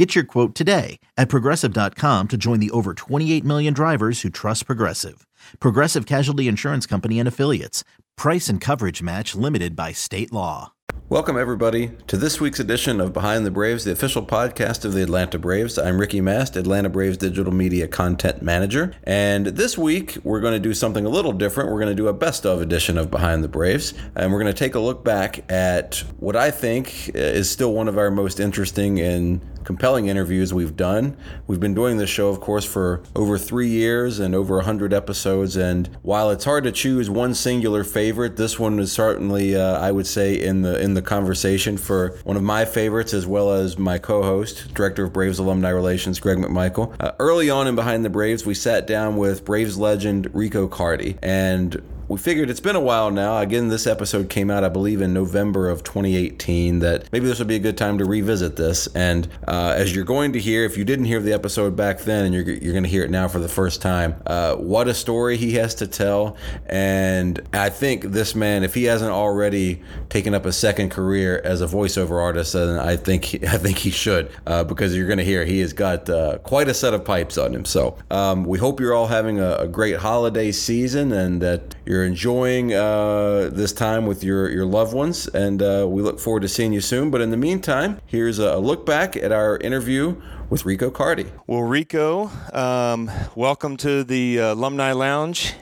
Get 0.00 0.14
your 0.14 0.24
quote 0.24 0.54
today 0.54 0.98
at 1.18 1.28
progressive.com 1.28 2.28
to 2.28 2.38
join 2.38 2.58
the 2.58 2.70
over 2.70 2.94
28 2.94 3.44
million 3.44 3.74
drivers 3.74 4.22
who 4.22 4.30
trust 4.30 4.64
Progressive. 4.64 5.26
Progressive 5.58 6.06
Casualty 6.06 6.48
Insurance 6.48 6.86
Company 6.86 7.18
and 7.18 7.28
Affiliates. 7.28 7.84
Price 8.16 8.48
and 8.48 8.62
coverage 8.62 9.02
match 9.02 9.34
limited 9.34 9.76
by 9.76 9.92
state 9.92 10.32
law. 10.32 10.72
Welcome, 11.10 11.36
everybody, 11.36 11.90
to 12.06 12.16
this 12.16 12.40
week's 12.40 12.60
edition 12.60 13.00
of 13.00 13.12
Behind 13.12 13.44
the 13.44 13.50
Braves, 13.50 13.84
the 13.84 13.90
official 13.90 14.24
podcast 14.24 14.84
of 14.84 14.92
the 14.94 15.02
Atlanta 15.02 15.38
Braves. 15.38 15.76
I'm 15.76 16.00
Ricky 16.00 16.20
Mast, 16.20 16.56
Atlanta 16.56 16.88
Braves 16.88 17.18
Digital 17.18 17.52
Media 17.52 17.88
Content 17.88 18.42
Manager. 18.42 18.94
And 19.04 19.46
this 19.48 19.76
week, 19.76 20.16
we're 20.22 20.40
going 20.40 20.54
to 20.54 20.60
do 20.60 20.72
something 20.72 21.04
a 21.04 21.10
little 21.10 21.32
different. 21.32 21.68
We're 21.70 21.80
going 21.80 21.94
to 21.94 22.02
do 22.02 22.08
a 22.08 22.14
best 22.14 22.46
of 22.46 22.62
edition 22.62 22.96
of 22.96 23.10
Behind 23.10 23.44
the 23.44 23.48
Braves. 23.48 23.92
And 24.14 24.32
we're 24.32 24.40
going 24.40 24.54
to 24.54 24.58
take 24.58 24.76
a 24.76 24.80
look 24.80 25.04
back 25.04 25.50
at 25.50 25.96
what 26.20 26.36
I 26.36 26.50
think 26.50 27.10
is 27.14 27.50
still 27.50 27.74
one 27.74 27.88
of 27.88 27.98
our 27.98 28.10
most 28.10 28.38
interesting 28.38 29.00
and 29.00 29.40
compelling 29.64 30.08
interviews 30.08 30.52
we've 30.52 30.76
done. 30.76 31.16
We've 31.46 31.60
been 31.60 31.74
doing 31.74 31.98
this 31.98 32.10
show, 32.10 32.28
of 32.28 32.40
course, 32.40 32.64
for 32.64 33.02
over 33.14 33.38
three 33.38 33.68
years 33.68 34.18
and 34.18 34.34
over 34.34 34.56
100 34.56 34.92
episodes. 34.92 35.56
And 35.56 35.88
while 36.02 36.30
it's 36.30 36.44
hard 36.44 36.64
to 36.64 36.72
choose 36.72 37.10
one 37.10 37.34
singular 37.34 37.84
favorite, 37.84 38.36
this 38.36 38.58
one 38.58 38.78
is 38.78 38.92
certainly, 38.92 39.56
uh, 39.56 39.78
I 39.78 39.92
would 39.92 40.06
say, 40.06 40.34
in 40.34 40.62
the 40.62 40.80
in 40.80 40.94
the 40.94 41.02
conversation 41.02 41.76
for 41.76 42.18
one 42.24 42.36
of 42.36 42.42
my 42.42 42.64
favorites, 42.64 43.14
as 43.14 43.26
well 43.26 43.52
as 43.52 43.78
my 43.78 43.98
co-host, 43.98 44.74
director 44.74 45.04
of 45.04 45.12
Braves 45.12 45.38
alumni 45.38 45.70
relations, 45.70 46.20
Greg 46.20 46.38
McMichael. 46.38 46.94
Uh, 47.00 47.12
early 47.18 47.50
on 47.50 47.66
in 47.66 47.74
Behind 47.74 48.04
the 48.04 48.10
Braves, 48.10 48.46
we 48.46 48.54
sat 48.54 48.86
down 48.86 49.16
with 49.16 49.44
Braves 49.44 49.78
legend 49.78 50.28
Rico 50.34 50.68
Carty, 50.68 51.18
and 51.22 51.80
we 52.10 52.18
figured 52.18 52.50
it's 52.50 52.58
been 52.58 52.74
a 52.74 52.80
while 52.80 53.12
now. 53.12 53.38
Again, 53.38 53.68
this 53.68 53.86
episode 53.86 54.28
came 54.28 54.50
out, 54.50 54.64
I 54.64 54.68
believe, 54.68 55.00
in 55.00 55.14
November 55.14 55.70
of 55.70 55.84
2018. 55.84 56.80
That 56.80 57.10
maybe 57.12 57.26
this 57.26 57.38
would 57.38 57.46
be 57.46 57.54
a 57.54 57.60
good 57.60 57.78
time 57.78 57.98
to 57.98 58.04
revisit 58.04 58.56
this. 58.56 58.88
And 58.96 59.28
uh, 59.46 59.74
as 59.76 59.94
you're 59.94 60.04
going 60.04 60.32
to 60.32 60.40
hear, 60.40 60.64
if 60.64 60.76
you 60.76 60.84
didn't 60.84 61.04
hear 61.04 61.20
the 61.20 61.32
episode 61.32 61.76
back 61.76 62.00
then, 62.00 62.24
and 62.24 62.34
you're, 62.34 62.42
you're 62.42 62.72
going 62.72 62.82
to 62.82 62.90
hear 62.90 63.04
it 63.04 63.12
now 63.12 63.28
for 63.28 63.38
the 63.38 63.48
first 63.48 63.80
time, 63.80 64.20
uh, 64.26 64.56
what 64.56 64.88
a 64.88 64.94
story 64.94 65.36
he 65.36 65.52
has 65.52 65.76
to 65.76 65.86
tell. 65.86 66.36
And 66.66 67.40
I 67.52 67.70
think 67.70 68.02
this 68.02 68.34
man, 68.34 68.64
if 68.64 68.74
he 68.74 68.84
hasn't 68.84 69.12
already 69.12 69.80
taken 70.08 70.34
up 70.34 70.46
a 70.46 70.52
second 70.52 70.90
career 70.90 71.40
as 71.44 71.60
a 71.60 71.68
voiceover 71.68 72.20
artist, 72.20 72.54
then 72.54 72.76
I 72.76 72.96
think 72.96 73.24
he, 73.24 73.46
I 73.46 73.56
think 73.56 73.78
he 73.78 73.90
should, 73.90 74.32
uh, 74.48 74.64
because 74.64 74.96
you're 74.96 75.06
going 75.06 75.18
to 75.18 75.24
hear 75.24 75.44
he 75.44 75.60
has 75.60 75.72
got 75.72 76.10
uh, 76.10 76.38
quite 76.38 76.66
a 76.66 76.74
set 76.74 76.92
of 76.92 77.04
pipes 77.04 77.38
on 77.38 77.54
him. 77.54 77.64
So 77.64 77.98
um, 78.10 78.42
we 78.42 78.58
hope 78.58 78.80
you're 78.80 78.94
all 78.94 79.06
having 79.06 79.38
a, 79.38 79.58
a 79.58 79.68
great 79.68 79.98
holiday 79.98 80.50
season 80.50 81.12
and 81.12 81.40
that 81.40 81.76
you're 81.90 82.04
enjoying 82.04 82.72
uh, 82.72 83.50
this 83.52 83.72
time 83.72 84.06
with 84.06 84.22
your, 84.22 84.48
your 84.48 84.64
loved 84.64 84.94
ones, 84.94 85.26
and 85.26 85.60
uh, 85.60 85.84
we 85.88 86.02
look 86.02 86.20
forward 86.20 86.42
to 86.42 86.48
seeing 86.48 86.72
you 86.72 86.80
soon. 86.80 87.10
But 87.10 87.20
in 87.20 87.30
the 87.30 87.36
meantime, 87.36 88.00
here's 88.06 88.38
a 88.38 88.58
look 88.58 88.86
back 88.86 89.16
at 89.16 89.32
our 89.32 89.56
interview 89.56 90.14
with 90.50 90.66
Rico 90.66 90.90
Carty. 90.90 91.26
Well, 91.46 91.62
Rico, 91.62 92.30
um, 92.52 93.10
welcome 93.36 93.76
to 93.78 94.02
the 94.02 94.40
uh, 94.40 94.54
Alumni 94.54 94.92
Lounge 94.92 95.54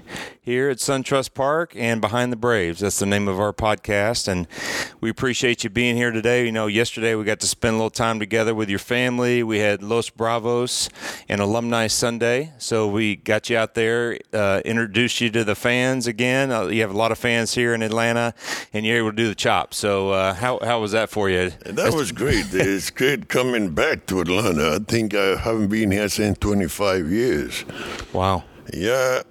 here 0.48 0.70
at 0.70 0.78
SunTrust 0.78 1.34
Park 1.34 1.74
and 1.76 2.00
Behind 2.00 2.32
the 2.32 2.36
Braves. 2.36 2.80
That's 2.80 2.98
the 2.98 3.04
name 3.04 3.28
of 3.28 3.38
our 3.38 3.52
podcast, 3.52 4.28
and 4.28 4.48
we 4.98 5.10
appreciate 5.10 5.62
you 5.62 5.68
being 5.68 5.94
here 5.94 6.10
today. 6.10 6.46
You 6.46 6.52
know, 6.52 6.68
yesterday 6.68 7.14
we 7.14 7.24
got 7.24 7.40
to 7.40 7.46
spend 7.46 7.74
a 7.74 7.76
little 7.76 7.90
time 7.90 8.18
together 8.18 8.54
with 8.54 8.70
your 8.70 8.78
family. 8.78 9.42
We 9.42 9.58
had 9.58 9.82
Los 9.82 10.08
Bravos 10.08 10.88
and 11.28 11.42
Alumni 11.42 11.86
Sunday, 11.86 12.54
so 12.56 12.88
we 12.88 13.16
got 13.16 13.50
you 13.50 13.58
out 13.58 13.74
there, 13.74 14.18
uh, 14.32 14.62
introduced 14.64 15.20
you 15.20 15.28
to 15.32 15.44
the 15.44 15.54
fans 15.54 16.06
again. 16.06 16.50
Uh, 16.50 16.68
you 16.68 16.80
have 16.80 16.94
a 16.94 16.96
lot 16.96 17.12
of 17.12 17.18
fans 17.18 17.52
here 17.52 17.74
in 17.74 17.82
Atlanta, 17.82 18.32
and 18.72 18.86
you're 18.86 18.96
able 18.96 19.10
to 19.10 19.16
do 19.16 19.28
the 19.28 19.34
chop. 19.34 19.74
So, 19.74 20.12
uh, 20.12 20.32
how 20.32 20.60
how 20.62 20.80
was 20.80 20.92
that 20.92 21.10
for 21.10 21.28
you? 21.28 21.50
That 21.66 21.92
was 21.92 22.10
great. 22.10 22.46
it's 22.52 22.88
great 22.88 23.28
coming 23.28 23.74
back 23.74 24.06
to 24.06 24.20
Atlanta. 24.20 24.76
I 24.76 24.77
think 24.78 25.14
I 25.14 25.36
haven't 25.36 25.68
been 25.68 25.90
here 25.90 26.08
since 26.08 26.38
25 26.38 27.10
years. 27.10 27.64
Wow. 28.12 28.44
Yeah, 28.72 29.22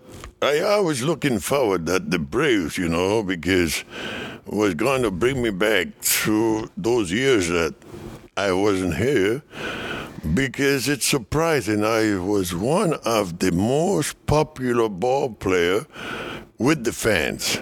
I, 0.41 0.59
I 0.59 0.79
was 0.79 1.03
looking 1.03 1.39
forward 1.39 1.89
at 1.89 2.11
the 2.11 2.19
Braves, 2.19 2.77
you 2.77 2.89
know, 2.89 3.23
because 3.23 3.83
it 4.45 4.53
was 4.53 4.73
going 4.73 5.03
to 5.03 5.11
bring 5.11 5.41
me 5.41 5.49
back 5.49 5.87
through 6.01 6.69
those 6.77 7.11
years 7.11 7.47
that 7.49 7.75
I 8.35 8.51
wasn't 8.51 8.95
here. 8.95 9.43
Because 10.33 10.89
it's 10.89 11.05
surprising, 11.05 11.83
I 11.83 12.17
was 12.17 12.53
one 12.53 12.93
of 13.05 13.39
the 13.39 13.51
most 13.51 14.25
popular 14.25 14.89
ball 14.89 15.29
player 15.29 15.85
with 16.57 16.83
the 16.83 16.91
fans. 16.91 17.59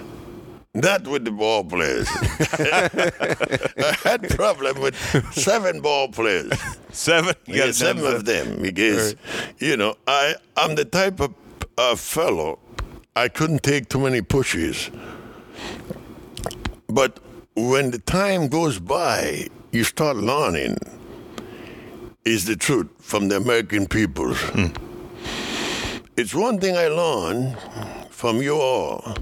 Not 0.75 1.07
with 1.07 1.23
the 1.23 1.31
ball 1.31 1.63
players. 1.63 2.09
I 2.11 3.97
had 4.03 4.29
problem 4.29 4.81
with 4.81 4.93
seven 5.33 5.79
ball 5.79 6.09
players. 6.09 6.51
Seven? 6.91 7.33
Yeah, 7.47 7.71
some 7.71 8.03
of 8.03 8.25
them 8.25 8.61
because 8.61 9.15
you 9.59 9.77
know 9.77 9.95
I 10.05 10.35
I'm 10.57 10.75
the 10.75 10.83
type 10.83 11.21
of 11.21 11.33
uh, 11.77 11.95
fellow 11.95 12.59
I 13.15 13.29
couldn't 13.29 13.63
take 13.63 13.87
too 13.87 13.99
many 14.01 14.21
pushes. 14.21 14.91
But 16.89 17.21
when 17.55 17.91
the 17.91 17.99
time 17.99 18.49
goes 18.49 18.77
by, 18.77 19.47
you 19.71 19.85
start 19.85 20.17
learning. 20.17 20.77
Is 22.25 22.45
the 22.45 22.55
truth 22.55 22.87
from 22.99 23.29
the 23.29 23.37
American 23.37 23.87
people. 23.87 24.35
It's 26.17 26.33
one 26.33 26.59
thing 26.59 26.75
I 26.75 26.87
learned 26.87 27.55
from 28.09 28.41
you 28.41 28.55
all. 28.55 29.15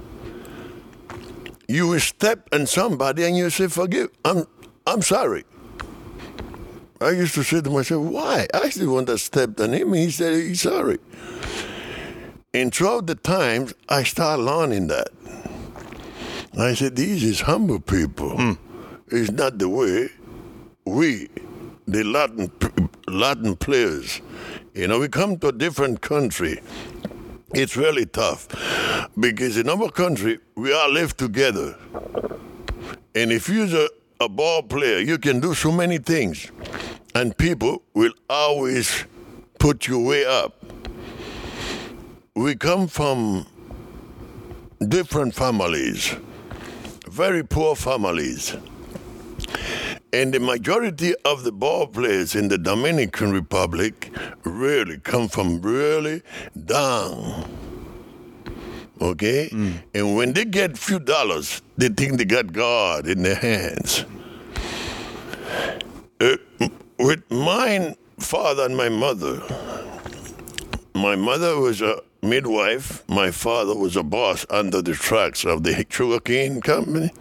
You 1.67 1.87
will 1.87 1.99
step 1.99 2.49
on 2.51 2.67
somebody 2.67 3.23
and 3.23 3.37
you 3.37 3.49
say, 3.49 3.67
"Forgive, 3.67 4.09
I'm, 4.25 4.45
I'm 4.85 5.01
sorry." 5.01 5.45
I 7.03 7.11
used 7.11 7.35
to 7.35 7.43
say 7.43 7.59
to 7.59 7.69
myself, 7.69 8.05
why? 8.05 8.47
I 8.53 8.59
was 8.59 8.75
the 8.75 8.89
one 8.89 9.03
that 9.05 9.17
stepped 9.17 9.59
on 9.59 9.73
him, 9.73 9.91
and 9.91 10.03
he 10.03 10.09
said 10.09 10.35
he's 10.35 10.61
sorry. 10.61 10.99
And 12.53 12.73
throughout 12.73 13.07
the 13.07 13.15
times, 13.15 13.73
I 13.89 14.03
started 14.03 14.43
learning 14.43 14.87
that. 14.87 15.09
I 16.57 16.75
said, 16.75 16.95
these 16.95 17.23
is 17.23 17.41
humble 17.41 17.81
people. 17.81 18.37
Hmm. 18.37 18.53
It's 19.07 19.31
not 19.31 19.57
the 19.59 19.67
way 19.67 20.09
we, 20.85 21.27
the 21.87 22.03
Latin, 22.03 22.51
Latin 23.07 23.57
players, 23.57 24.21
you 24.73 24.87
know, 24.87 24.99
we 24.99 25.07
come 25.09 25.37
to 25.39 25.49
a 25.49 25.51
different 25.51 26.01
country. 26.01 26.61
It's 27.53 27.77
really 27.77 28.07
tough 28.07 28.47
because 29.19 29.57
in 29.57 29.69
our 29.69 29.89
country, 29.89 30.39
we 30.55 30.73
all 30.73 30.89
live 30.89 31.15
together. 31.15 31.75
And 33.13 33.31
if 33.31 33.47
you're 33.47 33.67
a, 33.67 33.89
a 34.21 34.27
ball 34.27 34.63
player, 34.63 34.97
you 34.97 35.19
can 35.19 35.39
do 35.39 35.53
so 35.53 35.71
many 35.71 35.99
things, 35.99 36.51
and 37.13 37.37
people 37.37 37.83
will 37.93 38.13
always 38.27 39.05
put 39.59 39.87
you 39.87 39.99
way 39.99 40.25
up. 40.25 40.65
We 42.35 42.55
come 42.55 42.87
from 42.87 43.45
different 44.87 45.35
families, 45.35 46.15
very 47.07 47.43
poor 47.43 47.75
families. 47.75 48.55
And 50.13 50.31
the 50.31 50.39
majority 50.39 51.15
of 51.25 51.43
the 51.43 51.51
ball 51.51 51.87
players 51.87 52.35
in 52.35 52.47
the 52.47 52.59
Dominican 52.59 53.31
Republic 53.31 54.11
really 54.43 54.99
come 54.99 55.27
from 55.27 55.59
really 55.59 56.21
down. 56.65 57.49
Okay? 59.01 59.49
And 59.95 60.15
when 60.15 60.33
they 60.33 60.45
get 60.45 60.77
few 60.77 60.99
dollars, 60.99 61.63
they 61.77 61.89
think 61.89 62.19
they 62.19 62.25
got 62.25 62.53
God 62.53 63.07
in 63.07 63.23
their 63.23 63.35
hands. 63.35 64.05
Uh, 66.21 66.37
with 66.99 67.29
my 67.31 67.95
father 68.19 68.65
and 68.65 68.77
my 68.77 68.89
mother, 68.89 69.41
my 70.93 71.15
mother 71.15 71.59
was 71.59 71.81
a 71.81 72.01
midwife, 72.21 73.03
my 73.09 73.31
father 73.31 73.75
was 73.75 73.95
a 73.95 74.03
boss 74.03 74.45
under 74.51 74.79
the 74.79 74.93
tracks 74.93 75.43
of 75.43 75.63
the 75.63 75.85
sugarcane 75.89 76.61
company. 76.61 77.11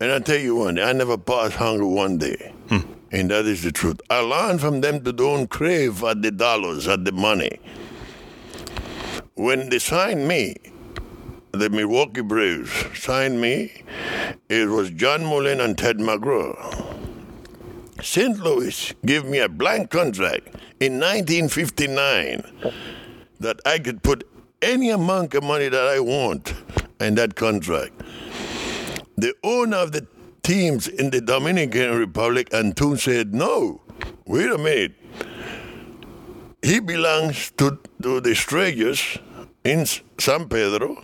And 0.00 0.12
I 0.12 0.20
tell 0.20 0.38
you 0.38 0.54
one, 0.54 0.78
I 0.78 0.92
never 0.92 1.18
passed 1.18 1.56
hunger 1.56 1.84
one 1.86 2.18
day. 2.18 2.52
Hmm. 2.68 2.92
And 3.10 3.30
that 3.32 3.46
is 3.46 3.64
the 3.64 3.72
truth. 3.72 4.00
I 4.08 4.20
learned 4.20 4.60
from 4.60 4.80
them 4.80 5.02
to 5.02 5.12
don't 5.12 5.48
crave 5.48 6.04
at 6.04 6.22
the 6.22 6.30
dollars, 6.30 6.86
at 6.86 7.04
the 7.04 7.10
money. 7.10 7.58
When 9.34 9.70
they 9.70 9.80
signed 9.80 10.28
me, 10.28 10.54
the 11.50 11.68
Milwaukee 11.68 12.20
Braves 12.20 12.70
signed 12.94 13.40
me, 13.40 13.82
it 14.48 14.68
was 14.68 14.90
John 14.90 15.24
Mullen 15.24 15.60
and 15.60 15.76
Ted 15.76 15.98
McGraw. 15.98 16.94
St. 18.00 18.38
Louis 18.38 18.94
gave 19.04 19.24
me 19.24 19.38
a 19.38 19.48
blank 19.48 19.90
contract 19.90 20.46
in 20.78 21.00
1959 21.00 22.44
that 23.40 23.60
I 23.66 23.80
could 23.80 24.04
put 24.04 24.28
any 24.62 24.90
amount 24.90 25.34
of 25.34 25.42
money 25.42 25.68
that 25.68 25.88
I 25.88 25.98
want 25.98 26.54
in 27.00 27.16
that 27.16 27.34
contract. 27.34 28.00
The 29.18 29.34
owner 29.42 29.78
of 29.78 29.90
the 29.90 30.06
teams 30.44 30.86
in 30.86 31.10
the 31.10 31.20
Dominican 31.20 31.98
Republic, 31.98 32.50
Antun, 32.50 33.00
said, 33.00 33.34
no, 33.34 33.80
wait 34.26 34.48
a 34.48 34.56
minute. 34.56 34.94
He 36.62 36.78
belongs 36.78 37.50
to, 37.56 37.80
to 38.00 38.20
the 38.20 38.36
Strangers 38.36 39.18
in 39.64 39.86
San 40.20 40.48
Pedro, 40.48 41.02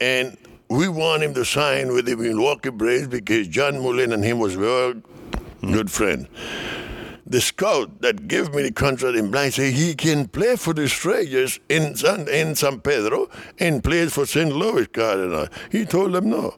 and 0.00 0.38
we 0.70 0.88
want 0.88 1.22
him 1.22 1.34
to 1.34 1.44
sign 1.44 1.92
with 1.92 2.06
the 2.06 2.16
Milwaukee 2.16 2.70
Braves 2.70 3.08
because 3.08 3.46
John 3.46 3.82
Mullen 3.82 4.14
and 4.14 4.24
him 4.24 4.38
was 4.38 4.54
very 4.54 5.02
good 5.60 5.90
friend. 5.90 6.26
The 7.26 7.42
scout 7.42 8.00
that 8.00 8.26
gave 8.26 8.54
me 8.54 8.62
the 8.62 8.72
contract 8.72 9.18
in 9.18 9.30
blind 9.30 9.52
said 9.52 9.74
he 9.74 9.94
can 9.94 10.28
play 10.28 10.56
for 10.56 10.72
the 10.72 10.88
Strangers 10.88 11.60
in 11.68 11.94
San, 11.94 12.26
in 12.28 12.54
San 12.54 12.80
Pedro 12.80 13.28
and 13.58 13.84
plays 13.84 14.14
for 14.14 14.24
St. 14.24 14.50
Louis 14.50 14.86
Cardinals. 14.86 15.50
He 15.70 15.84
told 15.84 16.12
them 16.12 16.30
no. 16.30 16.54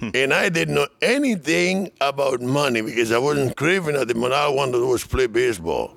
And 0.14 0.34
I 0.34 0.48
didn't 0.48 0.74
know 0.74 0.88
anything 1.00 1.90
about 2.00 2.40
money 2.40 2.82
because 2.82 3.12
I 3.12 3.18
wasn't 3.18 3.56
craving 3.56 3.96
at 3.96 4.08
the 4.08 4.14
money. 4.14 4.34
I 4.34 4.48
wanted 4.48 4.72
to 4.72 4.86
was 4.86 5.04
play 5.04 5.26
baseball. 5.26 5.94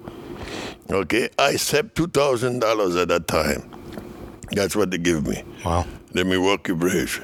Okay, 0.90 1.30
I 1.38 1.58
saved 1.58 1.96
two 1.96 2.08
thousand 2.08 2.60
dollars 2.60 2.96
at 2.96 3.10
that 3.10 3.28
time. 3.28 3.70
That's 4.52 4.76
what 4.76 4.92
they 4.92 4.98
give 4.98 5.28
me. 5.28 5.44
Wow. 5.66 5.86
The 6.14 6.24
Milwaukee 6.24 6.74
Braves, 6.74 7.20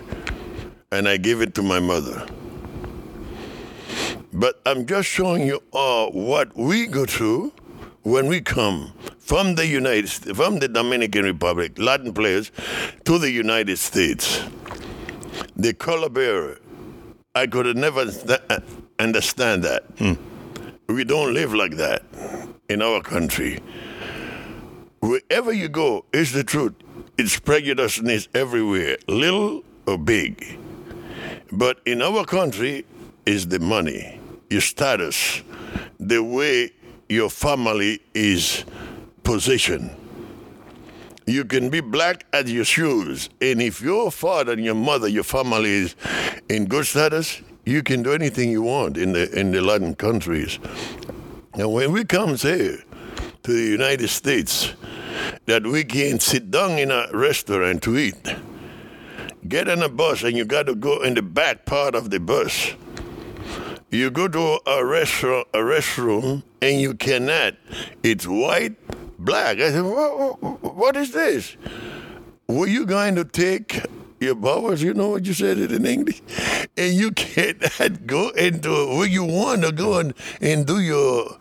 and 0.91 1.07
I 1.07 1.17
gave 1.17 1.41
it 1.41 1.55
to 1.55 1.61
my 1.63 1.79
mother. 1.79 2.27
But 4.33 4.59
I'm 4.65 4.85
just 4.85 5.07
showing 5.07 5.45
you 5.47 5.61
all 5.71 6.11
what 6.11 6.55
we 6.57 6.87
go 6.87 7.05
through 7.05 7.53
when 8.01 8.27
we 8.27 8.41
come 8.41 8.91
from 9.19 9.55
the 9.55 9.65
United 9.65 10.09
States, 10.09 10.35
from 10.35 10.59
the 10.59 10.67
Dominican 10.67 11.23
Republic, 11.23 11.77
Latin 11.77 12.13
players, 12.13 12.51
to 13.05 13.17
the 13.17 13.31
United 13.31 13.77
States. 13.77 14.43
The 15.55 15.73
color 15.73 16.09
bearer, 16.09 16.57
I 17.35 17.47
could 17.47 17.65
have 17.65 17.75
never 17.75 18.11
st- 18.11 18.41
uh, 18.49 18.59
understand 18.99 19.63
that. 19.63 19.83
Hmm. 19.97 20.13
We 20.87 21.03
don't 21.03 21.33
live 21.33 21.51
like 21.53 21.77
that 21.77 22.03
in 22.69 22.81
our 22.83 23.01
country. 23.01 23.59
Wherever 24.99 25.51
you 25.51 25.67
go, 25.67 26.05
is 26.13 26.31
the 26.31 26.43
truth. 26.43 26.73
It's 27.17 27.39
prejudiceness 27.39 28.27
everywhere, 28.35 28.97
little 29.07 29.63
or 29.87 29.97
big. 29.97 30.59
But 31.51 31.79
in 31.85 32.03
our 32.03 32.23
country 32.23 32.85
is 33.25 33.47
the 33.47 33.59
money, 33.59 34.19
your 34.51 34.61
status, 34.61 35.41
the 35.99 36.21
way 36.23 36.71
your 37.09 37.31
family 37.31 37.99
is 38.13 38.63
positioned. 39.23 39.89
You 41.25 41.45
can 41.45 41.69
be 41.69 41.79
black 41.79 42.25
as 42.33 42.51
your 42.51 42.65
shoes, 42.65 43.29
and 43.39 43.61
if 43.61 43.81
your 43.81 44.11
father 44.11 44.53
and 44.53 44.63
your 44.63 44.75
mother, 44.75 45.07
your 45.07 45.23
family 45.23 45.69
is 45.69 45.95
in 46.49 46.65
good 46.65 46.85
status, 46.85 47.41
you 47.65 47.81
can 47.81 48.03
do 48.03 48.11
anything 48.11 48.51
you 48.51 48.61
want 48.61 48.97
in 48.97 49.13
the 49.13 49.31
in 49.37 49.51
the 49.51 49.61
Latin 49.61 49.95
countries. 49.95 50.59
And 51.53 51.71
when 51.71 51.91
we 51.93 52.03
come 52.03 52.35
here 52.35 52.83
to 53.43 53.51
the 53.53 53.69
United 53.69 54.09
States, 54.09 54.73
that 55.45 55.65
we 55.65 55.83
can 55.83 56.19
sit 56.19 56.51
down 56.51 56.71
in 56.71 56.91
a 56.91 57.07
restaurant 57.13 57.83
to 57.83 57.97
eat, 57.97 58.35
get 59.47 59.69
on 59.69 59.81
a 59.83 59.89
bus 59.89 60.23
and 60.23 60.35
you 60.35 60.45
got 60.45 60.65
to 60.65 60.75
go 60.75 61.01
in 61.03 61.13
the 61.13 61.21
back 61.21 61.65
part 61.65 61.95
of 61.95 62.09
the 62.09 62.19
bus. 62.19 62.73
You 63.91 64.09
go 64.09 64.27
to 64.27 64.59
a 64.65 64.83
restaurant, 64.83 65.47
a 65.53 65.59
restroom, 65.59 66.43
and 66.61 66.81
you 66.81 66.95
cannot. 66.95 67.53
It's 68.01 68.25
white, 68.25 68.75
black. 69.23 69.57
I 69.59 69.71
said, 69.71 69.83
what, 69.83 70.41
what 70.75 70.95
is 70.95 71.11
this? 71.11 71.55
Were 72.47 72.67
you 72.67 72.85
going 72.85 73.15
to 73.15 73.25
take 73.25 73.81
your 74.19 74.35
bowels? 74.35 74.81
You 74.81 74.93
know 74.93 75.09
what 75.09 75.25
you 75.25 75.33
said 75.33 75.57
it 75.57 75.71
in 75.71 75.85
English, 75.85 76.21
and 76.77 76.93
you 76.93 77.11
cannot 77.11 78.05
go 78.05 78.29
into 78.29 78.69
where 78.97 79.07
you 79.07 79.23
want 79.23 79.63
to 79.63 79.71
go 79.71 79.99
and, 79.99 80.13
and 80.41 80.65
do 80.65 80.79
your, 80.79 81.37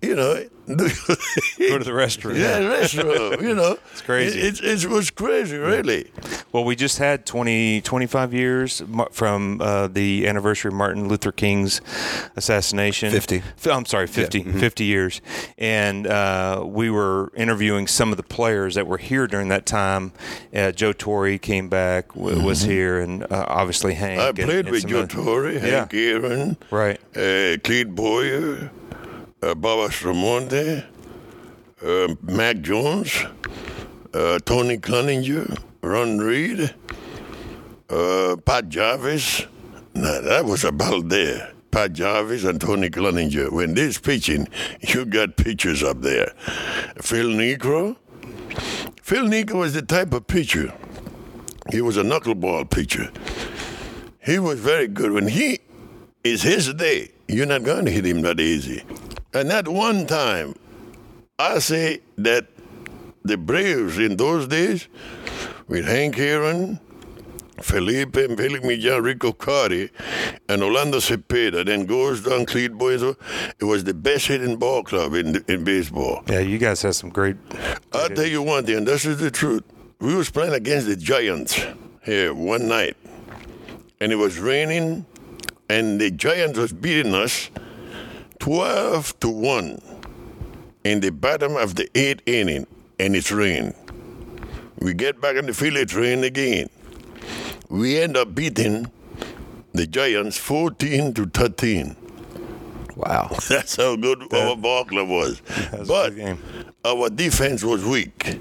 you 0.00 0.14
know, 0.14 0.44
Go 0.66 0.76
to 0.76 1.84
the 1.84 1.90
restroom. 1.90 2.38
yeah, 2.38 2.60
restroom. 2.60 3.40
You 3.42 3.54
know, 3.54 3.76
It's 3.92 4.02
crazy. 4.02 4.38
It, 4.40 4.62
it, 4.62 4.84
it 4.84 4.88
was 4.88 5.10
crazy, 5.10 5.56
really. 5.56 6.10
Well, 6.52 6.64
we 6.64 6.76
just 6.76 6.98
had 6.98 7.26
20, 7.26 7.80
25 7.80 8.32
years 8.32 8.82
from 9.10 9.60
uh, 9.60 9.88
the 9.88 10.26
anniversary 10.28 10.68
of 10.68 10.74
Martin 10.74 11.08
Luther 11.08 11.32
King's 11.32 11.80
assassination. 12.36 13.10
50. 13.10 13.38
F- 13.38 13.66
I'm 13.66 13.86
sorry, 13.86 14.06
50, 14.06 14.44
50 14.44 14.84
years. 14.84 15.20
And 15.58 16.06
uh, 16.06 16.62
we 16.66 16.90
were 16.90 17.32
interviewing 17.36 17.86
some 17.86 18.10
of 18.10 18.16
the 18.16 18.22
players 18.22 18.74
that 18.76 18.86
were 18.86 18.98
here 18.98 19.26
during 19.26 19.48
that 19.48 19.66
time. 19.66 20.12
Uh, 20.54 20.70
Joe 20.72 20.92
Torre 20.92 21.38
came 21.38 21.68
back, 21.68 22.08
w- 22.14 22.42
was 22.44 22.62
here, 22.62 23.00
and 23.00 23.24
uh, 23.24 23.46
obviously 23.48 23.94
Hank. 23.94 24.20
I 24.20 24.28
and- 24.28 24.36
played 24.36 24.66
and 24.66 24.70
with 24.70 24.86
Joe 24.86 25.06
Torre, 25.06 25.50
Yeah. 25.50 25.60
Hank 25.60 25.94
Aaron, 25.94 26.56
Right. 26.70 27.00
uh, 27.16 27.56
Clete 27.64 27.94
Boyer, 27.94 28.70
uh, 29.42 29.54
Baba 29.54 29.88
Stramonte, 29.88 30.84
uh, 31.84 32.14
Mack 32.22 32.60
Jones, 32.60 33.24
uh, 34.14 34.38
Tony 34.44 34.78
Cloninger, 34.78 35.58
Ron 35.82 36.18
Reed, 36.18 36.74
uh, 37.90 38.36
Pat 38.44 38.68
Jarvis. 38.68 39.46
Now, 39.94 40.20
that 40.20 40.44
was 40.44 40.64
a 40.64 40.72
battle 40.72 41.02
there. 41.02 41.52
Pat 41.70 41.94
Jarvis 41.94 42.44
and 42.44 42.60
Tony 42.60 42.90
Cloninger. 42.90 43.50
When 43.50 43.74
they're 43.74 43.92
pitching, 43.92 44.46
you 44.80 45.04
got 45.06 45.36
pitchers 45.36 45.82
up 45.82 46.02
there. 46.02 46.32
Phil 47.00 47.28
Niekro. 47.28 47.96
Phil 49.02 49.24
Niekro 49.24 49.60
was 49.60 49.74
the 49.74 49.82
type 49.82 50.12
of 50.12 50.26
pitcher. 50.26 50.72
He 51.70 51.80
was 51.80 51.96
a 51.96 52.02
knuckleball 52.02 52.70
pitcher. 52.70 53.10
He 54.24 54.38
was 54.38 54.60
very 54.60 54.86
good. 54.86 55.12
When 55.12 55.28
he 55.28 55.60
is 56.22 56.42
his 56.42 56.72
day, 56.74 57.10
you're 57.26 57.46
not 57.46 57.64
going 57.64 57.86
to 57.86 57.90
hit 57.90 58.04
him 58.04 58.20
that 58.22 58.38
easy. 58.38 58.82
And 59.34 59.50
that 59.50 59.66
one 59.68 60.06
time, 60.06 60.54
I 61.38 61.58
say 61.58 62.00
that 62.18 62.46
the 63.24 63.36
Braves 63.36 63.98
in 63.98 64.16
those 64.16 64.46
days, 64.46 64.88
with 65.68 65.86
Hank 65.86 66.18
Aaron, 66.18 66.80
Felipe 67.60 68.16
and 68.16 68.36
Felix 68.36 68.64
Millán, 68.64 69.02
Rico 69.02 69.32
Carty, 69.32 69.90
and 70.48 70.62
Orlando 70.62 70.98
Cepeda, 70.98 71.64
then 71.64 71.86
goes 71.86 72.22
down 72.22 72.44
Clete 72.44 72.72
Boyer. 72.72 73.10
Uh, 73.10 73.14
it 73.58 73.64
was 73.64 73.84
the 73.84 73.94
best 73.94 74.26
hitting 74.26 74.56
ball 74.56 74.82
club 74.82 75.14
in, 75.14 75.42
in 75.48 75.64
baseball. 75.64 76.22
Yeah, 76.28 76.40
you 76.40 76.58
guys 76.58 76.82
had 76.82 76.94
some 76.94 77.10
great. 77.10 77.36
I'll 77.92 78.08
tell 78.08 78.26
you 78.26 78.42
one 78.42 78.66
thing, 78.66 78.78
and 78.78 78.86
this 78.86 79.04
is 79.04 79.18
the 79.18 79.30
truth. 79.30 79.62
We 80.00 80.14
was 80.14 80.30
playing 80.30 80.52
against 80.52 80.86
the 80.88 80.96
Giants 80.96 81.64
here 82.04 82.34
one 82.34 82.66
night, 82.66 82.96
and 84.00 84.12
it 84.12 84.16
was 84.16 84.38
raining, 84.38 85.06
and 85.70 86.00
the 86.00 86.10
Giants 86.10 86.58
was 86.58 86.72
beating 86.72 87.14
us 87.14 87.50
12 88.42 89.20
to 89.20 89.28
1 89.28 89.80
in 90.82 90.98
the 90.98 91.10
bottom 91.10 91.54
of 91.54 91.76
the 91.76 91.88
eighth 91.96 92.22
inning, 92.26 92.66
and 92.98 93.14
it's 93.14 93.30
rain. 93.30 93.72
We 94.80 94.94
get 94.94 95.20
back 95.20 95.36
in 95.36 95.46
the 95.46 95.54
field, 95.54 95.76
it's 95.76 95.94
rain 95.94 96.24
again. 96.24 96.68
We 97.68 98.00
end 98.00 98.16
up 98.16 98.34
beating 98.34 98.90
the 99.74 99.86
Giants 99.86 100.38
14 100.38 101.14
to 101.14 101.26
13. 101.26 101.94
Wow. 102.96 103.30
That's 103.48 103.76
how 103.76 103.94
good 103.94 104.34
our 104.34 104.56
ball 104.56 104.86
club 104.86 105.08
was. 105.08 105.40
but 105.86 106.12
our 106.84 107.10
defense 107.10 107.62
was 107.62 107.84
weak. 107.84 108.40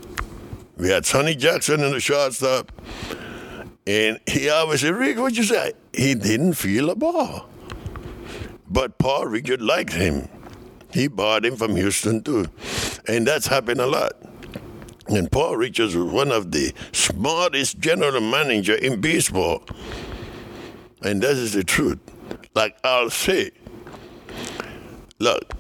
We 0.78 0.90
had 0.90 1.06
Sonny 1.06 1.36
Jackson 1.36 1.80
in 1.80 1.92
the 1.92 2.00
shortstop, 2.00 2.72
and 3.86 4.20
he 4.26 4.50
always 4.50 4.82
said, 4.82 4.96
Rick, 4.96 5.20
what 5.20 5.38
you 5.38 5.44
say? 5.44 5.74
He 5.94 6.16
didn't 6.16 6.54
feel 6.54 6.90
a 6.90 6.96
ball. 6.96 7.51
But 8.72 8.98
Paul 8.98 9.26
Richard 9.26 9.62
liked 9.62 9.92
him. 9.92 10.30
He 10.94 11.10
bought 11.10 11.44
him 11.44 11.58
from 11.58 11.76
Houston 11.76 12.24
too. 12.24 12.46
And 13.06 13.28
that's 13.28 13.48
happened 13.48 13.82
a 13.82 13.86
lot. 13.86 14.14
And 15.08 15.30
Paul 15.30 15.58
Richards 15.58 15.94
was 15.94 16.10
one 16.10 16.32
of 16.32 16.54
the 16.54 16.74
smartest 16.94 17.80
general 17.80 18.22
manager 18.22 18.76
in 18.76 19.02
baseball. 19.02 19.64
And 21.04 21.22
that 21.22 21.32
is 21.32 21.52
the 21.52 21.66
truth. 21.66 22.00
Like 22.56 22.78
I'll 22.86 23.10
say, 23.10 23.52
look, 25.20 25.54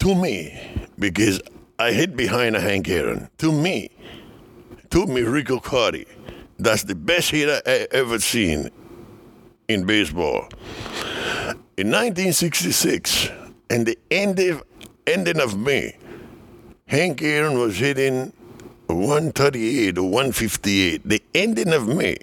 to 0.00 0.14
me, 0.14 0.86
because 1.00 1.40
I 1.80 1.90
hid 1.90 2.16
behind 2.16 2.54
a 2.54 2.60
Hank 2.60 2.88
Aaron, 2.88 3.28
to 3.38 3.50
me, 3.50 3.90
to 4.90 5.04
me, 5.06 5.22
Rico 5.22 5.58
Carty, 5.58 6.06
that's 6.60 6.84
the 6.84 6.94
best 6.94 7.30
hitter 7.32 7.60
I 7.66 7.88
ever 7.90 8.20
seen 8.20 8.70
in 9.66 9.84
baseball. 9.84 10.48
In 11.76 11.88
1966, 11.88 13.28
and 13.68 13.84
the 13.84 13.98
end 14.10 14.38
of, 14.38 14.62
ending 15.06 15.38
of 15.38 15.58
May, 15.58 15.98
Hank 16.86 17.20
Aaron 17.20 17.58
was 17.58 17.76
hitting 17.76 18.32
138 18.86 19.98
or 19.98 20.04
158. 20.04 21.06
The 21.06 21.22
ending 21.34 21.74
of 21.74 21.86
May. 21.86 22.16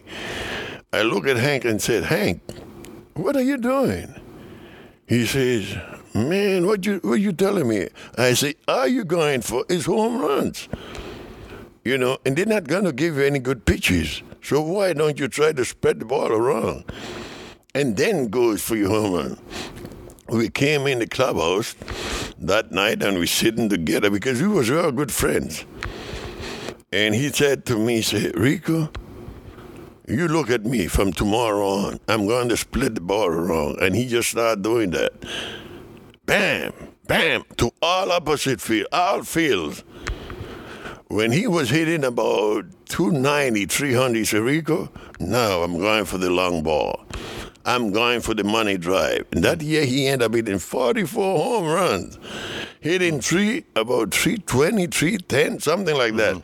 I 0.92 1.04
look 1.04 1.28
at 1.28 1.38
Hank 1.38 1.66
and 1.66 1.80
said, 1.80 2.06
Hank, 2.06 2.42
what 3.14 3.36
are 3.36 3.44
you 3.44 3.58
doing? 3.58 4.16
He 5.06 5.28
says, 5.28 5.78
Man, 6.16 6.66
what 6.66 6.84
you 6.88 7.00
what 7.04 7.20
you 7.20 7.32
telling 7.32 7.68
me? 7.68 7.90
I 8.18 8.34
say, 8.34 8.56
Are 8.68 8.88
you 8.88 9.04
going 9.04 9.42
for 9.42 9.66
his 9.70 9.86
home 9.86 10.20
runs? 10.20 10.68
You 11.86 12.00
know, 12.00 12.18
and 12.26 12.36
they're 12.36 12.48
not 12.48 12.68
gonna 12.68 12.92
give 12.92 13.18
you 13.18 13.24
any 13.24 13.38
good 13.38 13.66
pitches. 13.66 14.24
So 14.42 14.62
why 14.62 14.94
don't 14.94 15.20
you 15.20 15.28
try 15.28 15.52
to 15.52 15.64
spread 15.64 16.00
the 16.00 16.06
ball 16.06 16.32
around? 16.32 16.86
And 17.76 17.98
then 17.98 18.28
goes 18.28 18.62
for 18.62 18.76
your 18.76 19.18
run. 19.18 19.40
We 20.30 20.50
came 20.50 20.86
in 20.86 21.00
the 21.00 21.08
clubhouse 21.08 21.74
that 22.38 22.72
night 22.72 23.02
and 23.02 23.18
we 23.18 23.26
sitting 23.26 23.68
together 23.68 24.12
because 24.12 24.40
we 24.40 24.48
was 24.48 24.70
real 24.70 24.92
good 24.92 25.12
friends. 25.12 25.66
And 26.92 27.16
he 27.16 27.30
said 27.30 27.66
to 27.66 27.78
me, 27.80 28.04
said, 28.04 28.38
Rico, 28.38 28.92
you 30.08 30.28
look 30.28 30.52
at 30.52 30.66
me 30.66 30.86
from 30.86 31.14
tomorrow 31.14 31.68
on. 31.68 32.00
I'm 32.08 32.28
going 32.28 32.50
to 32.50 32.58
split 32.58 32.94
the 32.94 33.02
ball 33.02 33.28
around. 33.28 33.80
And 33.82 33.96
he 33.96 34.08
just 34.08 34.30
started 34.30 34.62
doing 34.62 34.92
that. 34.92 35.14
Bam, 36.28 36.74
bam, 37.08 37.44
to 37.58 37.72
all 37.82 38.12
opposite 38.12 38.62
field, 38.62 38.88
all 38.92 39.24
fields. 39.24 39.84
When 41.08 41.32
he 41.32 41.48
was 41.48 41.72
hitting 41.72 42.04
about 42.04 42.66
290, 42.90 43.66
300, 43.66 44.16
he 44.16 44.26
said, 44.26 44.42
Rico, 44.42 44.92
now 45.20 45.64
I'm 45.64 45.80
going 45.80 46.06
for 46.06 46.20
the 46.20 46.30
long 46.30 46.62
ball. 46.62 47.06
I'm 47.66 47.92
going 47.92 48.22
for 48.22 48.34
the 48.34 48.44
money 48.44 48.78
drive. 48.78 49.26
And 49.32 49.44
that 49.44 49.62
year 49.62 49.86
he 49.86 50.08
ended 50.08 50.26
up 50.26 50.36
hitting 50.36 50.60
44 50.60 51.38
home 51.38 51.66
runs, 51.66 52.18
hitting 52.82 53.22
three, 53.22 53.64
about 53.76 54.14
320, 54.14 54.88
310, 54.88 55.60
something 55.60 55.96
like 55.96 56.16
that, 56.16 56.42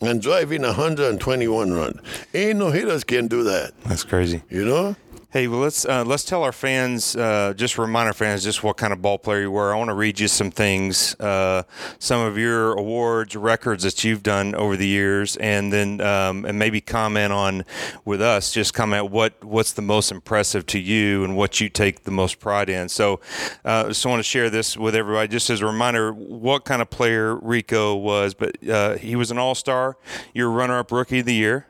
and 0.00 0.22
driving 0.22 0.62
121 0.62 1.72
runs. 1.72 2.00
Ain't 2.34 2.58
no 2.58 2.70
hitters 2.70 3.04
can 3.04 3.26
do 3.26 3.42
that, 3.44 3.72
That's 3.84 4.04
crazy. 4.04 4.42
you 4.48 4.64
know? 4.64 4.94
Hey, 5.32 5.46
well, 5.46 5.60
let's 5.60 5.84
uh, 5.84 6.02
let's 6.04 6.24
tell 6.24 6.42
our 6.42 6.50
fans, 6.50 7.14
uh, 7.14 7.54
just 7.54 7.78
remind 7.78 8.08
our 8.08 8.12
fans, 8.12 8.42
just 8.42 8.64
what 8.64 8.76
kind 8.76 8.92
of 8.92 9.00
ball 9.00 9.16
player 9.16 9.42
you 9.42 9.52
were. 9.52 9.72
I 9.72 9.78
want 9.78 9.86
to 9.90 9.94
read 9.94 10.18
you 10.18 10.26
some 10.26 10.50
things, 10.50 11.14
uh, 11.20 11.62
some 12.00 12.20
of 12.20 12.36
your 12.36 12.72
awards, 12.72 13.36
records 13.36 13.84
that 13.84 14.02
you've 14.02 14.24
done 14.24 14.56
over 14.56 14.76
the 14.76 14.88
years, 14.88 15.36
and 15.36 15.72
then 15.72 16.00
um, 16.00 16.44
and 16.44 16.58
maybe 16.58 16.80
comment 16.80 17.32
on 17.32 17.64
with 18.04 18.20
us. 18.20 18.50
Just 18.50 18.74
comment 18.74 19.12
what 19.12 19.44
what's 19.44 19.70
the 19.70 19.82
most 19.82 20.10
impressive 20.10 20.66
to 20.66 20.80
you 20.80 21.22
and 21.22 21.36
what 21.36 21.60
you 21.60 21.68
take 21.68 22.02
the 22.02 22.10
most 22.10 22.40
pride 22.40 22.68
in. 22.68 22.88
So, 22.88 23.20
uh, 23.64 23.86
just 23.86 24.04
want 24.04 24.18
to 24.18 24.24
share 24.24 24.50
this 24.50 24.76
with 24.76 24.96
everybody, 24.96 25.28
just 25.28 25.48
as 25.48 25.60
a 25.60 25.66
reminder, 25.66 26.12
what 26.12 26.64
kind 26.64 26.82
of 26.82 26.90
player 26.90 27.36
Rico 27.36 27.94
was. 27.94 28.34
But 28.34 28.68
uh, 28.68 28.96
he 28.96 29.14
was 29.14 29.30
an 29.30 29.38
All 29.38 29.54
Star. 29.54 29.96
You're 30.34 30.50
runner-up 30.50 30.90
Rookie 30.90 31.20
of 31.20 31.26
the 31.26 31.34
Year. 31.34 31.68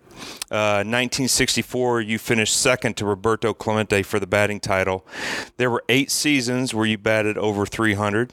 Uh, 0.50 0.83
1964, 0.83 2.00
you 2.00 2.19
finished 2.19 2.57
second 2.57 2.97
to 2.97 3.04
Roberto 3.04 3.54
Clemente 3.54 4.02
for 4.02 4.19
the 4.19 4.26
batting 4.26 4.59
title. 4.59 5.07
There 5.59 5.71
were 5.71 5.85
eight 5.88 6.11
seasons 6.11 6.75
where 6.75 6.87
you 6.87 6.99
batted 6.99 7.38
over 7.38 7.64
300. 7.64 8.33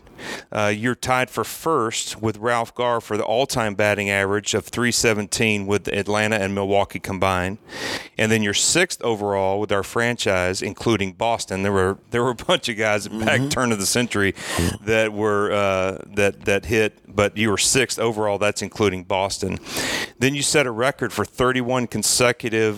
Uh, 0.51 0.73
you're 0.75 0.95
tied 0.95 1.29
for 1.29 1.43
first 1.43 2.19
with 2.19 2.37
Ralph 2.37 2.73
Garr 2.73 2.99
for 3.01 3.17
the 3.17 3.23
all-time 3.23 3.75
batting 3.75 4.09
average 4.09 4.55
of 4.55 4.65
317 4.65 5.67
with 5.67 5.87
Atlanta 5.89 6.37
and 6.37 6.55
Milwaukee 6.55 6.97
combined, 6.99 7.59
and 8.17 8.31
then 8.31 8.41
you're 8.41 8.53
sixth 8.55 8.99
overall 9.03 9.59
with 9.59 9.71
our 9.71 9.83
franchise, 9.83 10.63
including 10.63 11.13
Boston. 11.13 11.61
There 11.61 11.71
were 11.71 11.99
there 12.09 12.23
were 12.23 12.31
a 12.31 12.35
bunch 12.35 12.67
of 12.67 12.77
guys 12.77 13.05
at 13.05 13.19
back 13.19 13.49
turn 13.51 13.71
of 13.71 13.79
the 13.79 13.85
century 13.85 14.33
that 14.81 15.13
were 15.13 15.51
uh, 15.51 15.99
that 16.15 16.45
that 16.45 16.65
hit, 16.65 16.97
but 17.07 17.37
you 17.37 17.51
were 17.51 17.59
sixth 17.59 17.99
overall. 17.99 18.39
That's 18.39 18.63
including 18.63 19.03
Boston. 19.03 19.59
Then 20.17 20.33
you 20.33 20.41
set 20.41 20.65
a 20.65 20.71
record 20.71 21.13
for 21.13 21.25
31 21.25 21.85
consecutive 21.85 22.06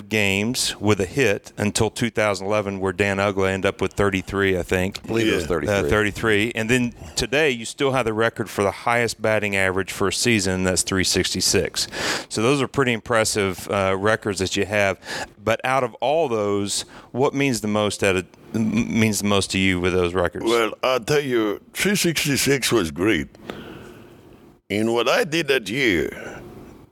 games 0.09 0.75
with 0.79 0.99
a 0.99 1.05
hit 1.05 1.53
until 1.57 1.89
2011, 1.89 2.79
where 2.79 2.93
Dan 2.93 3.17
Uggla 3.17 3.49
ended 3.49 3.69
up 3.69 3.81
with 3.81 3.93
33, 3.93 4.57
I 4.57 4.63
think. 4.63 4.99
I 5.03 5.07
believe 5.07 5.27
it 5.31 5.35
was 5.35 5.45
33. 5.45 5.73
Uh, 5.73 5.83
33. 5.83 6.51
And 6.55 6.69
then 6.69 6.93
today, 7.15 7.49
you 7.49 7.65
still 7.65 7.91
have 7.91 8.05
the 8.05 8.13
record 8.13 8.49
for 8.49 8.63
the 8.63 8.71
highest 8.71 9.21
batting 9.21 9.55
average 9.55 9.91
for 9.91 10.07
a 10.09 10.13
season. 10.13 10.63
That's 10.63 10.83
366. 10.83 11.87
So 12.29 12.41
those 12.41 12.61
are 12.61 12.67
pretty 12.67 12.93
impressive 12.93 13.69
uh, 13.69 13.95
records 13.97 14.39
that 14.39 14.55
you 14.55 14.65
have. 14.65 14.99
But 15.43 15.61
out 15.63 15.83
of 15.83 15.93
all 15.95 16.27
those, 16.27 16.81
what 17.11 17.33
means 17.33 17.61
the 17.61 17.67
most 17.67 18.03
at 18.03 18.15
a, 18.15 18.25
m- 18.53 18.99
means 18.99 19.19
the 19.19 19.27
most 19.27 19.51
to 19.51 19.59
you 19.59 19.79
with 19.79 19.93
those 19.93 20.13
records? 20.13 20.45
Well, 20.45 20.73
I'll 20.83 20.99
tell 20.99 21.21
you, 21.21 21.59
366 21.73 22.71
was 22.71 22.91
great. 22.91 23.27
And 24.69 24.93
what 24.93 25.09
I 25.09 25.23
did 25.23 25.47
that 25.47 25.69
year, 25.69 26.41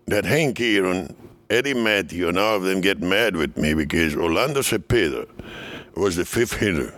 that 0.08 0.26
Hank 0.26 0.60
Aaron, 0.60 1.16
Eddie 1.50 1.74
Matthew, 1.74 2.28
and 2.28 2.38
all 2.38 2.58
of 2.58 2.64
them 2.64 2.82
get 2.82 3.02
mad 3.02 3.36
with 3.36 3.58
me 3.58 3.74
because 3.74 4.16
Orlando 4.16 4.62
Cepeda 4.62 5.28
was 5.96 6.16
the 6.16 6.26
fifth 6.26 6.54
hitter. 6.58 6.94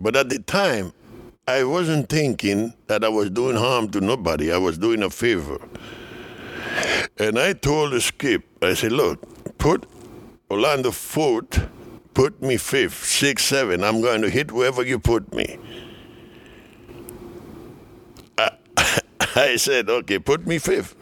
But 0.00 0.16
at 0.16 0.28
the 0.28 0.38
time, 0.40 0.92
I 1.48 1.64
wasn't 1.64 2.08
thinking 2.08 2.74
that 2.86 3.02
I 3.04 3.08
was 3.08 3.30
doing 3.30 3.56
harm 3.56 3.90
to 3.90 4.00
nobody. 4.00 4.52
I 4.52 4.58
was 4.58 4.78
doing 4.78 5.02
a 5.02 5.10
favor. 5.10 5.58
And 7.18 7.38
I 7.38 7.52
told 7.54 7.92
the 7.92 8.00
skip, 8.00 8.44
I 8.62 8.74
said, 8.74 8.92
look, 8.92 9.58
put 9.58 9.86
Orlando 10.50 10.90
fourth, 10.90 11.68
put 12.14 12.40
me 12.42 12.56
fifth, 12.58 13.04
six, 13.04 13.44
seven. 13.44 13.82
I'm 13.82 14.00
going 14.00 14.22
to 14.22 14.30
hit 14.30 14.52
wherever 14.52 14.84
you 14.84 14.98
put 14.98 15.32
me. 15.34 15.58
I, 18.38 18.50
I 19.34 19.56
said, 19.56 19.88
okay, 19.88 20.18
put 20.18 20.46
me 20.46 20.58
fifth. 20.58 20.94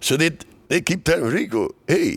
So 0.00 0.16
they, 0.16 0.30
they 0.72 0.80
keep 0.80 1.04
telling 1.04 1.30
Rico, 1.30 1.74
hey, 1.86 2.16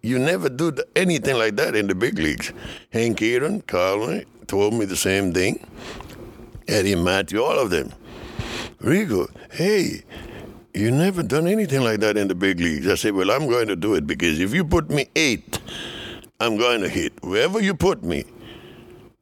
you 0.00 0.18
never 0.18 0.48
do 0.48 0.74
anything 0.96 1.36
like 1.36 1.56
that 1.56 1.76
in 1.76 1.86
the 1.86 1.94
big 1.94 2.18
leagues. 2.18 2.50
Hank 2.88 3.20
Aaron, 3.20 3.60
Carl 3.60 4.22
told 4.46 4.72
me 4.72 4.86
the 4.86 4.96
same 4.96 5.34
thing. 5.34 5.62
Eddie 6.66 6.94
Matthew, 6.94 7.42
all 7.42 7.58
of 7.58 7.68
them. 7.68 7.92
Rico, 8.80 9.28
hey, 9.50 10.02
you 10.72 10.90
never 10.90 11.22
done 11.22 11.46
anything 11.46 11.82
like 11.82 12.00
that 12.00 12.16
in 12.16 12.28
the 12.28 12.34
big 12.34 12.58
leagues. 12.58 12.88
I 12.88 12.94
said, 12.94 13.12
well, 13.12 13.30
I'm 13.30 13.46
going 13.46 13.68
to 13.68 13.76
do 13.76 13.92
it 13.92 14.06
because 14.06 14.40
if 14.40 14.54
you 14.54 14.64
put 14.64 14.88
me 14.88 15.06
eight, 15.14 15.60
I'm 16.40 16.56
going 16.56 16.80
to 16.80 16.88
hit. 16.88 17.12
Wherever 17.22 17.60
you 17.60 17.74
put 17.74 18.02
me, 18.02 18.24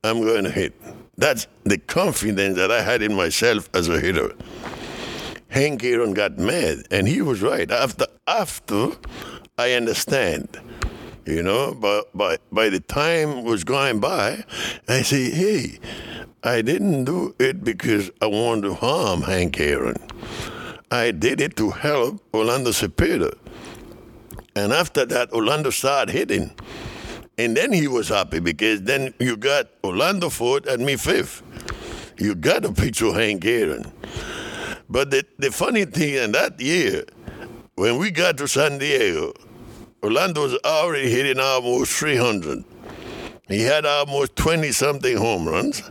I'm 0.05 0.21
going 0.21 0.45
to 0.45 0.51
hit. 0.53 0.81
That's 1.17 1.49
the 1.65 1.79
confidence 1.79 2.55
that 2.55 2.71
I 2.71 2.83
had 2.83 3.03
in 3.03 3.13
myself 3.15 3.69
as 3.75 3.89
a 3.89 3.99
hitter. 3.99 4.37
Hank 5.49 5.83
Aaron 5.85 6.15
got 6.15 6.39
mad, 6.39 6.85
and 6.91 7.09
he 7.09 7.23
was 7.23 7.43
right. 7.43 7.71
After 7.71 8.07
after, 8.27 8.91
I 9.57 9.73
understand. 9.73 10.61
You 11.27 11.43
know, 11.43 11.75
but 11.75 12.17
by 12.17 12.39
by 12.51 12.71
the 12.71 12.81
time 12.81 13.45
was 13.45 13.65
going 13.65 14.01
by, 14.01 14.45
I 14.89 15.03
say, 15.03 15.31
hey, 15.31 15.79
I 16.43 16.63
didn't 16.63 17.05
do 17.05 17.35
it 17.39 17.65
because 17.65 18.11
I 18.23 18.27
wanted 18.27 18.63
to 18.63 18.75
harm 18.75 19.23
Hank 19.23 19.61
Aaron. 19.61 19.97
I 20.91 21.11
did 21.11 21.41
it 21.41 21.57
to 21.57 21.71
help 21.71 22.23
Orlando 22.33 22.71
Cepeda. 22.71 23.37
And 24.57 24.73
after 24.73 25.05
that, 25.05 25.31
Orlando 25.33 25.71
started 25.71 26.13
hitting. 26.13 26.51
And 27.37 27.57
then 27.57 27.73
he 27.73 27.87
was 27.87 28.09
happy 28.09 28.41
because 28.41 28.83
then 28.83 29.15
you 29.21 29.37
got 29.37 29.69
Orlando 29.85 30.31
fourth 30.31 30.67
and 30.67 30.85
me 30.85 30.97
fifth. 30.97 31.43
You 32.19 32.35
got 32.35 32.63
to 32.63 32.73
picture 32.73 33.13
Hank 33.13 33.45
Aaron. 33.45 33.93
But 34.89 35.11
the, 35.11 35.25
the 35.39 35.51
funny 35.51 35.85
thing 35.85 36.15
in 36.15 36.33
that 36.33 36.61
year, 36.61 37.05
when 37.75 37.99
we 37.99 38.11
got 38.11 38.39
to 38.39 38.49
San 38.49 38.79
Diego, 38.79 39.33
Orlando 40.03 40.43
was 40.43 40.59
already 40.65 41.11
hitting 41.11 41.39
almost 41.41 41.93
300. 41.93 42.65
He 43.49 43.63
had 43.63 43.85
almost 43.85 44.37
20 44.37 44.73
something 44.73 45.17
home 45.17 45.49
runs. 45.49 45.83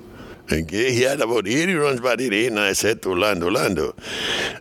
Okay, 0.52 0.94
he 0.94 1.02
had 1.02 1.20
about 1.20 1.48
80 1.48 1.74
runs 1.76 2.00
by 2.00 2.16
the 2.16 2.30
day, 2.30 2.48
and 2.48 2.60
I 2.60 2.74
said 2.74 3.02
to 3.02 3.10
Orlando, 3.10 3.48
Orlando, 3.48 3.94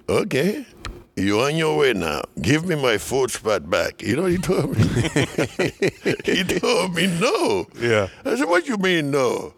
okay, 0.09 0.67
you're 1.15 1.47
on 1.47 1.57
your 1.57 1.79
way 1.79 1.93
now. 1.93 2.23
Give 2.43 2.67
me 2.67 2.75
my 2.75 2.99
fourth 2.99 3.33
spot 3.33 3.71
back. 3.71 4.03
You 4.03 4.17
know 4.17 4.27
he 4.27 4.37
told 4.37 4.77
me? 4.77 4.83
he 6.25 6.43
told 6.43 6.95
me 6.95 7.07
no. 7.21 7.67
Yeah. 7.81 8.09
I 8.25 8.37
said, 8.37 8.49
what 8.49 8.67
you 8.67 8.77
mean 8.79 9.13
no? 9.13 9.55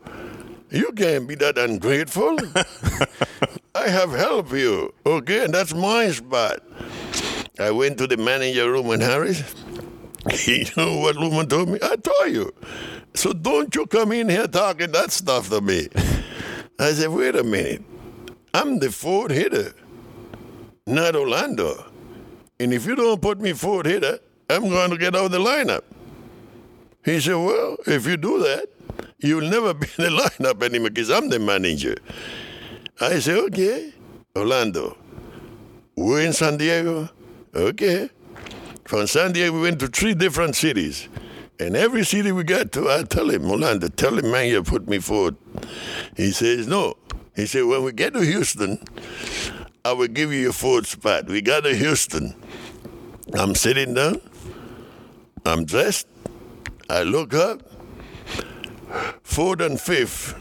You 0.71 0.93
can't 0.93 1.27
be 1.27 1.35
that 1.37 1.57
ungrateful. 1.57 2.39
I 3.75 3.89
have 3.89 4.11
helped 4.13 4.53
you. 4.53 4.93
Okay, 5.07 5.45
and 5.45 5.55
that's 5.55 5.75
my 5.75 6.11
spot. 6.11 6.61
I 7.59 7.71
went 7.71 7.99
to 7.99 8.07
the 8.07 8.17
manager 8.17 8.71
room 8.71 8.91
in 8.91 9.01
Harris. 9.01 9.43
You 10.47 10.65
know 10.77 10.99
what 10.99 11.17
Luman 11.17 11.49
told 11.49 11.71
me? 11.71 11.79
I 11.81 11.97
told 11.97 12.31
you. 12.31 12.53
So 13.15 13.33
don't 13.33 13.75
you 13.75 13.87
come 13.87 14.13
in 14.13 14.29
here 14.29 14.47
talking 14.47 14.93
that 14.93 15.11
stuff 15.11 15.49
to 15.49 15.63
me. 15.63 15.89
I 16.79 16.93
said, 16.93 17.09
wait 17.09 17.35
a 17.35 17.43
minute. 17.43 17.83
I'm 18.53 18.79
the 18.79 18.91
fourth 18.93 19.31
hitter, 19.31 19.73
not 20.87 21.17
Orlando. 21.17 21.91
And 22.61 22.75
if 22.75 22.85
you 22.85 22.95
don't 22.95 23.23
put 23.23 23.41
me 23.41 23.55
fourth 23.55 23.87
hitter, 23.87 24.19
I'm 24.51 24.69
going 24.69 24.91
to 24.91 24.99
get 24.99 25.17
out 25.17 25.27
of 25.27 25.31
the 25.31 25.39
lineup. 25.39 25.83
He 27.05 27.21
said, 27.21 27.37
well, 27.37 27.77
if 27.87 28.07
you 28.07 28.17
do 28.19 28.39
that, 28.41 28.69
you'll 29.19 29.49
never 29.49 29.75
be 29.75 29.87
in 29.99 30.05
the 30.05 30.11
lineup 30.39 30.63
anymore 30.63 30.91
because 30.91 31.11
I'm 31.11 31.29
the 31.29 31.39
manager. 31.39 31.97
I 33.01 33.19
said, 33.19 33.39
okay, 33.39 33.93
Orlando. 34.37 34.97
We're 35.97 36.21
in 36.21 36.33
San 36.33 36.57
Diego. 36.59 37.09
Okay. 37.55 38.09
From 38.85 39.07
San 39.07 39.33
Diego, 39.33 39.53
we 39.53 39.63
went 39.63 39.81
to 39.81 39.89
three 39.89 40.15
different 40.15 40.55
cities. 40.55 41.09
And 41.61 41.77
every 41.77 42.05
city 42.05 42.31
we 42.31 42.45
got 42.45 42.71
to, 42.73 42.89
I 42.89 43.03
tell 43.03 43.29
him, 43.31 43.51
Orlando, 43.51 43.89
tell 43.89 44.17
him, 44.17 44.31
man, 44.31 44.49
you 44.49 44.63
put 44.63 44.89
me 44.89 44.99
forward. 44.99 45.37
He 46.17 46.31
says, 46.31 46.69
no. 46.69 46.95
He 47.35 47.47
said, 47.47 47.65
when 47.65 47.83
we 47.83 47.93
get 47.93 48.15
to 48.15 48.21
Houston, 48.21 48.83
I 49.85 49.93
will 49.93 50.07
give 50.07 50.33
you 50.33 50.39
your 50.39 50.53
fourth 50.53 50.87
spot. 50.87 51.27
We 51.27 51.43
got 51.43 51.65
to 51.65 51.75
Houston. 51.75 52.35
I'm 53.35 53.55
sitting 53.55 53.95
down. 53.95 54.21
I'm 55.45 55.65
dressed. 55.65 56.07
I 56.89 57.03
look 57.03 57.35
up. 57.35 57.68
Fourth 59.23 59.61
and 59.61 59.81
fifth, 59.81 60.35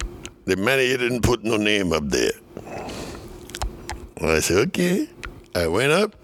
the 0.45 0.55
manager 0.55 0.97
didn't 0.97 1.21
put 1.21 1.43
no 1.43 1.57
name 1.57 1.91
up 1.93 2.07
there. 2.09 2.31
I 4.21 4.39
said, 4.39 4.67
okay. 4.69 5.09
I 5.53 5.67
went 5.67 5.91
up. 5.91 6.15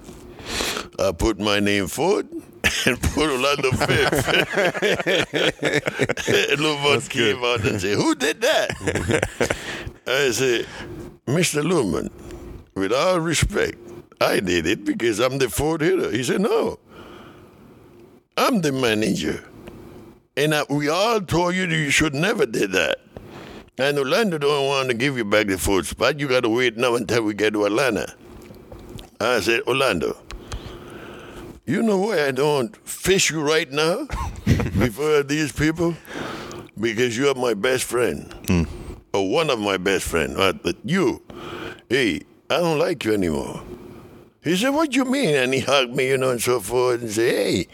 I 0.99 1.11
put 1.11 1.39
my 1.39 1.59
name 1.59 1.87
forward 1.87 2.27
and 2.85 3.01
put 3.01 3.29
Orlando 3.29 3.71
fifth. 3.71 4.27
and 6.29 6.59
Luman 6.59 7.09
came 7.09 7.43
out 7.43 7.65
and 7.65 7.81
said, 7.81 7.97
who 7.97 8.15
did 8.15 8.41
that? 8.41 8.71
I 10.07 10.31
said, 10.31 10.67
Mr. 11.27 11.63
Luman, 11.63 12.09
with 12.75 12.93
all 12.93 13.19
respect, 13.19 13.77
I 14.21 14.39
did 14.39 14.65
it 14.67 14.85
because 14.85 15.19
I'm 15.19 15.37
the 15.37 15.49
fourth 15.49 15.81
hitter. 15.81 16.11
He 16.11 16.23
said, 16.23 16.41
no. 16.41 16.79
I'm 18.37 18.61
the 18.61 18.71
manager. 18.71 19.43
And 20.35 20.55
I, 20.55 20.63
we 20.69 20.89
all 20.89 21.21
told 21.21 21.55
you 21.55 21.67
that 21.67 21.75
you 21.75 21.89
should 21.91 22.15
never 22.15 22.45
did 22.45 22.71
that. 22.71 22.99
And 23.77 23.97
Orlando 23.97 24.37
don't 24.37 24.67
want 24.67 24.87
to 24.89 24.93
give 24.93 25.17
you 25.17 25.25
back 25.25 25.47
the 25.47 25.57
food 25.57 25.85
spot. 25.85 26.19
You 26.19 26.27
got 26.27 26.41
to 26.41 26.49
wait 26.49 26.77
now 26.77 26.95
until 26.95 27.23
we 27.23 27.33
get 27.33 27.53
to 27.53 27.65
Atlanta. 27.65 28.13
I 29.19 29.39
said, 29.39 29.61
Orlando, 29.67 30.17
you 31.65 31.81
know 31.81 31.97
why 31.97 32.27
I 32.27 32.31
don't 32.31 32.75
fish 32.87 33.31
you 33.31 33.41
right 33.41 33.71
now 33.71 34.07
before 34.45 35.23
these 35.23 35.51
people? 35.51 35.95
Because 36.79 37.17
you 37.17 37.29
are 37.29 37.35
my 37.35 37.53
best 37.53 37.83
friend. 37.83 38.33
Hmm. 38.47 38.63
Or 39.13 39.29
one 39.29 39.49
of 39.49 39.59
my 39.59 39.77
best 39.77 40.05
friends. 40.05 40.35
But 40.35 40.75
you, 40.83 41.21
hey, 41.89 42.21
I 42.49 42.57
don't 42.57 42.79
like 42.79 43.05
you 43.05 43.13
anymore. 43.13 43.63
He 44.43 44.57
said, 44.57 44.69
What 44.69 44.93
you 44.93 45.05
mean? 45.05 45.35
And 45.35 45.53
he 45.53 45.61
hugged 45.61 45.95
me, 45.95 46.09
you 46.09 46.17
know, 46.17 46.31
and 46.31 46.41
so 46.41 46.59
forth, 46.59 47.01
and 47.01 47.11
said, 47.11 47.33
Hey, 47.33 47.67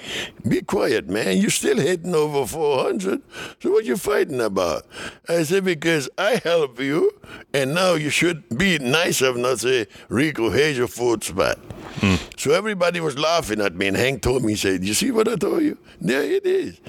be 0.48 0.62
quiet, 0.62 1.10
man. 1.10 1.38
You're 1.38 1.50
still 1.50 1.78
hitting 1.78 2.14
over 2.14 2.46
400. 2.46 3.22
So 3.62 3.72
what 3.72 3.86
you 3.86 3.98
fighting 3.98 4.40
about? 4.40 4.86
I 5.28 5.44
said, 5.44 5.66
Because 5.66 6.10
I 6.18 6.40
help 6.44 6.80
you, 6.80 7.12
and 7.54 7.74
now 7.74 7.94
you 7.96 8.10
should 8.10 8.48
be 8.58 8.78
nice 8.78 9.22
enough 9.22 9.38
not 9.38 9.60
say, 9.60 9.88
Rico, 10.10 10.50
here's 10.52 10.78
your 10.78 10.88
fourth 10.88 11.24
spot. 11.24 11.58
Hmm. 12.02 12.16
So 12.38 12.52
everybody 12.52 13.00
was 13.00 13.18
laughing 13.18 13.62
at 13.62 13.76
me, 13.76 13.88
and 13.88 13.98
Hank 13.98 14.22
told 14.22 14.44
me, 14.44 14.54
he 14.54 14.58
said, 14.58 14.84
You 14.86 14.94
see 14.94 15.12
what 15.12 15.28
I 15.28 15.36
told 15.36 15.64
you? 15.64 15.78
There 16.00 16.24
it 16.24 16.46
is. 16.46 16.80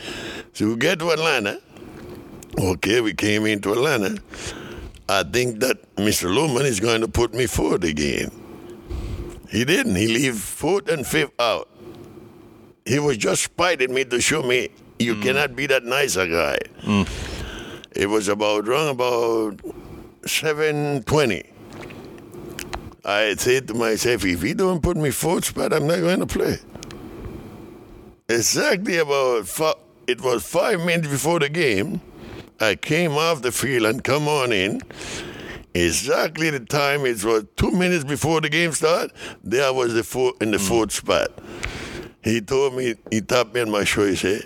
So 0.53 0.69
we 0.69 0.77
get 0.77 0.99
to 0.99 1.11
Atlanta. 1.11 1.61
Okay, 2.59 3.01
we 3.01 3.15
came 3.15 3.47
into 3.47 3.73
Atlanta. 3.73 4.21
I 5.09 5.23
think 5.23 5.61
that 5.61 5.97
Mr. 5.97 6.29
Luman 6.29 6.65
is 6.65 6.81
going 6.81 7.01
to 7.01 7.09
put 7.09 7.33
me 7.33 7.47
forward 7.47 7.85
again. 7.85 8.40
He 9.51 9.65
didn't. 9.65 9.97
He 9.97 10.07
leave 10.07 10.39
fourth 10.39 10.89
and 10.89 11.07
fifth 11.07 11.33
uh, 11.39 11.59
out. 11.59 11.69
He 12.87 12.99
was 12.99 13.17
just 13.17 13.43
spiting 13.43 13.93
me 13.93 14.05
to 14.05 14.21
show 14.21 14.43
me 14.43 14.71
you 14.99 15.17
mm. 15.17 15.23
cannot 15.23 15.57
be 15.57 15.67
that 15.67 15.85
nicer 15.85 16.27
guy. 16.27 16.59
Mm. 16.83 17.09
It 17.93 18.07
was 18.07 18.29
about 18.29 18.67
wrong 18.69 18.89
about 18.89 19.61
seven 20.25 21.03
twenty. 21.03 21.51
I 23.05 23.35
said 23.35 23.67
to 23.69 23.75
myself, 23.75 24.25
if 24.25 24.43
he 24.43 24.55
don't 24.55 24.83
put 24.83 24.97
me 24.97 25.11
fourth 25.11 25.47
spot, 25.47 25.73
I'm 25.73 25.87
not 25.87 26.01
going 26.01 26.21
to 26.21 26.27
play. 26.27 26.59
Exactly 28.29 28.99
about 28.99 29.49
fi- 29.49 29.75
it 30.07 30.21
was 30.21 30.45
five 30.47 30.81
minutes 30.81 31.09
before 31.09 31.41
the 31.41 31.49
game. 31.49 32.01
I 32.61 32.77
came 32.77 33.13
off 33.13 33.43
the 33.43 33.53
field 33.53 33.87
and 33.87 34.05
come 34.05 34.29
on 34.29 34.53
in. 34.53 34.83
Exactly 35.75 36.51
the 36.51 36.61
time 36.61 37.07
it 37.07 37.25
was 37.25 37.45
two 37.57 37.71
minutes 37.71 38.05
before 38.05 38.41
the 38.41 38.49
game 38.49 38.73
started. 38.73 39.13
There 39.45 39.73
was 39.73 39.95
the 39.95 40.03
four, 40.03 40.33
in 40.41 40.51
the 40.51 40.59
mm. 40.59 40.69
fourth 40.69 40.93
spot. 40.93 41.29
He 42.23 42.43
told 42.43 42.75
me, 42.75 42.97
he 43.11 43.23
tapped 43.23 43.55
me 43.55 43.63
on 43.63 43.71
my 43.71 43.85
shoulder. 43.85 44.11
He 44.11 44.17
said, 44.17 44.43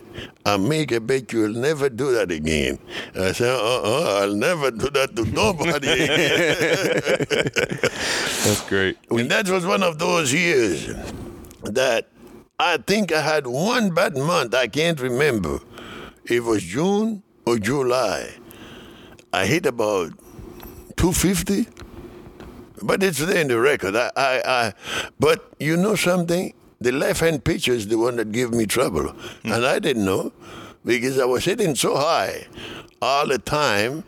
"I 0.46 0.56
make 0.58 0.92
a 0.92 1.00
bet 1.00 1.32
you'll 1.32 1.54
never 1.54 1.88
do 1.88 2.12
that 2.12 2.30
again." 2.30 2.78
I 3.16 3.32
said, 3.32 3.50
"Uh-uh, 3.50 4.20
I'll 4.20 4.34
never 4.34 4.70
do 4.70 4.90
that 4.90 5.16
to 5.16 5.24
nobody." 5.24 5.88
That's 8.44 8.60
great. 8.68 8.96
and 9.10 9.28
that 9.30 9.48
was 9.48 9.66
one 9.66 9.82
of 9.82 9.98
those 9.98 10.32
years 10.32 10.86
that 11.64 12.06
I 12.60 12.76
think 12.76 13.10
I 13.12 13.22
had 13.22 13.48
one 13.48 13.90
bad 13.90 14.16
month. 14.16 14.54
I 14.54 14.68
can't 14.68 15.00
remember. 15.00 15.58
It 16.26 16.44
was 16.44 16.62
June 16.62 17.24
or 17.44 17.58
July. 17.58 18.36
I 19.32 19.46
hit 19.46 19.66
about 19.66 20.12
250, 20.96 21.66
but 22.82 23.02
it's 23.02 23.18
there 23.18 23.40
in 23.40 23.48
the 23.48 23.58
record. 23.58 23.96
I, 23.96 24.10
I, 24.16 24.42
I 24.46 24.72
but 25.18 25.52
you 25.58 25.76
know 25.76 25.94
something? 25.94 26.54
The 26.80 26.92
left-hand 26.92 27.44
pitcher 27.44 27.72
is 27.72 27.88
the 27.88 27.96
one 27.96 28.16
that 28.16 28.32
gave 28.32 28.50
me 28.52 28.66
trouble, 28.66 29.08
hmm. 29.08 29.52
and 29.52 29.64
I 29.64 29.78
didn't 29.78 30.04
know 30.04 30.32
because 30.84 31.18
I 31.18 31.24
was 31.24 31.44
hitting 31.44 31.74
so 31.74 31.96
high 31.96 32.46
all 33.00 33.26
the 33.26 33.38
time. 33.38 34.04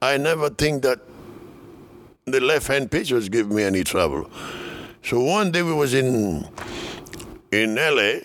I 0.00 0.16
never 0.16 0.48
think 0.50 0.82
that 0.82 1.00
the 2.26 2.40
left-hand 2.40 2.90
pitcher 2.90 3.16
was 3.16 3.28
giving 3.28 3.56
me 3.56 3.62
any 3.62 3.84
trouble. 3.84 4.30
So 5.02 5.20
one 5.20 5.50
day 5.50 5.62
we 5.62 5.72
was 5.72 5.94
in 5.94 6.46
in 7.50 7.74
LA, 7.74 8.20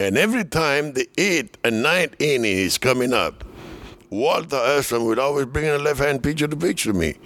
and 0.00 0.16
every 0.16 0.44
time 0.44 0.92
the 0.94 1.08
eighth 1.18 1.58
and 1.64 1.82
ninth 1.82 2.14
inning 2.20 2.56
is 2.56 2.78
coming 2.78 3.12
up, 3.12 3.44
Walter 4.10 4.56
Alston 4.56 5.04
would 5.04 5.18
always 5.18 5.46
bring 5.46 5.66
in 5.66 5.72
a 5.72 5.78
left-hand 5.78 6.22
pitcher 6.22 6.48
to 6.48 6.56
pitch 6.56 6.84
to 6.84 6.92
me. 6.92 7.16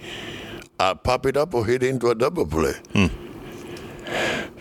I 0.79 0.93
pop 0.93 1.25
it 1.25 1.37
up 1.37 1.53
or 1.53 1.65
hit 1.65 1.83
into 1.83 2.09
a 2.09 2.15
double 2.15 2.45
play. 2.45 2.73
Hmm. 2.93 3.07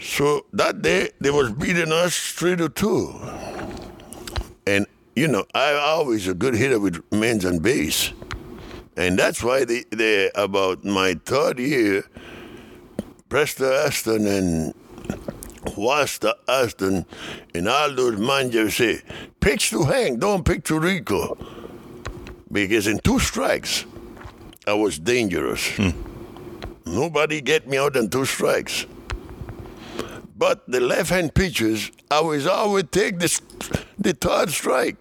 So 0.00 0.46
that 0.52 0.82
day 0.82 1.10
they 1.20 1.30
was 1.30 1.52
beating 1.52 1.92
us 1.92 2.16
three 2.32 2.56
to 2.56 2.68
two, 2.68 3.12
and 4.66 4.86
you 5.14 5.28
know 5.28 5.44
I 5.54 5.74
always 5.74 6.28
a 6.28 6.34
good 6.34 6.54
hitter 6.54 6.78
with 6.80 7.02
men's 7.12 7.44
on 7.44 7.58
base, 7.58 8.12
and 8.96 9.18
that's 9.18 9.42
why 9.42 9.64
they 9.64 9.84
they 9.90 10.30
about 10.34 10.84
my 10.84 11.20
third 11.24 11.58
year, 11.58 12.04
Preston 13.28 13.72
Aston 13.72 14.26
and 14.26 14.74
Wasta 15.76 16.36
Aston 16.48 17.06
and 17.54 17.68
all 17.68 17.94
those 17.94 18.18
managers 18.18 18.76
say, 18.76 19.00
pitch 19.40 19.70
to 19.70 19.84
Hank, 19.84 20.20
don't 20.20 20.44
pitch 20.44 20.64
to 20.64 20.78
Rico. 20.78 21.36
Because 22.52 22.86
in 22.86 22.98
two 22.98 23.18
strikes, 23.18 23.86
I 24.66 24.74
was 24.74 24.98
dangerous. 24.98 25.76
Hmm. 25.76 25.90
Nobody 26.84 27.40
get 27.40 27.66
me 27.66 27.78
out 27.78 27.96
in 27.96 28.10
two 28.10 28.26
strikes. 28.26 28.86
But 30.36 30.68
the 30.68 30.80
left-hand 30.80 31.34
pitchers, 31.34 31.90
I 32.10 32.20
was 32.20 32.46
always 32.46 32.84
take 32.90 33.18
the, 33.18 33.40
the 33.98 34.12
third 34.12 34.50
strike. 34.50 34.96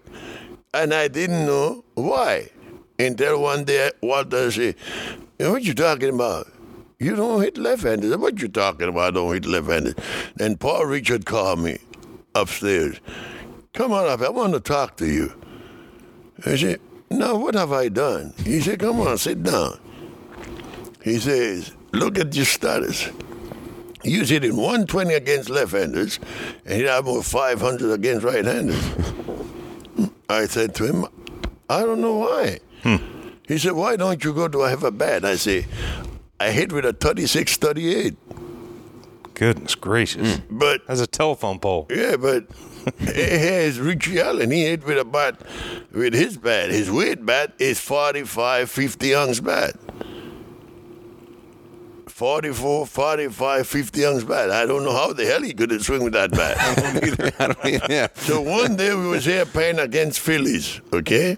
And 0.72 0.94
I 0.94 1.08
didn't 1.08 1.44
know 1.44 1.84
why. 1.94 2.48
Until 2.98 3.42
one 3.42 3.64
day 3.64 3.90
Walter 4.00 4.50
said, 4.50 4.76
what 5.38 5.62
you 5.62 5.74
talking 5.74 6.14
about? 6.14 6.46
You 6.98 7.16
don't 7.16 7.42
hit 7.42 7.58
left-handed. 7.58 8.18
What 8.20 8.40
you 8.40 8.48
talking 8.48 8.88
about? 8.88 9.08
I 9.08 9.10
don't 9.10 9.34
hit 9.34 9.44
left-handed. 9.44 9.98
Then 10.36 10.56
Paul 10.56 10.86
Richard 10.86 11.26
called 11.26 11.58
me 11.58 11.78
upstairs. 12.34 13.00
Come 13.74 13.92
on 13.92 14.06
up. 14.06 14.22
I 14.22 14.30
want 14.30 14.54
to 14.54 14.60
talk 14.60 14.96
to 14.98 15.06
you. 15.06 15.34
I 16.46 16.56
said, 16.56 16.80
no, 17.12 17.36
what 17.36 17.54
have 17.54 17.72
I 17.72 17.88
done? 17.88 18.34
He 18.44 18.60
said, 18.60 18.80
come 18.80 19.00
on, 19.00 19.18
sit 19.18 19.42
down. 19.42 19.78
He 21.02 21.18
says, 21.18 21.72
look 21.92 22.18
at 22.18 22.34
your 22.34 22.44
status. 22.44 23.08
You 24.04 24.24
hitting 24.24 24.56
120 24.56 25.14
against 25.14 25.48
left-handers, 25.48 26.18
and 26.66 26.80
you 26.80 26.88
have 26.88 27.06
over 27.06 27.22
500 27.22 27.92
against 27.92 28.24
right-handers. 28.24 28.82
I 30.28 30.46
said 30.46 30.74
to 30.76 30.86
him, 30.86 31.06
I 31.68 31.80
don't 31.80 32.00
know 32.00 32.14
why. 32.18 32.58
Hmm. 32.82 32.96
He 33.46 33.58
said, 33.58 33.72
why 33.72 33.96
don't 33.96 34.22
you 34.24 34.32
go 34.32 34.48
to 34.48 34.60
have 34.60 34.82
a 34.82 34.90
bat? 34.90 35.24
I 35.24 35.36
say, 35.36 35.66
I 36.40 36.50
hit 36.50 36.72
with 36.72 36.84
a 36.84 36.92
36, 36.92 37.56
38. 37.56 38.16
Goodness 39.34 39.74
gracious. 39.74 40.36
Hmm. 40.36 40.58
But 40.58 40.82
That's 40.86 41.00
a 41.00 41.06
telephone 41.06 41.58
pole. 41.58 41.86
Yeah, 41.90 42.16
but 42.16 42.46
here's 42.98 43.80
Richie 43.80 44.20
Allen. 44.20 44.50
He 44.50 44.64
hit 44.64 44.84
with 44.84 44.98
a 44.98 45.04
bat, 45.04 45.40
with 45.92 46.14
his 46.14 46.36
bat. 46.36 46.70
His 46.70 46.90
weight 46.90 47.24
bat 47.24 47.54
is 47.58 47.80
45, 47.80 48.70
50 48.70 49.14
ounce 49.14 49.40
bat. 49.40 49.74
44, 52.08 52.86
45, 52.86 53.66
50 53.66 54.06
ounce 54.06 54.24
bat. 54.24 54.50
I 54.50 54.66
don't 54.66 54.84
know 54.84 54.92
how 54.92 55.12
the 55.12 55.26
hell 55.26 55.42
he 55.42 55.52
could 55.54 55.82
swing 55.82 56.04
with 56.04 56.12
that 56.12 56.30
bat. 56.30 56.56
I 57.40 57.46
don't, 57.48 57.90
yeah. 57.90 58.08
so 58.14 58.40
one 58.40 58.76
day 58.76 58.94
we 58.94 59.06
was 59.06 59.24
here 59.24 59.44
playing 59.44 59.78
against 59.78 60.20
Phillies, 60.20 60.80
okay? 60.92 61.36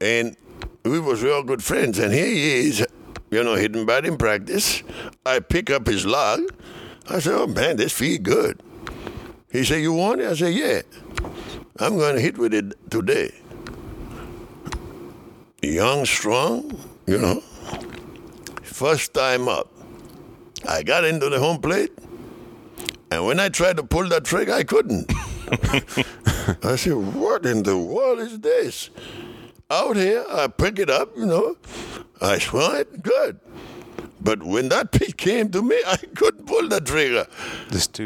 And 0.00 0.36
we 0.84 0.98
was 0.98 1.22
real 1.22 1.42
good 1.42 1.62
friends. 1.62 1.98
And 1.98 2.12
here 2.12 2.26
he 2.26 2.68
is, 2.68 2.84
you 3.30 3.44
know, 3.44 3.54
hitting 3.54 3.86
bat 3.86 4.04
in 4.04 4.16
practice. 4.16 4.82
I 5.24 5.40
pick 5.40 5.70
up 5.70 5.86
his 5.86 6.06
log. 6.06 6.40
I 7.08 7.20
said, 7.20 7.34
oh 7.34 7.46
man, 7.46 7.76
this 7.76 7.92
feel 7.92 8.18
good. 8.20 8.60
He 9.56 9.64
said, 9.64 9.80
you 9.80 9.94
want 9.94 10.20
it? 10.20 10.26
I 10.26 10.34
said, 10.34 10.52
yeah. 10.52 10.82
I'm 11.78 11.96
going 11.96 12.14
to 12.14 12.20
hit 12.20 12.36
with 12.36 12.52
it 12.52 12.74
today. 12.90 13.32
Young, 15.62 16.04
strong, 16.04 16.78
you 17.06 17.16
know. 17.16 17.40
First 18.62 19.14
time 19.14 19.48
up. 19.48 19.72
I 20.68 20.82
got 20.82 21.04
into 21.04 21.30
the 21.30 21.38
home 21.38 21.62
plate, 21.62 21.92
and 23.10 23.24
when 23.24 23.40
I 23.40 23.48
tried 23.48 23.78
to 23.78 23.82
pull 23.82 24.06
that 24.10 24.24
trigger, 24.24 24.52
I 24.52 24.62
couldn't. 24.62 25.10
I 26.62 26.76
said, 26.76 26.92
what 27.14 27.46
in 27.46 27.62
the 27.62 27.78
world 27.78 28.18
is 28.18 28.38
this? 28.40 28.90
Out 29.70 29.96
here, 29.96 30.22
I 30.28 30.48
pick 30.48 30.78
it 30.78 30.90
up, 30.90 31.16
you 31.16 31.24
know, 31.24 31.56
I 32.20 32.38
swung 32.38 32.76
it, 32.76 33.02
good. 33.02 33.40
But 34.26 34.42
when 34.42 34.70
that 34.70 34.90
pitch 34.90 35.16
came 35.16 35.50
to 35.50 35.62
me, 35.62 35.80
I 35.86 35.98
couldn't 36.16 36.46
pull 36.46 36.68
the 36.68 36.80
trigger. 36.80 37.28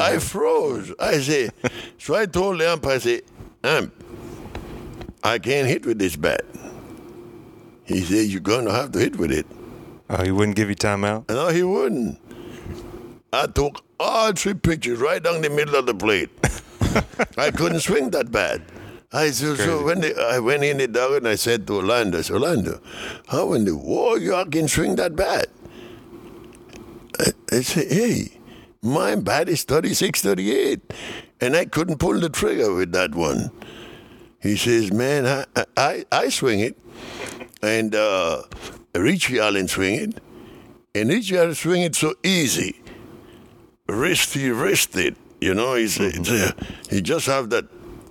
I 0.05 0.19
froze. 0.19 0.93
I 1.01 1.19
say, 1.19 1.49
so 1.97 2.15
I 2.15 2.27
told 2.27 2.61
the 2.61 2.71
ump, 2.71 2.85
I 2.85 2.99
say, 2.99 3.23
ump, 3.65 3.95
I 5.25 5.39
can't 5.39 5.67
hit 5.67 5.87
with 5.87 5.99
this 5.99 6.17
bat. 6.17 6.45
He 7.85 8.03
said, 8.03 8.27
you're 8.27 8.43
going 8.43 8.67
to 8.67 8.73
have 8.73 8.93
to 8.93 8.99
hit 8.99 9.17
with 9.17 9.33
it. 9.33 9.47
Oh, 10.11 10.23
he 10.23 10.31
wouldn't 10.31 10.57
give 10.59 10.69
you 10.69 10.75
time 10.75 11.07
out? 11.07 11.27
No, 11.31 11.49
he 11.49 11.63
wouldn't. 11.63 12.21
I 13.33 13.47
took 13.47 13.83
all 13.99 14.33
three 14.33 14.53
pitches 14.53 14.99
right 14.99 15.23
down 15.23 15.41
the 15.41 15.49
middle 15.49 15.77
of 15.77 15.87
the 15.87 15.95
plate. 15.95 16.29
I 17.39 17.51
couldn't 17.51 17.81
swing 17.81 18.11
that 18.11 18.31
bad. 18.31 18.63
I 19.11 19.31
said, 19.31 19.57
so 19.57 19.87
when 19.87 20.03
they, 20.03 20.15
I 20.15 20.39
went 20.39 20.65
in 20.65 20.77
the 20.77 20.87
dugout 20.87 21.17
and 21.17 21.29
I 21.29 21.37
said 21.37 21.67
to 21.69 21.77
Orlando, 21.77 22.19
I 22.19 22.23
said, 22.23 22.35
Orlando, 22.35 22.83
how 23.29 23.55
in 23.55 23.65
the 23.65 23.75
world 23.75 24.21
you 24.21 24.45
can 24.51 24.69
swing 24.69 24.97
that 24.97 25.17
bat? 25.17 25.49
I, 27.19 27.61
said, 27.63 27.91
hey, 27.91 28.39
my 28.83 29.15
bat 29.17 29.49
is 29.49 29.65
36, 29.65 30.23
38, 30.23 30.93
and 31.41 31.57
I 31.57 31.65
couldn't 31.65 31.99
pull 31.99 32.19
the 32.21 32.29
trigger 32.29 32.73
with 32.73 32.93
that 32.93 33.15
one. 33.15 33.51
He 34.41 34.57
says, 34.57 34.93
man, 34.93 35.27
I, 35.27 35.65
I, 35.77 36.05
I 36.11 36.29
swing 36.29 36.61
it, 36.61 36.79
and 37.63 37.95
uh, 37.95 38.43
Richie 38.95 39.39
Allen 39.39 39.69
swing 39.69 39.95
it, 39.97 40.21
and 40.95 41.11
Richie 41.11 41.37
Allen 41.37 41.55
swing 41.55 41.83
it 41.83 41.95
so 41.95 42.15
easy, 42.23 42.81
wristy, 43.87 44.51
wristed. 44.51 45.17
You 45.41 45.55
know, 45.55 45.75
he's, 45.75 45.99
a, 45.99 46.55
he 46.91 47.01
just 47.01 47.27
have 47.27 47.51
that 47.51 47.67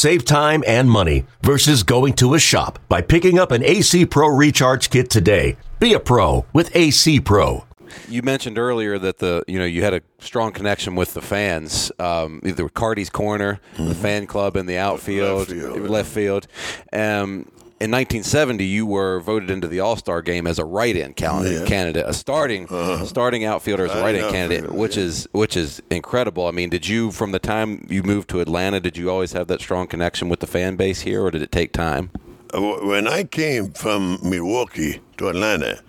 Save 0.00 0.24
time 0.24 0.64
and 0.66 0.90
money 0.90 1.26
versus 1.42 1.82
going 1.82 2.14
to 2.14 2.32
a 2.32 2.38
shop 2.38 2.78
by 2.88 3.02
picking 3.02 3.38
up 3.38 3.50
an 3.52 3.62
AC 3.62 4.06
Pro 4.06 4.28
Recharge 4.28 4.88
Kit 4.88 5.10
today. 5.10 5.58
Be 5.78 5.92
a 5.92 6.00
pro 6.00 6.46
with 6.54 6.74
AC 6.74 7.20
Pro. 7.20 7.66
You 8.08 8.22
mentioned 8.22 8.56
earlier 8.56 8.98
that 8.98 9.18
the 9.18 9.44
you 9.46 9.58
know 9.58 9.66
you 9.66 9.82
had 9.82 9.92
a 9.92 10.00
strong 10.18 10.52
connection 10.52 10.94
with 10.96 11.12
the 11.12 11.20
fans, 11.20 11.92
um, 11.98 12.40
either 12.46 12.66
Carty's 12.70 13.10
Corner, 13.10 13.60
the 13.76 13.94
fan 13.94 14.26
club 14.26 14.56
in 14.56 14.64
the 14.64 14.78
outfield, 14.78 15.48
field. 15.48 15.90
left 15.90 16.10
field. 16.10 16.46
Um, 16.94 17.52
in 17.80 17.90
1970, 17.90 18.64
you 18.64 18.84
were 18.84 19.20
voted 19.20 19.50
into 19.50 19.66
the 19.66 19.80
All 19.80 19.96
Star 19.96 20.20
game 20.20 20.46
as 20.46 20.58
a 20.58 20.64
write-in 20.64 21.14
candidate, 21.14 21.60
Yeah. 21.62 21.66
candidate 21.66 22.04
a 22.06 22.12
starting 22.12 22.66
starting 23.06 23.44
outfielder 23.44 23.86
as 23.86 23.92
a 23.94 24.02
Write-in 24.02 24.30
candidate, 24.30 24.72
which 24.72 24.96
yeah. 24.98 25.04
is 25.04 25.26
which 25.32 25.56
is 25.56 25.80
incredible. 25.90 26.46
I 26.46 26.50
mean, 26.50 26.68
did 26.68 26.86
you 26.86 27.10
from 27.10 27.32
the 27.32 27.38
time 27.38 27.86
you 27.88 28.02
moved 28.02 28.28
to 28.30 28.40
Atlanta, 28.40 28.80
did 28.80 28.96
you 28.98 29.10
always 29.10 29.32
have 29.32 29.46
that 29.48 29.60
strong 29.60 29.86
connection 29.86 30.28
with 30.28 30.40
the 30.40 30.46
fan 30.46 30.76
base 30.76 31.00
here, 31.00 31.22
or 31.24 31.30
did 31.30 31.40
it 31.42 31.50
take 31.52 31.72
time? 31.72 32.10
Uh, 32.52 32.60
When 32.82 33.06
I 33.08 33.24
came 33.24 33.70
from 33.72 34.18
Milwaukee 34.22 35.00
to 35.16 35.28
Atlanta 35.28 35.80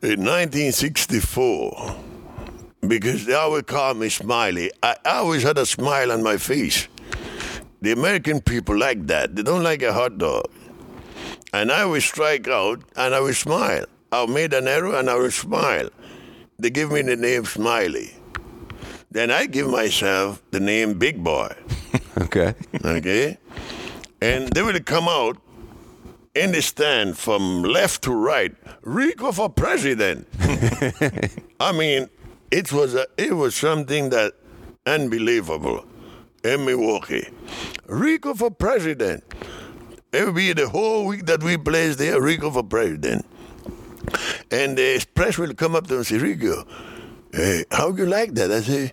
in 0.00 0.24
1964, 0.24 1.96
because 2.88 3.26
they 3.26 3.34
always 3.34 3.64
call 3.64 3.94
me 3.94 4.08
Smiley, 4.08 4.70
I 4.82 4.96
always 5.04 5.42
had 5.42 5.58
a 5.58 5.66
smile 5.66 6.10
on 6.12 6.22
my 6.22 6.36
face. 6.38 6.88
The 7.80 7.92
American 7.92 8.40
people 8.40 8.76
like 8.78 9.06
that. 9.08 9.34
They 9.34 9.42
don't 9.42 9.62
like 9.64 9.82
a 9.82 9.92
hot 9.92 10.16
dog. 10.18 10.44
And 11.52 11.70
I 11.70 11.84
will 11.84 12.00
strike 12.00 12.48
out 12.48 12.80
and 12.96 13.14
I 13.14 13.20
will 13.20 13.34
smile. 13.34 13.84
I've 14.10 14.28
made 14.28 14.52
an 14.54 14.68
error 14.68 14.94
and 14.96 15.08
I 15.10 15.16
will 15.16 15.30
smile. 15.30 15.88
They 16.58 16.70
give 16.70 16.92
me 16.92 17.02
the 17.02 17.16
name 17.16 17.44
Smiley. 17.44 18.14
Then 19.10 19.30
I 19.30 19.46
give 19.46 19.68
myself 19.68 20.42
the 20.50 20.60
name 20.60 20.98
Big 20.98 21.22
Boy 21.22 21.54
Okay. 22.18 22.54
okay? 22.84 23.38
And 24.20 24.48
they 24.52 24.62
will 24.62 24.80
come 24.80 25.08
out 25.08 25.36
in 26.34 26.52
the 26.52 26.62
stand 26.62 27.18
from 27.18 27.62
left 27.62 28.02
to 28.04 28.12
right, 28.14 28.54
Rico 28.82 29.32
for 29.32 29.50
president. 29.50 30.26
I 31.60 31.72
mean, 31.72 32.08
it 32.50 32.72
was 32.72 32.94
a, 32.94 33.06
it 33.18 33.34
was 33.34 33.54
something 33.54 34.10
that 34.10 34.32
unbelievable 34.86 35.84
in 36.44 36.64
Milwaukee. 36.64 37.28
Rico 37.86 38.34
for 38.34 38.50
president. 38.50 39.24
It 40.12 40.26
will 40.26 40.32
be 40.34 40.52
the 40.52 40.68
whole 40.68 41.06
week 41.06 41.24
that 41.26 41.42
we 41.42 41.56
plays 41.56 41.96
there, 41.96 42.20
Rico 42.20 42.50
for 42.50 42.62
president. 42.62 43.24
And 44.50 44.76
the 44.76 45.04
press 45.14 45.38
will 45.38 45.54
come 45.54 45.74
up 45.74 45.86
to 45.86 45.94
me 45.94 45.96
and 45.98 46.06
say, 46.06 46.18
Rico, 46.18 46.66
hey, 47.32 47.64
how 47.70 47.94
you 47.96 48.04
like 48.04 48.34
that? 48.34 48.50
I 48.50 48.60
say, 48.60 48.92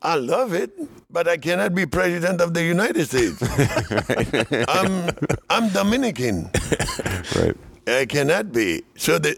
I 0.00 0.14
love 0.14 0.52
it, 0.52 0.70
but 1.10 1.26
I 1.26 1.36
cannot 1.38 1.74
be 1.74 1.86
president 1.86 2.40
of 2.40 2.54
the 2.54 2.62
United 2.62 3.06
States. 3.06 3.42
I'm 4.68 5.10
I'm 5.50 5.70
Dominican. 5.70 6.50
Right. 7.34 7.56
I 7.88 8.06
cannot 8.06 8.52
be. 8.52 8.84
So 8.96 9.18
the 9.18 9.36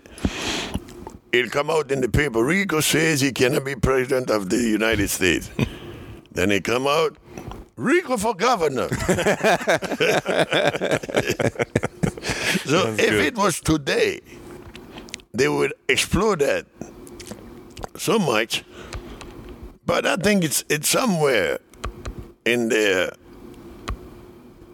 it'll 1.33 1.51
come 1.51 1.71
out 1.71 1.91
in 1.91 2.03
the 2.03 2.11
paper. 2.11 2.45
Rico 2.45 2.81
says 2.81 3.23
he 3.23 3.33
cannot 3.33 3.65
be 3.65 3.75
president 3.75 4.29
of 4.29 4.51
the 4.51 4.59
United 4.59 5.09
States. 5.09 5.51
then 6.33 6.51
it 6.51 6.65
come 6.65 6.87
out. 6.87 7.17
Rico 7.79 8.17
for 8.17 8.35
governor. 8.35 8.89
so 12.67 12.93
if 12.99 13.13
it 13.13 13.37
was 13.37 13.61
today, 13.61 14.21
they 15.33 15.49
would 15.49 15.73
explore 15.89 16.35
that 16.37 16.67
so 17.97 18.19
much. 18.19 18.65
But 19.87 20.07
I 20.07 20.17
think 20.17 20.43
it's 20.43 20.65
it's 20.69 20.89
somewhere 20.89 21.61
in 22.45 22.69
there 22.69 23.13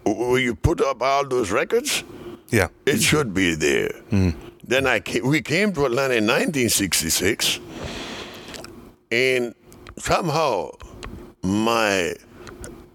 where 0.06 0.40
you 0.40 0.54
put 0.54 0.80
up 0.80 1.02
all 1.02 1.28
those 1.28 1.50
records. 1.50 2.04
Yeah. 2.48 2.68
It 2.86 3.02
should 3.02 3.34
be 3.34 3.54
there. 3.54 3.90
Hmm. 4.08 4.30
Then 4.66 4.86
I 4.86 5.00
came, 5.00 5.26
we 5.26 5.42
came 5.42 5.74
to 5.74 5.84
Atlanta 5.84 6.14
in 6.14 6.24
1966, 6.24 7.60
and 9.10 9.54
somehow 9.98 10.70
my 11.42 12.14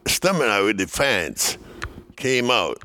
stamina 0.10 0.64
with 0.64 0.78
the 0.78 0.88
fans 0.88 1.58
came 2.16 2.52
out, 2.52 2.82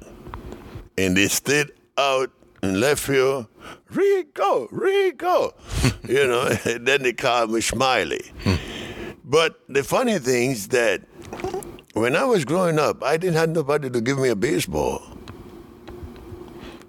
and 0.97 1.17
they 1.17 1.29
stayed 1.29 1.73
out 1.99 2.31
in 2.63 2.81
left 2.81 3.03
field. 3.03 3.47
Rico, 3.91 4.69
Rico, 4.71 5.55
you 6.09 6.27
know. 6.27 6.57
and 6.65 6.87
then 6.87 7.03
they 7.03 7.13
called 7.13 7.51
me 7.51 7.61
Smiley. 7.61 8.23
But 9.25 9.61
the 9.69 9.83
funny 9.83 10.19
thing 10.19 10.53
is 10.53 10.69
that 10.69 11.03
when 11.95 12.15
I 12.17 12.25
was 12.25 12.45
growing 12.45 12.79
up, 12.79 13.03
I 13.03 13.17
didn't 13.17 13.37
have 13.37 13.51
nobody 13.51 13.89
to 13.89 14.01
give 14.01 14.19
me 14.19 14.29
a 14.29 14.37
baseball. 14.37 15.03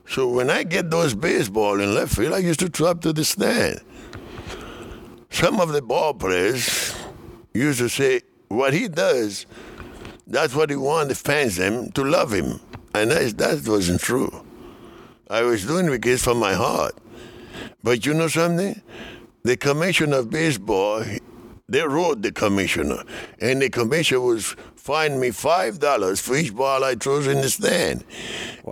So 0.08 0.28
when 0.28 0.50
I 0.50 0.64
get 0.64 0.92
those 0.92 1.16
baseball 1.16 1.80
in 1.80 1.94
left 1.96 2.16
field, 2.16 2.34
I 2.34 2.40
used 2.40 2.60
to 2.60 2.68
throw 2.68 2.88
up 2.88 3.02
to 3.02 3.14
the 3.14 3.24
stand. 3.24 3.82
Some 5.30 5.60
of 5.60 5.74
the 5.74 5.82
ball 5.82 6.14
players 6.14 6.96
used 7.54 7.80
to 7.80 7.90
say, 7.90 8.22
what 8.48 8.74
he 8.74 8.88
does, 8.88 9.46
that's 10.28 10.56
what 10.56 10.70
he 10.70 10.76
wanted 10.76 11.10
the 11.10 11.16
fans 11.16 11.58
them 11.58 11.92
to 11.92 12.04
love 12.04 12.34
him. 12.34 12.60
And 12.94 13.12
that, 13.12 13.38
that 13.38 13.68
wasn't 13.68 14.02
true. 14.02 14.46
I 15.30 15.42
was 15.42 15.66
doing 15.66 15.88
it 15.88 15.92
because 15.92 16.24
from 16.24 16.40
my 16.40 16.54
heart. 16.54 16.96
But 17.84 18.06
you 18.06 18.14
know 18.14 18.28
something? 18.28 18.82
The 19.44 19.58
commissioner 19.58 20.18
of 20.18 20.30
baseball, 20.30 21.04
they 21.68 21.82
wrote 21.84 22.22
the 22.22 22.32
commissioner, 22.32 23.04
and 23.40 23.62
the 23.62 23.70
commissioner 23.70 24.22
was 24.22 24.56
fined 24.76 25.20
me 25.20 25.32
five 25.32 25.80
dollars 25.80 26.20
for 26.20 26.36
each 26.36 26.56
ball 26.56 26.84
I 26.84 26.96
throws 26.96 27.28
in 27.28 27.42
the 27.42 27.50
stand. 27.50 28.04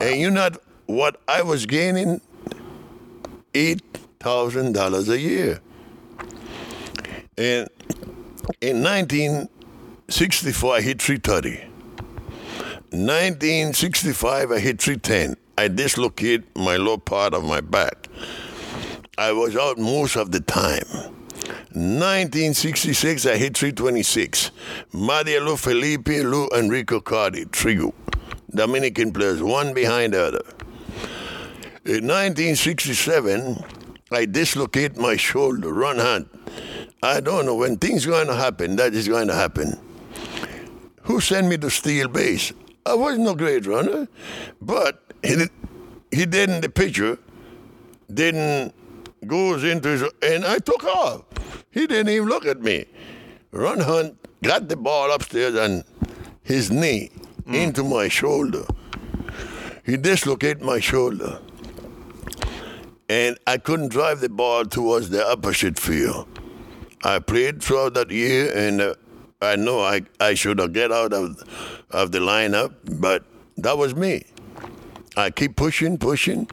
And 0.01 0.19
you 0.19 0.31
know 0.31 0.49
what 0.85 1.19
I 1.27 1.41
was 1.41 1.65
gaining? 1.65 2.21
Eight 3.53 3.81
thousand 4.19 4.73
dollars 4.73 5.09
a 5.09 5.19
year. 5.19 5.59
And 7.37 7.67
in 8.61 8.81
1964, 10.13 10.75
I 10.75 10.81
hit 10.81 11.01
330. 11.01 11.57
1965, 12.91 14.51
I 14.51 14.59
hit 14.59 14.79
310. 14.79 15.35
I 15.57 15.67
dislocate 15.67 16.55
my 16.55 16.77
lower 16.77 16.99
part 16.99 17.33
of 17.33 17.43
my 17.43 17.61
back. 17.61 18.09
I 19.17 19.31
was 19.31 19.55
out 19.55 19.79
most 19.79 20.15
of 20.15 20.31
the 20.31 20.39
time. 20.39 20.85
1966, 21.73 23.25
I 23.25 23.37
hit 23.37 23.57
326. 23.57 24.51
Marielo 24.93 25.57
Felipe, 25.57 26.09
Lou 26.09 26.47
Enrico 26.55 26.99
Carty, 26.99 27.45
trio. 27.45 27.91
Dominican 28.53 29.11
players, 29.13 29.41
one 29.41 29.73
behind 29.73 30.13
the 30.13 30.21
other. 30.27 30.43
In 31.85 32.05
1967, 32.05 33.63
I 34.11 34.25
dislocate 34.25 34.95
my 34.95 35.15
shoulder, 35.15 35.73
Ron 35.73 35.97
Hunt. 35.97 36.27
I 37.01 37.19
don't 37.19 37.47
know 37.47 37.55
when 37.55 37.77
things 37.77 38.05
going 38.05 38.27
to 38.27 38.35
happen. 38.35 38.75
That 38.75 38.93
is 38.93 39.07
going 39.07 39.27
to 39.29 39.33
happen. 39.33 39.79
Who 41.03 41.19
sent 41.19 41.47
me 41.47 41.57
to 41.57 41.69
Steel 41.69 42.07
Base? 42.07 42.53
I 42.85 42.95
was 42.95 43.17
no 43.17 43.33
great 43.35 43.65
runner, 43.65 44.07
but 44.61 45.03
he 45.23 45.35
did, 45.35 45.49
he 46.11 46.25
did 46.25 46.49
in 46.49 46.61
the 46.61 46.69
picture 46.69 47.17
didn't 48.13 48.73
goes 49.25 49.63
into 49.63 49.89
his 49.89 50.03
and 50.21 50.45
I 50.45 50.59
took 50.59 50.83
off. 50.83 51.23
He 51.71 51.87
didn't 51.87 52.09
even 52.09 52.27
look 52.27 52.45
at 52.45 52.61
me. 52.61 52.85
Ron 53.51 53.79
Hunt 53.79 54.17
got 54.43 54.67
the 54.67 54.75
ball 54.75 55.11
upstairs 55.11 55.55
and 55.55 55.83
his 56.43 56.71
knee 56.71 57.09
into 57.47 57.83
my 57.83 58.07
shoulder. 58.07 58.65
He 59.85 59.97
dislocated 59.97 60.61
my 60.61 60.79
shoulder. 60.79 61.39
And 63.09 63.37
I 63.45 63.57
couldn't 63.57 63.89
drive 63.89 64.21
the 64.21 64.29
ball 64.29 64.65
towards 64.65 65.09
the 65.09 65.25
opposite 65.25 65.77
field. 65.79 66.27
I 67.03 67.19
played 67.19 67.61
throughout 67.61 67.95
that 67.95 68.11
year, 68.11 68.51
and 68.55 68.81
uh, 68.81 68.95
I 69.43 69.55
know 69.55 69.81
I, 69.81 70.01
I 70.19 70.33
should 70.33 70.59
have 70.59 70.73
get 70.73 70.91
out 70.91 71.13
of 71.13 71.41
of 71.91 72.11
the 72.11 72.19
lineup, 72.19 72.73
but 72.99 73.23
that 73.57 73.77
was 73.77 73.95
me. 73.95 74.25
I 75.15 75.29
keep 75.29 75.55
pushing, 75.55 75.97
pushing. 75.99 76.49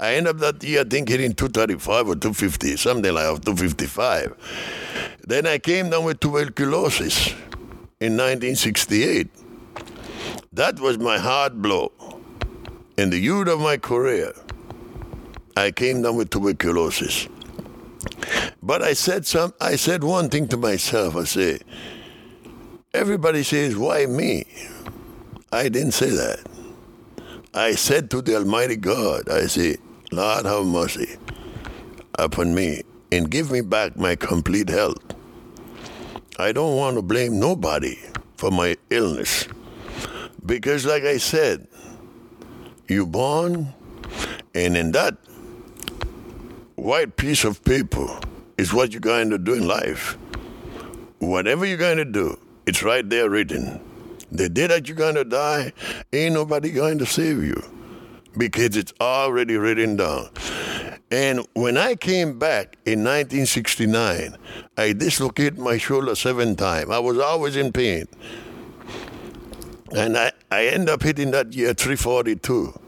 I 0.00 0.14
end 0.14 0.28
up 0.28 0.38
that 0.38 0.64
year, 0.64 0.80
I 0.80 0.84
think, 0.84 1.10
hitting 1.10 1.34
235 1.34 2.08
or 2.08 2.14
250, 2.14 2.76
something 2.76 3.12
like 3.12 3.24
that, 3.24 3.44
255. 3.44 5.16
Then 5.26 5.46
I 5.46 5.58
came 5.58 5.90
down 5.90 6.04
with 6.04 6.20
tuberculosis 6.20 7.28
in 8.00 8.16
1968. 8.16 9.28
That 10.54 10.80
was 10.80 10.98
my 10.98 11.18
hard 11.18 11.60
blow. 11.60 11.92
In 12.96 13.10
the 13.10 13.18
youth 13.18 13.48
of 13.48 13.60
my 13.60 13.76
career, 13.76 14.32
I 15.56 15.70
came 15.70 16.02
down 16.02 16.16
with 16.16 16.30
tuberculosis. 16.30 17.28
But 18.62 18.82
I 18.82 18.94
said 18.94 19.26
some 19.26 19.52
I 19.60 19.76
said 19.76 20.02
one 20.02 20.30
thing 20.30 20.48
to 20.48 20.56
myself. 20.56 21.14
I 21.14 21.24
say, 21.24 21.58
everybody 22.94 23.42
says, 23.42 23.76
why 23.76 24.06
me? 24.06 24.44
I 25.52 25.68
didn't 25.68 25.92
say 25.92 26.10
that. 26.10 26.40
I 27.54 27.72
said 27.72 28.10
to 28.10 28.22
the 28.22 28.36
Almighty 28.36 28.76
God, 28.76 29.28
I 29.28 29.46
say, 29.46 29.76
Lord 30.12 30.46
have 30.46 30.64
mercy 30.64 31.16
upon 32.18 32.54
me 32.54 32.82
and 33.12 33.30
give 33.30 33.50
me 33.50 33.60
back 33.60 33.96
my 33.96 34.16
complete 34.16 34.68
health. 34.68 35.02
I 36.38 36.52
don't 36.52 36.76
want 36.76 36.96
to 36.96 37.02
blame 37.02 37.38
nobody 37.38 37.98
for 38.36 38.50
my 38.50 38.76
illness. 38.90 39.48
Because 40.44 40.86
like 40.86 41.02
I 41.02 41.18
said, 41.18 41.66
you 42.86 43.06
born 43.06 43.74
and 44.54 44.76
in 44.76 44.92
that 44.92 45.16
white 46.76 47.16
piece 47.16 47.44
of 47.44 47.62
paper 47.64 48.06
is 48.56 48.72
what 48.72 48.92
you're 48.92 49.00
going 49.00 49.30
to 49.30 49.38
do 49.38 49.54
in 49.54 49.66
life. 49.66 50.16
Whatever 51.18 51.66
you're 51.66 51.76
going 51.76 51.98
to 51.98 52.04
do, 52.04 52.38
it's 52.68 52.82
right 52.82 53.08
there 53.08 53.30
written. 53.30 53.80
The 54.30 54.50
day 54.50 54.66
that 54.66 54.86
you're 54.86 54.96
going 54.96 55.14
to 55.14 55.24
die, 55.24 55.72
ain't 56.12 56.34
nobody 56.34 56.70
going 56.70 56.98
to 56.98 57.06
save 57.06 57.42
you 57.42 57.62
because 58.36 58.76
it's 58.76 58.92
already 59.00 59.56
written 59.56 59.96
down. 59.96 60.28
And 61.10 61.46
when 61.54 61.78
I 61.78 61.94
came 61.94 62.38
back 62.38 62.76
in 62.84 63.04
1969, 63.04 64.36
I 64.76 64.92
dislocated 64.92 65.58
my 65.58 65.78
shoulder 65.78 66.14
seven 66.14 66.56
times. 66.56 66.90
I 66.90 66.98
was 66.98 67.18
always 67.18 67.56
in 67.56 67.72
pain. 67.72 68.04
And 69.96 70.18
I, 70.18 70.32
I 70.50 70.66
end 70.66 70.90
up 70.90 71.02
hitting 71.02 71.30
that 71.30 71.54
year 71.54 71.72
342. 71.72 72.78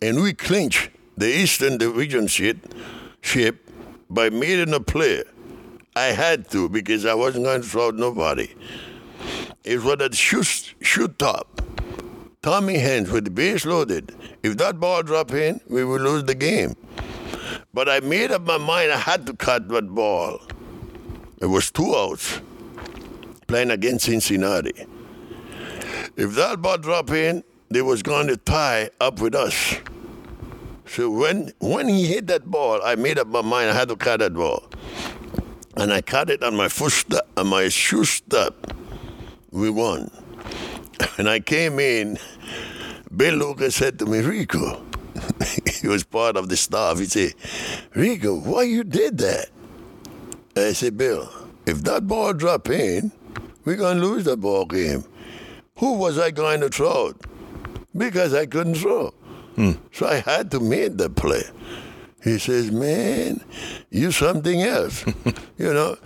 And 0.00 0.22
we 0.22 0.32
clinched 0.32 0.88
the 1.18 1.28
Eastern 1.28 1.76
Division 1.76 2.28
ship, 2.28 2.56
by 4.08 4.30
making 4.30 4.72
a 4.72 4.80
play. 4.80 5.22
I 5.96 6.06
had 6.06 6.48
to 6.50 6.68
because 6.68 7.04
I 7.04 7.14
wasn't 7.14 7.44
going 7.44 7.62
to 7.62 7.68
throw 7.68 7.88
out 7.88 7.96
nobody. 7.96 8.48
It 9.64 9.82
was 9.82 9.96
that 9.98 10.14
shoot, 10.14 10.74
shoot 10.80 11.18
top. 11.18 11.60
Tommy 12.42 12.78
Hands 12.78 13.10
with 13.10 13.24
the 13.24 13.30
base 13.30 13.66
loaded. 13.66 14.14
If 14.42 14.56
that 14.58 14.80
ball 14.80 15.02
drop 15.02 15.32
in, 15.32 15.60
we 15.68 15.84
would 15.84 16.00
lose 16.00 16.24
the 16.24 16.34
game. 16.34 16.74
But 17.74 17.88
I 17.88 18.00
made 18.00 18.30
up 18.30 18.42
my 18.42 18.56
mind 18.56 18.92
I 18.92 18.96
had 18.96 19.26
to 19.26 19.34
cut 19.34 19.68
that 19.68 19.94
ball. 19.94 20.40
It 21.40 21.46
was 21.46 21.70
two 21.70 21.94
outs 21.94 22.40
playing 23.46 23.70
against 23.70 24.06
Cincinnati. 24.06 24.86
If 26.16 26.34
that 26.36 26.62
ball 26.62 26.78
drop 26.78 27.10
in, 27.10 27.42
they 27.68 27.82
was 27.82 28.02
going 28.02 28.28
to 28.28 28.36
tie 28.36 28.90
up 29.00 29.20
with 29.20 29.34
us. 29.34 29.76
So 30.86 31.10
when 31.10 31.52
when 31.58 31.88
he 31.88 32.06
hit 32.06 32.26
that 32.28 32.50
ball, 32.50 32.80
I 32.82 32.94
made 32.94 33.18
up 33.18 33.26
my 33.26 33.42
mind 33.42 33.70
I 33.70 33.74
had 33.74 33.88
to 33.88 33.96
cut 33.96 34.20
that 34.20 34.34
ball. 34.34 34.69
And 35.80 35.94
I 35.94 36.02
cut 36.02 36.28
it 36.28 36.42
on 36.42 36.54
my 36.56 36.68
footstep, 36.68 37.26
on 37.38 37.46
my 37.46 37.70
shoe 37.70 38.04
step. 38.04 38.54
We 39.50 39.70
won. 39.70 40.10
And 41.16 41.26
I 41.26 41.40
came 41.40 41.78
in, 41.78 42.18
Bill 43.16 43.36
Lucas 43.36 43.76
said 43.76 43.98
to 44.00 44.04
me, 44.04 44.20
Rico, 44.20 44.84
he 45.80 45.88
was 45.88 46.04
part 46.04 46.36
of 46.36 46.50
the 46.50 46.58
staff. 46.58 46.98
He 46.98 47.06
said, 47.06 47.32
Rico, 47.94 48.38
why 48.38 48.64
you 48.64 48.84
did 48.84 49.16
that? 49.18 49.46
I 50.54 50.74
said, 50.74 50.98
Bill, 50.98 51.32
if 51.64 51.82
that 51.84 52.06
ball 52.06 52.34
drop 52.34 52.68
in, 52.68 53.10
we're 53.64 53.76
going 53.76 54.00
to 54.00 54.06
lose 54.06 54.24
the 54.24 54.36
ball 54.36 54.66
game. 54.66 55.04
Who 55.78 55.94
was 55.94 56.18
I 56.18 56.30
going 56.30 56.60
to 56.60 56.68
throw? 56.68 57.14
Because 57.96 58.34
I 58.34 58.44
couldn't 58.44 58.74
throw. 58.74 59.14
Hmm. 59.54 59.72
So 59.92 60.06
I 60.06 60.16
had 60.16 60.50
to 60.50 60.60
make 60.60 60.98
the 60.98 61.08
play. 61.08 61.44
He 62.22 62.38
says, 62.38 62.70
man, 62.70 63.42
you 63.90 64.12
something 64.12 64.62
else, 64.62 65.04
you 65.58 65.72
know. 65.72 65.96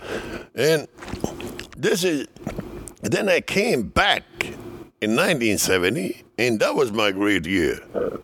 And 0.53 0.87
this 1.77 2.03
is, 2.03 2.27
then 3.01 3.27
I 3.27 3.41
came 3.41 3.89
back 3.89 4.23
in 5.01 5.11
1970, 5.15 6.23
and 6.37 6.59
that 6.61 6.75
was 6.75 6.91
my 6.91 7.11
great 7.11 7.45
year. 7.45 7.75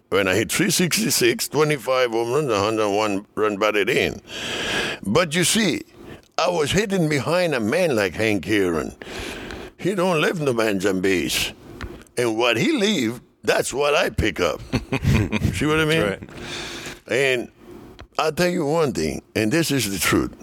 When 0.10 0.28
I 0.28 0.36
hit 0.36 0.52
366, 0.52 1.50
25 1.50 2.12
home 2.12 2.32
runs, 2.32 2.50
101 2.50 3.26
run 3.36 3.58
batted 3.58 3.90
in. 3.90 4.22
But 5.06 5.36
you 5.36 5.44
see, 5.44 5.84
I 6.38 6.50
was 6.50 6.72
hitting 6.72 7.10
behind 7.10 7.54
a 7.54 7.60
man 7.60 7.96
like 7.96 8.14
Hank 8.14 8.48
Aaron. 8.48 8.96
He 9.78 9.96
don't 9.96 10.22
leave 10.22 10.40
no 10.40 10.54
man's 10.54 10.86
on 10.86 11.02
base. 11.02 11.52
And 12.18 12.38
what 12.38 12.58
he 12.58 12.72
leave, 12.72 13.22
that's 13.44 13.74
what 13.74 13.96
I 13.96 14.10
pick 14.10 14.40
up. 14.40 14.62
see 15.54 15.66
what 15.66 15.80
I 15.80 15.86
mean? 15.86 16.02
right. 16.02 16.30
And 17.08 17.52
I'll 18.20 18.32
tell 18.34 18.50
you 18.50 18.66
one 18.66 18.92
thing, 18.92 19.22
and 19.36 19.52
this 19.52 19.72
is 19.72 19.90
the 19.90 19.98
truth. 19.98 20.34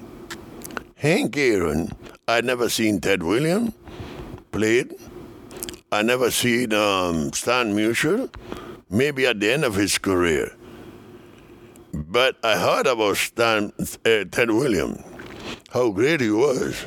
Hank 0.96 1.36
Aaron, 1.36 1.92
I 2.26 2.40
never 2.40 2.68
seen 2.68 3.00
Ted 3.00 3.22
Williams 3.22 3.72
played. 4.50 4.94
I 5.92 6.02
never 6.02 6.30
seen 6.30 6.72
um, 6.72 7.32
Stan 7.32 7.74
Musial, 7.74 8.32
maybe 8.90 9.26
at 9.26 9.40
the 9.40 9.52
end 9.52 9.64
of 9.64 9.74
his 9.74 9.98
career. 9.98 10.50
But 11.92 12.36
I 12.42 12.56
heard 12.58 12.86
about 12.86 13.16
Stan, 13.18 13.72
uh, 13.78 14.24
Ted 14.30 14.50
Williams, 14.50 15.02
how 15.70 15.90
great 15.90 16.20
he 16.20 16.30
was. 16.30 16.86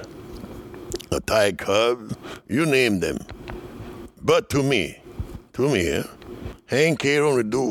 A 1.12 1.20
Ty 1.20 1.54
Cobb, 1.54 2.18
you 2.48 2.66
name 2.66 3.00
them. 3.02 3.20
But 4.22 4.50
to 4.50 4.64
me, 4.64 4.98
to 5.54 5.70
me, 5.70 5.88
eh, 5.88 6.04
Hank 6.68 7.06
Aaron 7.06 7.36
would 7.36 7.50
do 7.50 7.62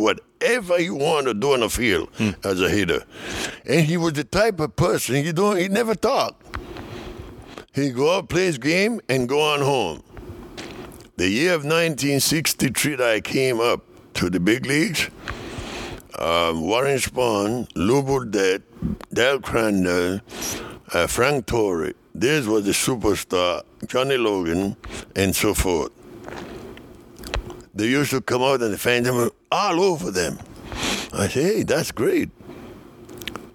whatever 0.40 0.80
you 0.80 0.94
want 0.94 1.26
to 1.26 1.34
do 1.34 1.52
on 1.52 1.60
the 1.60 1.68
field 1.68 2.08
as 2.44 2.60
a 2.60 2.68
hitter. 2.68 3.04
And 3.66 3.84
he 3.84 3.96
was 3.96 4.14
the 4.14 4.24
type 4.24 4.58
of 4.60 4.74
person, 4.76 5.16
he 5.16 5.32
don't 5.32 5.56
he 5.56 5.68
never 5.68 5.94
talk. 5.94 6.42
He 7.72 7.90
go 7.90 8.16
out, 8.16 8.28
play 8.28 8.46
his 8.46 8.58
game, 8.58 9.00
and 9.08 9.28
go 9.28 9.40
on 9.40 9.60
home. 9.60 10.02
The 11.16 11.28
year 11.28 11.54
of 11.54 11.62
1963 11.62 12.96
that 12.96 13.08
I 13.08 13.20
came 13.20 13.60
up 13.60 13.84
to 14.14 14.28
the 14.28 14.40
big 14.40 14.66
leagues, 14.66 15.08
um, 16.18 16.62
Warren 16.62 16.98
Spahn, 16.98 17.68
Lew 17.76 18.02
Burdette, 18.02 18.62
Del 19.12 19.40
Crandall, 19.40 20.20
uh, 20.92 21.06
Frank 21.06 21.46
Torre, 21.46 21.92
this 22.14 22.46
was 22.46 22.64
the 22.64 22.72
superstar, 22.72 23.62
Johnny 23.86 24.16
Logan, 24.16 24.76
and 25.14 25.36
so 25.36 25.54
forth. 25.54 25.92
They 27.72 27.86
used 27.86 28.10
to 28.10 28.20
come 28.20 28.42
out 28.42 28.62
and 28.62 28.74
the 28.74 28.78
fans 28.78 29.08
were 29.10 29.30
all 29.50 29.80
over 29.80 30.10
them. 30.10 30.38
I 31.12 31.28
said, 31.28 31.30
hey, 31.30 31.62
that's 31.62 31.92
great. 31.92 32.30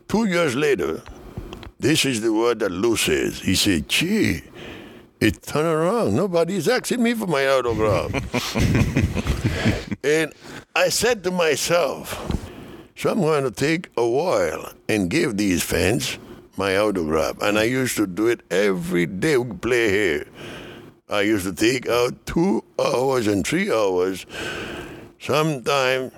Two 0.07 0.25
years 0.25 0.55
later, 0.55 1.01
this 1.79 2.05
is 2.05 2.21
the 2.21 2.33
word 2.33 2.59
that 2.59 2.71
Lou 2.71 2.95
says. 2.95 3.39
He 3.39 3.55
said, 3.55 3.89
gee, 3.89 4.41
it 5.19 5.41
turned 5.41 5.67
around. 5.67 6.15
Nobody's 6.15 6.67
asking 6.67 7.01
me 7.01 7.13
for 7.13 7.27
my 7.27 7.47
autograph. 7.47 8.11
and 10.03 10.33
I 10.75 10.89
said 10.89 11.23
to 11.23 11.31
myself, 11.31 12.31
so 12.95 13.11
I'm 13.11 13.21
going 13.21 13.43
to 13.43 13.51
take 13.51 13.89
a 13.97 14.07
while 14.07 14.71
and 14.87 15.09
give 15.09 15.37
these 15.37 15.63
fans 15.63 16.17
my 16.57 16.77
autograph. 16.77 17.41
And 17.41 17.59
I 17.59 17.63
used 17.63 17.97
to 17.97 18.07
do 18.07 18.27
it 18.27 18.41
every 18.51 19.05
day 19.05 19.37
we 19.37 19.55
play 19.55 19.89
here. 19.89 20.27
I 21.09 21.21
used 21.21 21.45
to 21.45 21.53
take 21.53 21.87
out 21.87 22.25
two 22.25 22.63
hours 22.79 23.27
and 23.27 23.45
three 23.45 23.71
hours, 23.71 24.25
sometime 25.25 26.11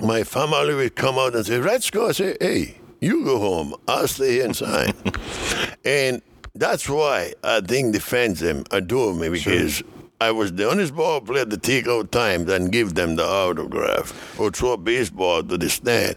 my 0.00 0.22
family 0.22 0.74
would 0.74 0.94
come 0.94 1.18
out 1.18 1.34
and 1.34 1.44
say, 1.44 1.58
let's 1.58 1.90
go. 1.90 2.08
I 2.08 2.12
say, 2.12 2.36
hey, 2.40 2.78
you 3.00 3.24
go 3.24 3.38
home. 3.38 3.74
I'll 3.88 4.06
stay 4.06 4.40
inside. 4.40 4.94
and 5.84 6.22
that's 6.54 6.88
why 6.88 7.34
I 7.42 7.60
think 7.60 7.92
the 7.92 8.00
fans 8.00 8.40
them 8.40 8.64
adore 8.70 9.14
me 9.14 9.30
because 9.30 9.82
I 10.20 10.30
was 10.30 10.52
the 10.52 10.70
honest 10.70 10.94
ball 10.94 11.20
player 11.20 11.44
to 11.44 11.56
take 11.56 11.88
out 11.88 12.12
time 12.12 12.48
and 12.48 12.70
give 12.70 12.94
them 12.94 13.16
the 13.16 13.24
autograph 13.24 14.38
or 14.38 14.50
throw 14.50 14.72
a 14.72 14.76
baseball 14.76 15.42
to 15.42 15.58
the 15.58 15.68
stand. 15.68 16.16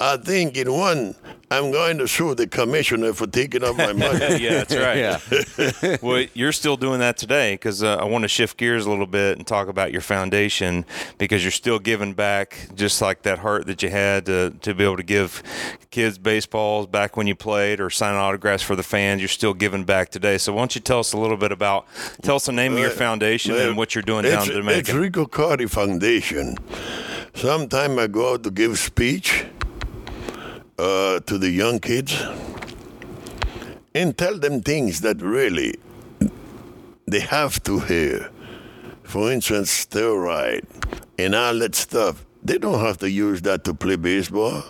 I 0.00 0.16
think 0.16 0.56
in 0.56 0.72
one, 0.72 1.14
I'm 1.52 1.70
going 1.70 1.98
to 1.98 2.08
sue 2.08 2.34
the 2.34 2.46
commissioner 2.46 3.12
for 3.12 3.26
taking 3.26 3.62
up 3.62 3.76
my 3.76 3.92
money. 3.92 4.42
yeah, 4.42 4.64
that's 4.64 4.74
right. 4.74 4.96
yeah. 4.96 5.96
well, 6.02 6.24
you're 6.32 6.52
still 6.52 6.78
doing 6.78 7.00
that 7.00 7.18
today 7.18 7.54
because 7.54 7.82
uh, 7.82 7.96
I 7.96 8.04
want 8.04 8.22
to 8.22 8.28
shift 8.28 8.56
gears 8.56 8.86
a 8.86 8.90
little 8.90 9.06
bit 9.06 9.36
and 9.36 9.46
talk 9.46 9.68
about 9.68 9.92
your 9.92 10.00
foundation 10.00 10.86
because 11.18 11.44
you're 11.44 11.50
still 11.50 11.78
giving 11.78 12.14
back, 12.14 12.68
just 12.74 13.02
like 13.02 13.20
that 13.22 13.40
heart 13.40 13.66
that 13.66 13.82
you 13.82 13.90
had 13.90 14.24
to, 14.26 14.54
to 14.62 14.72
be 14.72 14.82
able 14.82 14.96
to 14.96 15.02
give 15.02 15.42
kids 15.90 16.16
baseballs 16.16 16.86
back 16.86 17.18
when 17.18 17.26
you 17.26 17.34
played 17.34 17.80
or 17.80 17.90
sign 17.90 18.14
autographs 18.14 18.62
for 18.62 18.74
the 18.74 18.82
fans. 18.82 19.20
You're 19.20 19.28
still 19.28 19.52
giving 19.52 19.84
back 19.84 20.08
today. 20.08 20.38
So 20.38 20.54
why 20.54 20.62
don't 20.62 20.74
you 20.74 20.80
tell 20.80 21.00
us 21.00 21.12
a 21.12 21.18
little 21.18 21.36
bit 21.36 21.52
about, 21.52 21.86
tell 22.22 22.36
us 22.36 22.46
the 22.46 22.52
name 22.52 22.72
of 22.72 22.78
your 22.78 22.88
foundation 22.88 23.54
and 23.56 23.76
what 23.76 23.94
you're 23.94 24.00
doing 24.00 24.24
down 24.24 24.44
in 24.44 24.56
Dominican. 24.56 24.78
It's 24.78 24.92
Rico 24.94 25.26
Carty 25.26 25.66
Foundation. 25.66 26.56
Sometime 27.34 27.98
I 27.98 28.06
go 28.06 28.32
out 28.32 28.42
to 28.44 28.50
give 28.50 28.78
speech 28.78 29.44
uh, 30.82 31.20
to 31.20 31.38
the 31.38 31.48
young 31.48 31.78
kids 31.78 32.20
and 33.94 34.18
tell 34.18 34.36
them 34.36 34.60
things 34.60 35.00
that 35.02 35.22
really 35.22 35.76
they 37.06 37.20
have 37.20 37.62
to 37.62 37.78
hear. 37.78 38.30
For 39.04 39.30
instance, 39.30 39.86
steroid 39.86 40.64
and 41.18 41.34
all 41.34 41.56
that 41.60 41.76
stuff. 41.76 42.24
They 42.42 42.58
don't 42.58 42.80
have 42.80 42.98
to 42.98 43.10
use 43.10 43.42
that 43.42 43.62
to 43.64 43.74
play 43.74 43.94
baseball. 43.94 44.64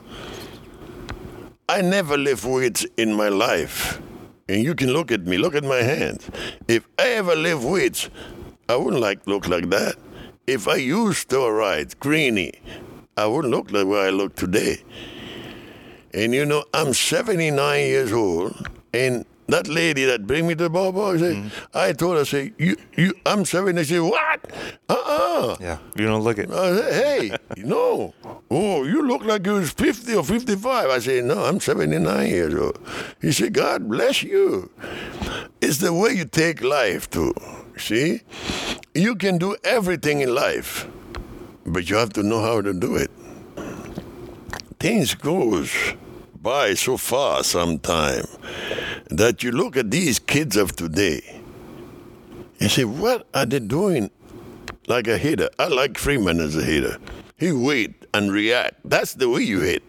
I 1.68 1.80
never 1.80 2.18
lift 2.18 2.44
weights 2.44 2.84
in 2.98 3.14
my 3.14 3.28
life. 3.28 4.02
And 4.48 4.62
you 4.62 4.74
can 4.74 4.92
look 4.92 5.10
at 5.10 5.22
me, 5.22 5.38
look 5.38 5.54
at 5.54 5.64
my 5.64 5.82
hands. 5.82 6.28
If 6.68 6.86
I 6.98 7.08
ever 7.20 7.34
lift 7.34 7.62
weights, 7.62 8.10
I 8.68 8.76
wouldn't 8.76 9.00
like 9.00 9.26
look 9.26 9.48
like 9.48 9.70
that. 9.70 9.94
If 10.46 10.68
I 10.68 10.76
used 10.76 11.30
steroids, 11.30 11.98
greeny, 11.98 12.52
I 13.16 13.26
wouldn't 13.26 13.54
look 13.54 13.70
like 13.70 13.86
where 13.86 14.06
I 14.06 14.10
look 14.10 14.34
today. 14.34 14.82
And 16.14 16.34
you 16.34 16.44
know, 16.44 16.64
I'm 16.74 16.92
79 16.92 17.80
years 17.80 18.12
old, 18.12 18.68
and 18.92 19.24
that 19.48 19.68
lady 19.68 20.04
that 20.04 20.26
bring 20.26 20.46
me 20.46 20.54
to 20.54 20.64
the 20.64 20.70
ballpark, 20.70 21.20
say, 21.20 21.34
mm. 21.34 21.50
I 21.74 21.92
told 21.92 22.16
her, 22.16 22.24
say, 22.24 22.52
you, 22.58 22.76
you, 22.96 23.14
I'm 23.26 23.44
70. 23.44 23.84
She 23.84 23.94
said, 23.94 24.00
what? 24.00 24.52
Uh-uh. 24.88 25.56
Yeah, 25.60 25.78
you 25.96 26.06
don't 26.06 26.22
look 26.22 26.38
it. 26.38 26.50
I 26.50 26.76
said, 26.76 26.92
hey, 26.92 27.36
no. 27.64 28.14
Oh, 28.50 28.84
you 28.84 29.06
look 29.06 29.24
like 29.24 29.46
you 29.46 29.52
was 29.52 29.70
50 29.70 30.14
or 30.14 30.24
55. 30.24 30.90
I 30.90 30.98
said, 30.98 31.24
no, 31.24 31.44
I'm 31.44 31.60
79 31.60 32.28
years 32.28 32.54
old. 32.54 32.78
He 33.20 33.32
said, 33.32 33.52
God 33.52 33.88
bless 33.88 34.22
you. 34.22 34.70
It's 35.60 35.78
the 35.78 35.92
way 35.92 36.12
you 36.12 36.24
take 36.24 36.62
life, 36.62 37.10
too. 37.10 37.34
See? 37.76 38.20
You 38.94 39.16
can 39.16 39.38
do 39.38 39.56
everything 39.64 40.20
in 40.20 40.34
life, 40.34 40.86
but 41.64 41.88
you 41.88 41.96
have 41.96 42.12
to 42.14 42.22
know 42.22 42.40
how 42.40 42.60
to 42.60 42.72
do 42.72 42.96
it. 42.96 43.10
Things 44.78 45.14
goes 45.14 45.94
by 46.42 46.74
so 46.74 46.96
far 46.96 47.44
sometime 47.44 48.26
that 49.08 49.42
you 49.42 49.52
look 49.52 49.76
at 49.76 49.90
these 49.90 50.18
kids 50.18 50.56
of 50.56 50.74
today 50.74 51.40
and 52.58 52.70
say, 52.70 52.84
what 52.84 53.26
are 53.32 53.46
they 53.46 53.60
doing 53.60 54.10
like 54.88 55.06
a 55.06 55.18
hitter? 55.18 55.48
I 55.58 55.68
like 55.68 55.96
Freeman 55.98 56.40
as 56.40 56.56
a 56.56 56.62
hitter. 56.62 56.98
He 57.36 57.52
wait 57.52 58.06
and 58.12 58.32
react. 58.32 58.80
That's 58.84 59.14
the 59.14 59.28
way 59.28 59.42
you 59.42 59.60
hit. 59.60 59.84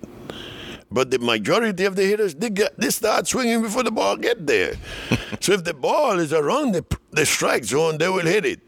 But 0.92 1.10
the 1.10 1.18
majority 1.18 1.86
of 1.86 1.96
the 1.96 2.04
hitters, 2.04 2.36
they, 2.36 2.52
get, 2.52 2.80
they 2.80 2.92
start 2.92 3.28
swinging 3.28 3.64
before 3.64 3.82
the 3.82 3.92
ball 3.92 4.16
get 4.16 4.46
there. 4.46 4.76
so 5.40 5.54
if 5.54 5.64
the 5.64 5.74
ball 5.74 6.20
is 6.20 6.34
around 6.34 6.74
the, 6.74 6.86
the 7.10 7.26
strike 7.26 7.64
zone, 7.64 7.98
they 7.98 8.10
will 8.10 8.26
hit 8.26 8.46
it. 8.46 8.60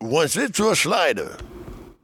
Once 0.00 0.36
it's 0.36 0.58
a 0.58 0.74
slider, 0.74 1.36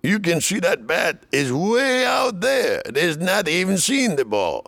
you 0.02 0.18
can 0.20 0.40
see 0.40 0.60
that 0.60 0.86
bat 0.86 1.24
is 1.32 1.52
way 1.52 2.04
out 2.04 2.40
there. 2.40 2.82
It 2.86 2.96
is 2.96 3.16
not 3.18 3.48
even 3.48 3.78
seeing 3.78 4.16
the 4.16 4.24
ball. 4.24 4.66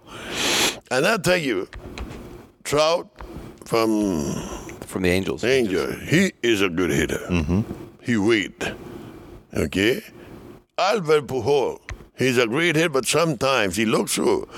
And 0.91 1.07
I'll 1.07 1.19
tell 1.19 1.37
you, 1.37 1.69
Trout 2.65 3.09
from 3.65 4.35
from 4.91 5.03
the 5.03 5.09
Angels. 5.09 5.45
Angel, 5.45 5.93
he 5.93 6.33
is 6.43 6.61
a 6.61 6.69
good 6.69 6.91
hitter. 6.91 7.21
Mm-hmm. 7.29 7.61
He 8.03 8.17
wait. 8.17 8.73
Okay? 9.55 10.03
Albert 10.77 11.27
Pujol, 11.29 11.79
he's 12.17 12.39
a 12.39 12.47
great 12.47 12.75
hitter, 12.75 12.89
but 12.89 13.07
sometimes 13.07 13.77
he 13.77 13.85
looks 13.85 14.13
so. 14.13 14.49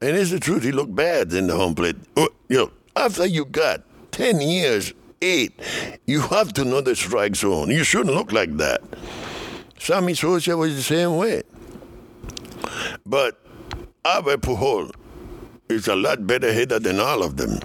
And 0.00 0.16
it's 0.16 0.30
the 0.30 0.40
truth, 0.40 0.62
he 0.62 0.72
look 0.72 0.94
bad 0.94 1.32
in 1.32 1.48
the 1.48 1.56
home 1.56 1.74
plate. 1.74 1.96
Oh, 2.16 2.28
you 2.48 2.56
know, 2.56 2.70
after 2.96 3.26
you 3.26 3.44
got 3.44 3.82
10 4.12 4.40
years, 4.40 4.94
eight, 5.20 5.52
you 6.06 6.20
have 6.20 6.52
to 6.54 6.64
know 6.64 6.80
the 6.80 6.96
strike 6.96 7.36
zone. 7.36 7.70
You 7.70 7.84
shouldn't 7.84 8.14
look 8.14 8.32
like 8.32 8.56
that. 8.56 8.80
Sammy 9.78 10.14
Sosa 10.14 10.56
was 10.56 10.74
the 10.74 10.82
same 10.82 11.16
way. 11.16 11.42
But 13.06 13.40
Albert 14.04 14.42
Pujol 14.42 14.90
is 15.68 15.88
a 15.88 15.96
lot 15.96 16.26
better 16.26 16.52
hitter 16.52 16.78
than 16.78 17.00
all 17.00 17.22
of 17.22 17.36
them 17.36 17.58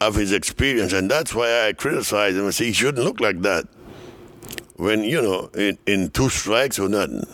of 0.00 0.14
his 0.14 0.32
experience, 0.32 0.92
and 0.92 1.10
that's 1.10 1.34
why 1.34 1.66
I 1.66 1.72
criticize 1.72 2.34
him 2.34 2.44
and 2.44 2.54
say 2.54 2.66
he 2.66 2.72
shouldn't 2.72 3.04
look 3.04 3.20
like 3.20 3.40
that. 3.42 3.66
When, 4.76 5.04
you 5.04 5.22
know, 5.22 5.50
in, 5.54 5.78
in 5.86 6.10
two 6.10 6.28
strikes 6.28 6.78
or 6.78 6.88
nothing. 6.88 7.24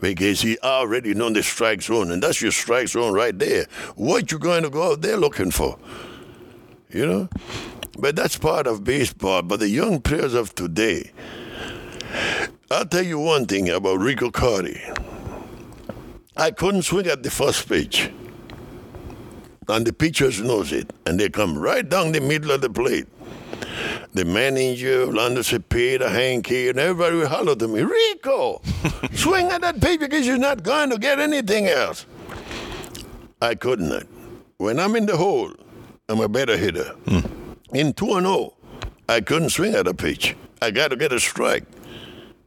Because 0.00 0.42
he 0.42 0.56
already 0.62 1.12
known 1.12 1.32
the 1.32 1.42
strike 1.42 1.82
zone, 1.82 2.12
and 2.12 2.22
that's 2.22 2.40
your 2.40 2.52
strike 2.52 2.86
zone 2.88 3.14
right 3.14 3.36
there. 3.36 3.66
What 3.96 4.30
you 4.30 4.38
going 4.38 4.62
to 4.62 4.70
go 4.70 4.92
out 4.92 5.00
there 5.00 5.16
looking 5.16 5.50
for? 5.50 5.76
You 6.90 7.04
know? 7.04 7.28
But 7.98 8.14
that's 8.14 8.38
part 8.38 8.68
of 8.68 8.84
baseball. 8.84 9.42
But 9.42 9.58
the 9.58 9.68
young 9.68 10.00
players 10.00 10.34
of 10.34 10.54
today, 10.54 11.10
I'll 12.70 12.86
tell 12.86 13.04
you 13.04 13.18
one 13.18 13.46
thing 13.46 13.68
about 13.70 13.98
Rico 13.98 14.30
Carty. 14.30 14.80
I 16.36 16.50
couldn't 16.50 16.82
swing 16.82 17.06
at 17.06 17.22
the 17.22 17.30
first 17.30 17.68
pitch. 17.68 18.10
And 19.68 19.86
the 19.86 19.92
pitchers 19.92 20.40
knows 20.40 20.72
it. 20.72 20.92
And 21.06 21.18
they 21.18 21.28
come 21.28 21.58
right 21.58 21.86
down 21.86 22.12
the 22.12 22.20
middle 22.20 22.50
of 22.50 22.60
the 22.60 22.70
plate. 22.70 23.06
The 24.14 24.24
manager, 24.24 25.04
Orlando 25.04 25.42
Cepeda, 25.42 26.10
Hank 26.10 26.50
and 26.50 26.78
everybody 26.78 27.16
will 27.16 27.28
holler 27.28 27.54
to 27.56 27.68
me, 27.68 27.82
Rico, 27.82 28.60
swing 29.12 29.46
at 29.46 29.60
that 29.60 29.80
pitch 29.80 30.00
because 30.00 30.26
you're 30.26 30.38
not 30.38 30.62
going 30.62 30.90
to 30.90 30.98
get 30.98 31.20
anything 31.20 31.66
else. 31.66 32.06
I 33.40 33.54
couldn't. 33.54 34.08
When 34.56 34.80
I'm 34.80 34.96
in 34.96 35.06
the 35.06 35.16
hole, 35.16 35.52
I'm 36.08 36.20
a 36.20 36.28
better 36.28 36.56
hitter. 36.56 36.94
Mm. 37.04 37.56
In 37.72 37.92
2 37.92 38.06
0, 38.06 38.54
I 39.08 39.20
couldn't 39.20 39.50
swing 39.50 39.74
at 39.74 39.86
a 39.86 39.94
pitch. 39.94 40.36
I 40.60 40.70
got 40.70 40.88
to 40.88 40.96
get 40.96 41.12
a 41.12 41.20
strike 41.20 41.64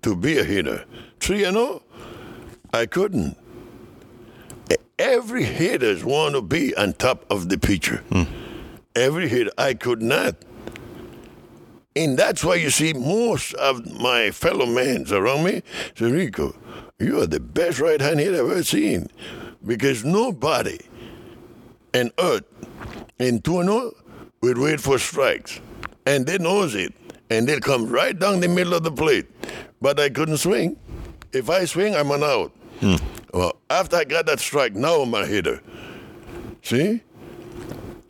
to 0.02 0.16
be 0.16 0.38
a 0.38 0.44
hitter. 0.44 0.86
3 1.20 1.44
and 1.46 1.58
0, 1.58 1.84
I 2.74 2.86
couldn't. 2.86 3.38
Every 4.98 5.44
hitters 5.44 6.04
want 6.04 6.36
to 6.36 6.42
be 6.42 6.76
on 6.76 6.94
top 6.94 7.26
of 7.32 7.50
the 7.50 7.58
pitcher. 7.58 8.04
Hmm. 8.12 8.24
Every 8.96 9.28
hitter, 9.28 9.52
I 9.58 9.74
could 9.74 10.02
not. 10.02 10.36
And 11.96 12.18
that's 12.18 12.44
why 12.44 12.56
you 12.56 12.70
see 12.70 12.94
most 12.94 13.54
of 13.56 14.00
my 14.00 14.32
fellow 14.32 14.66
men 14.66 15.06
around 15.12 15.44
me 15.44 15.64
say, 15.96 16.12
Rico, 16.12 16.56
you 17.00 17.20
are 17.20 17.26
the 17.26 17.40
best 17.40 17.80
right 17.80 18.00
hand 18.00 18.20
hitter 18.20 18.46
I've 18.46 18.52
ever 18.52 18.64
seen. 18.64 19.08
Because 19.66 20.06
nobody 20.06 20.80
on 21.94 22.12
earth 22.20 22.46
in 23.20 23.42
2 23.42 23.64
0 23.64 23.94
would 24.42 24.58
wait 24.58 24.80
for 24.80 25.00
strikes. 25.00 25.60
And 26.06 26.26
they 26.26 26.38
knows 26.38 26.76
it. 26.76 26.94
And 27.30 27.48
they'll 27.48 27.60
come 27.60 27.88
right 27.88 28.18
down 28.18 28.40
the 28.40 28.48
middle 28.48 28.74
of 28.74 28.84
the 28.84 28.92
plate 28.92 29.26
but 29.82 30.00
I 30.00 30.10
couldn't 30.10 30.38
swing. 30.38 30.78
If 31.34 31.50
I 31.50 31.66
swing, 31.66 31.96
I'm 31.96 32.12
an 32.12 32.24
out. 32.24 32.52
Hmm. 32.80 32.96
Well, 33.34 33.58
after 33.70 33.98
I 33.98 34.04
got 34.04 34.26
that 34.26 34.40
strike, 34.40 34.76
now 34.76 35.02
I'm 35.02 35.14
a 35.14 35.26
hitter. 35.26 35.62
See? 36.62 37.02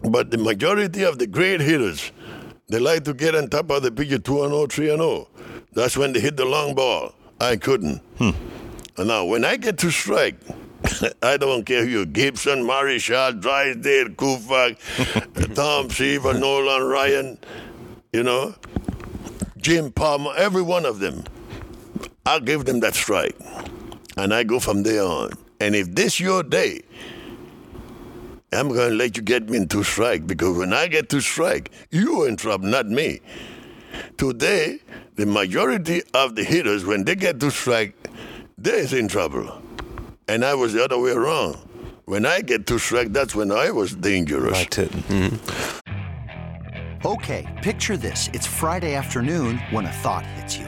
But 0.02 0.32
the 0.32 0.38
majority 0.38 1.04
of 1.04 1.20
the 1.20 1.28
great 1.28 1.62
hitters, 1.62 2.12
they 2.68 2.80
like 2.80 3.04
to 3.06 3.14
get 3.14 3.36
on 3.36 3.50
top 3.50 3.70
of 3.70 3.84
the 3.84 3.92
pitcher 3.92 4.18
2 4.18 4.34
0, 4.34 4.66
3 4.68 4.86
0. 4.88 5.28
That's 5.74 5.96
when 5.96 6.14
they 6.14 6.20
hit 6.20 6.38
the 6.38 6.46
long 6.46 6.74
ball. 6.76 7.14
I 7.40 7.56
couldn't. 7.56 7.98
Hmm. 8.18 8.32
And 8.98 9.08
now, 9.08 9.26
when 9.26 9.46
I 9.46 9.58
get 9.58 9.78
to 9.80 9.92
strike, 9.92 10.36
I 11.22 11.38
don't 11.38 11.66
care 11.66 11.86
who 11.86 11.90
you're 11.90 12.06
Gibson, 12.06 12.64
Marichal, 12.64 13.40
Drysdale, 13.40 14.10
Koufax, 14.10 15.56
Tom 15.56 15.90
Seaver, 15.90 16.34
Nolan 16.34 16.88
Ryan, 16.88 17.38
you 18.12 18.24
know, 18.24 18.56
Jim 19.58 19.92
Palmer, 19.92 20.34
every 20.36 20.62
one 20.62 20.86
of 20.86 21.00
them. 21.00 21.24
I'll 22.26 22.40
give 22.40 22.66
them 22.66 22.80
that 22.82 22.94
strike. 22.96 23.36
And 24.18 24.34
I 24.34 24.44
go 24.44 24.60
from 24.60 24.84
there 24.84 25.04
on. 25.04 25.32
And 25.60 25.76
if 25.76 25.94
this 25.94 26.20
your 26.20 26.44
day, 26.44 26.82
I'm 28.52 28.68
going 28.68 28.90
to 28.92 28.96
let 28.96 29.16
you 29.16 29.24
get 29.24 29.50
me 29.50 29.58
into 29.58 29.84
strike 29.84 30.28
because 30.28 30.58
when 30.58 30.74
I 30.74 30.88
get 30.88 31.10
to 31.10 31.22
strike, 31.22 31.72
you 31.90 32.26
in 32.26 32.36
trouble, 32.36 32.68
not 32.68 32.88
me. 32.88 33.22
Today, 34.18 34.80
the 35.16 35.26
majority 35.26 36.02
of 36.14 36.36
the 36.36 36.44
hitters, 36.44 36.86
when 36.86 37.04
they 37.06 37.16
get 37.16 37.40
to 37.40 37.50
strike, 37.52 37.96
they're 38.58 38.96
in 38.98 39.08
trouble. 39.08 39.62
And 40.28 40.44
I 40.46 40.54
was 40.54 40.74
the 40.74 40.84
other 40.84 41.00
way 41.00 41.12
around. 41.12 41.56
When 42.06 42.26
I 42.26 42.42
get 42.42 42.68
to 42.68 42.78
strike, 42.80 43.14
that's 43.14 43.36
when 43.36 43.52
I 43.52 43.72
was 43.72 43.96
dangerous. 43.96 44.52
Right 44.54 44.72
to- 44.72 44.86
mhm. 44.88 45.40
Okay, 47.06 47.48
picture 47.62 47.98
this. 47.98 48.30
It's 48.34 48.46
Friday 48.46 48.94
afternoon 48.96 49.60
when 49.72 49.86
a 49.86 49.92
thought 49.92 50.26
hits 50.26 50.58
you. 50.58 50.68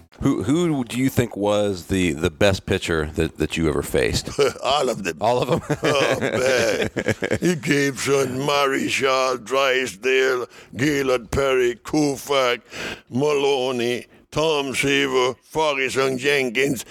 Who 0.21 0.43
who 0.43 0.83
do 0.83 0.99
you 0.99 1.09
think 1.09 1.35
was 1.35 1.87
the, 1.87 2.13
the 2.13 2.29
best 2.29 2.67
pitcher 2.67 3.07
that, 3.15 3.37
that 3.37 3.57
you 3.57 3.67
ever 3.67 3.81
faced? 3.81 4.29
All 4.63 4.87
of 4.87 5.03
them. 5.03 5.17
All 5.19 5.41
of 5.41 5.49
them. 5.49 5.61
Oh, 5.83 6.19
man. 6.19 6.89
Gibson, 7.61 8.39
Marichal, 8.39 9.43
Drysdale, 9.43 10.45
Gaylord 10.75 11.31
Perry, 11.31 11.75
Koufax, 11.75 12.61
Maloney, 13.09 14.05
Tom 14.29 14.75
Seaver, 14.75 15.35
Ferguson 15.41 16.17
Jenkins. 16.17 16.85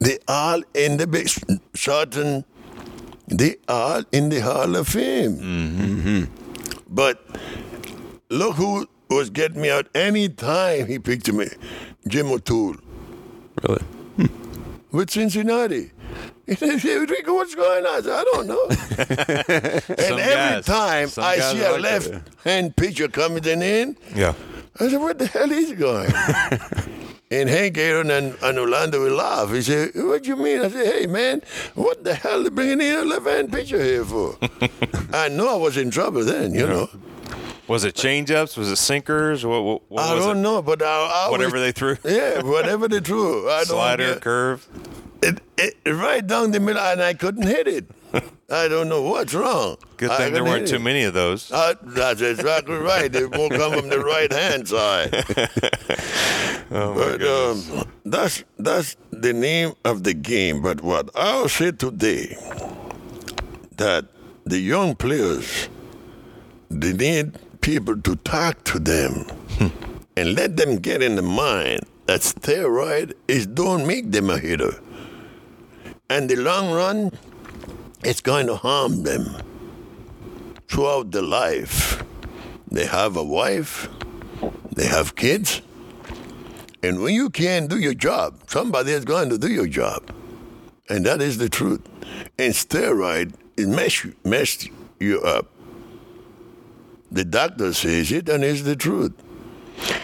They 0.00 0.18
all 0.26 0.62
in 0.74 0.96
the 0.96 1.06
big 1.06 1.28
Sutton. 1.74 2.44
They 3.26 3.56
all 3.68 4.02
in 4.12 4.30
the 4.30 4.40
Hall 4.40 4.74
of 4.76 4.88
Fame. 4.88 5.36
Mm-hmm. 5.36 6.24
But 6.88 7.24
look 8.30 8.56
who 8.56 8.88
was 9.10 9.30
getting 9.30 9.60
me 9.62 9.70
out 9.70 9.88
any 9.94 10.28
time 10.28 10.86
he 10.86 10.98
picked 10.98 11.32
me. 11.32 11.46
Jim 12.06 12.28
O'Toole 12.28 12.76
really? 13.62 13.82
Hmm. 14.16 14.26
with 14.92 15.10
Cincinnati. 15.10 15.90
He 16.46 16.54
said, 16.56 17.10
Rico, 17.10 17.34
what's 17.34 17.54
going 17.54 17.84
on? 17.84 17.96
I 17.96 18.00
said, 18.00 18.10
I 18.10 18.24
don't 18.24 18.46
know. 18.46 18.66
and 18.70 20.18
every 20.18 20.34
guys- 20.34 20.64
time 20.64 21.10
I 21.18 21.38
see 21.40 21.62
a 21.62 21.72
like 21.72 21.80
left 21.82 22.10
hand 22.42 22.74
pitcher 22.74 23.08
coming 23.08 23.44
in, 23.44 23.98
Yeah. 24.14 24.32
I 24.80 24.88
said, 24.88 24.98
what 24.98 25.18
the 25.18 25.26
hell 25.26 25.52
is 25.52 25.72
going? 25.74 26.10
and 27.30 27.50
Hank 27.50 27.76
Aaron 27.76 28.10
and, 28.10 28.34
and 28.42 28.58
Orlando 28.58 29.02
will 29.04 29.16
laugh. 29.16 29.50
He 29.52 29.60
said, 29.60 29.90
what 29.94 30.22
do 30.22 30.30
you 30.30 30.36
mean? 30.36 30.60
I 30.62 30.70
said, 30.70 30.86
hey, 30.86 31.06
man, 31.06 31.42
what 31.74 32.02
the 32.04 32.14
hell 32.14 32.46
are 32.46 32.50
bringing 32.50 32.80
in 32.80 32.96
a 32.96 33.04
left 33.04 33.26
hand 33.26 33.52
pitcher 33.52 33.82
here 33.84 34.06
for? 34.06 34.38
I 35.12 35.28
know 35.28 35.50
I 35.52 35.56
was 35.56 35.76
in 35.76 35.90
trouble 35.90 36.24
then, 36.24 36.54
you 36.54 36.66
know. 36.66 36.88
Was 37.68 37.84
it 37.84 37.94
changeups? 37.94 38.56
Was 38.56 38.70
it 38.70 38.76
sinkers? 38.76 39.44
What, 39.44 39.62
what, 39.62 39.82
what 39.90 40.02
I 40.04 40.14
don't 40.14 40.38
it? 40.38 40.40
know, 40.40 40.62
but 40.62 40.82
I, 40.82 41.26
I 41.26 41.30
Whatever 41.30 41.54
was- 41.54 41.62
they 41.62 41.72
threw. 41.72 41.96
Yeah, 42.04 42.42
whatever 42.42 42.88
they 42.88 43.00
threw. 43.00 43.48
I 43.48 43.58
don't 43.58 43.66
Slider, 43.66 44.16
curve. 44.16 44.66
it, 45.22 45.40
it, 45.58 45.76
right 45.92 46.26
down 46.26 46.50
the 46.52 46.60
middle, 46.60 46.80
and 46.82 47.02
I 47.02 47.12
couldn't 47.14 47.46
hit 47.46 47.68
it. 47.68 47.90
I 48.50 48.68
don't 48.68 48.88
know 48.88 49.02
what's 49.02 49.34
wrong. 49.34 49.76
Good 49.98 50.10
thing 50.12 50.32
there 50.32 50.42
weren't 50.42 50.66
too 50.66 50.76
it. 50.76 50.80
many 50.82 51.02
of 51.04 51.12
those. 51.12 51.52
Uh, 51.52 51.74
that's 51.82 52.22
exactly 52.22 52.76
right. 52.76 53.12
They 53.12 53.26
won't 53.26 53.52
come 53.52 53.74
from 53.74 53.90
the 53.90 54.00
right 54.00 54.32
hand 54.32 54.66
side. 54.68 55.12
Oh, 56.70 56.92
but 56.94 57.22
um, 57.22 57.90
that's 58.04 58.44
that's 58.58 58.94
the 59.10 59.32
name 59.32 59.72
of 59.86 60.04
the 60.04 60.12
game. 60.12 60.60
But 60.60 60.82
what 60.82 61.08
I'll 61.14 61.48
say 61.48 61.70
today 61.72 62.36
that 63.78 64.04
the 64.44 64.58
young 64.58 64.94
players 64.94 65.70
they 66.68 66.92
need 66.92 67.38
people 67.68 68.00
to 68.00 68.16
talk 68.16 68.64
to 68.64 68.78
them 68.78 69.12
hmm. 69.58 69.68
and 70.16 70.34
let 70.34 70.56
them 70.56 70.76
get 70.76 71.02
in 71.02 71.16
the 71.16 71.22
mind 71.22 71.80
that 72.06 72.22
steroid 72.22 73.12
is 73.28 73.46
don't 73.46 73.86
make 73.86 74.10
them 74.10 74.30
a 74.30 74.38
hitter. 74.38 74.80
And 76.08 76.30
the 76.30 76.36
long 76.36 76.72
run, 76.72 77.12
it's 78.02 78.22
going 78.22 78.46
to 78.46 78.56
harm 78.56 79.02
them 79.02 79.36
throughout 80.66 81.10
their 81.10 81.28
life. 81.42 82.02
They 82.70 82.86
have 82.86 83.18
a 83.18 83.22
wife, 83.22 83.90
they 84.74 84.86
have 84.86 85.14
kids, 85.14 85.60
and 86.82 87.02
when 87.02 87.12
you 87.14 87.28
can't 87.28 87.68
do 87.68 87.78
your 87.78 87.92
job, 87.92 88.44
somebody 88.46 88.92
is 88.92 89.04
going 89.04 89.28
to 89.28 89.36
do 89.36 89.48
your 89.48 89.66
job. 89.66 90.10
And 90.88 91.04
that 91.04 91.20
is 91.20 91.36
the 91.36 91.50
truth. 91.50 91.82
And 92.38 92.54
steroid 92.54 93.34
it 93.58 93.68
mess 93.68 94.06
mess 94.24 94.66
you 94.98 95.20
up. 95.20 95.57
The 97.10 97.24
doctor 97.24 97.72
says 97.72 98.12
it, 98.12 98.28
and 98.28 98.44
it's 98.44 98.62
the 98.62 98.76
truth. 98.76 99.12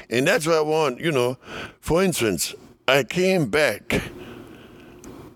And 0.08 0.26
that's 0.26 0.46
what 0.46 0.56
I 0.56 0.60
want, 0.60 1.00
you 1.00 1.12
know. 1.12 1.36
For 1.80 2.02
instance, 2.02 2.54
I 2.88 3.04
came 3.04 3.46
back 3.50 4.02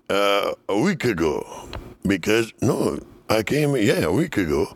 uh, 0.09 0.53
a 0.67 0.79
week 0.79 1.03
ago 1.05 1.69
because, 2.03 2.53
no, 2.61 2.99
I 3.29 3.43
came, 3.43 3.75
yeah, 3.75 4.05
a 4.05 4.11
week 4.11 4.37
ago 4.37 4.75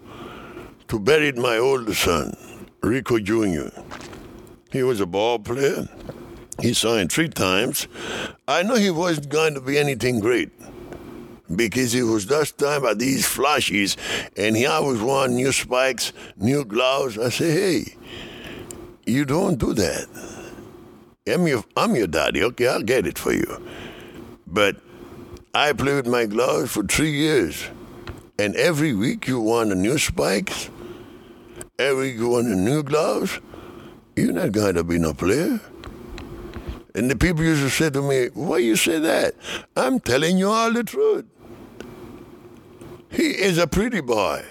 to 0.87 0.99
bury 0.99 1.31
my 1.31 1.57
old 1.57 1.93
son, 1.95 2.35
Rico 2.81 3.17
Jr. 3.19 3.69
He 4.71 4.83
was 4.83 4.99
a 4.99 5.05
ball 5.05 5.39
player. 5.39 5.87
He 6.61 6.73
signed 6.73 7.11
three 7.11 7.29
times. 7.29 7.87
I 8.47 8.61
know 8.63 8.75
he 8.75 8.91
wasn't 8.91 9.29
going 9.29 9.55
to 9.55 9.61
be 9.61 9.77
anything 9.77 10.19
great 10.19 10.51
because 11.53 11.93
it 11.93 12.03
was 12.03 12.25
that 12.27 12.53
time 12.57 12.85
of 12.85 12.99
these 12.99 13.25
flashes, 13.25 13.97
and 14.37 14.55
he 14.55 14.65
always 14.65 15.01
wanted 15.01 15.35
new 15.35 15.51
spikes, 15.51 16.13
new 16.37 16.65
gloves. 16.65 17.17
I 17.17 17.29
say, 17.29 17.51
hey, 17.51 17.97
you 19.05 19.25
don't 19.25 19.57
do 19.57 19.73
that. 19.73 20.07
I'm 21.27 21.47
your, 21.47 21.63
I'm 21.77 21.95
your 21.95 22.07
daddy. 22.07 22.43
Okay, 22.43 22.67
I'll 22.67 22.81
get 22.81 23.07
it 23.07 23.17
for 23.17 23.33
you. 23.33 23.61
But 24.47 24.77
I 25.53 25.73
played 25.73 25.95
with 25.95 26.07
my 26.07 26.25
gloves 26.25 26.71
for 26.71 26.83
three 26.83 27.11
years, 27.11 27.67
and 28.39 28.55
every 28.55 28.93
week 28.93 29.27
you 29.27 29.39
want 29.39 29.71
a 29.71 29.75
new 29.75 29.97
spikes. 29.97 30.69
Every 31.79 32.11
week 32.11 32.17
you 32.17 32.29
want 32.29 32.47
a 32.47 32.55
new 32.55 32.83
gloves. 32.83 33.39
You're 34.15 34.33
not 34.33 34.51
going 34.51 34.75
to 34.75 34.83
be 34.83 34.99
no 34.99 35.13
player. 35.13 35.59
And 36.95 37.09
the 37.09 37.15
people 37.15 37.43
used 37.43 37.63
to 37.63 37.69
say 37.69 37.89
to 37.89 38.01
me, 38.01 38.27
why 38.33 38.59
you 38.59 38.75
say 38.75 38.99
that? 38.99 39.33
I'm 39.75 39.99
telling 39.99 40.37
you 40.37 40.49
all 40.49 40.71
the 40.71 40.83
truth. 40.83 41.25
He 43.13 43.27
is 43.29 43.57
a 43.57 43.67
pretty 43.67 44.01
boy. 44.01 44.43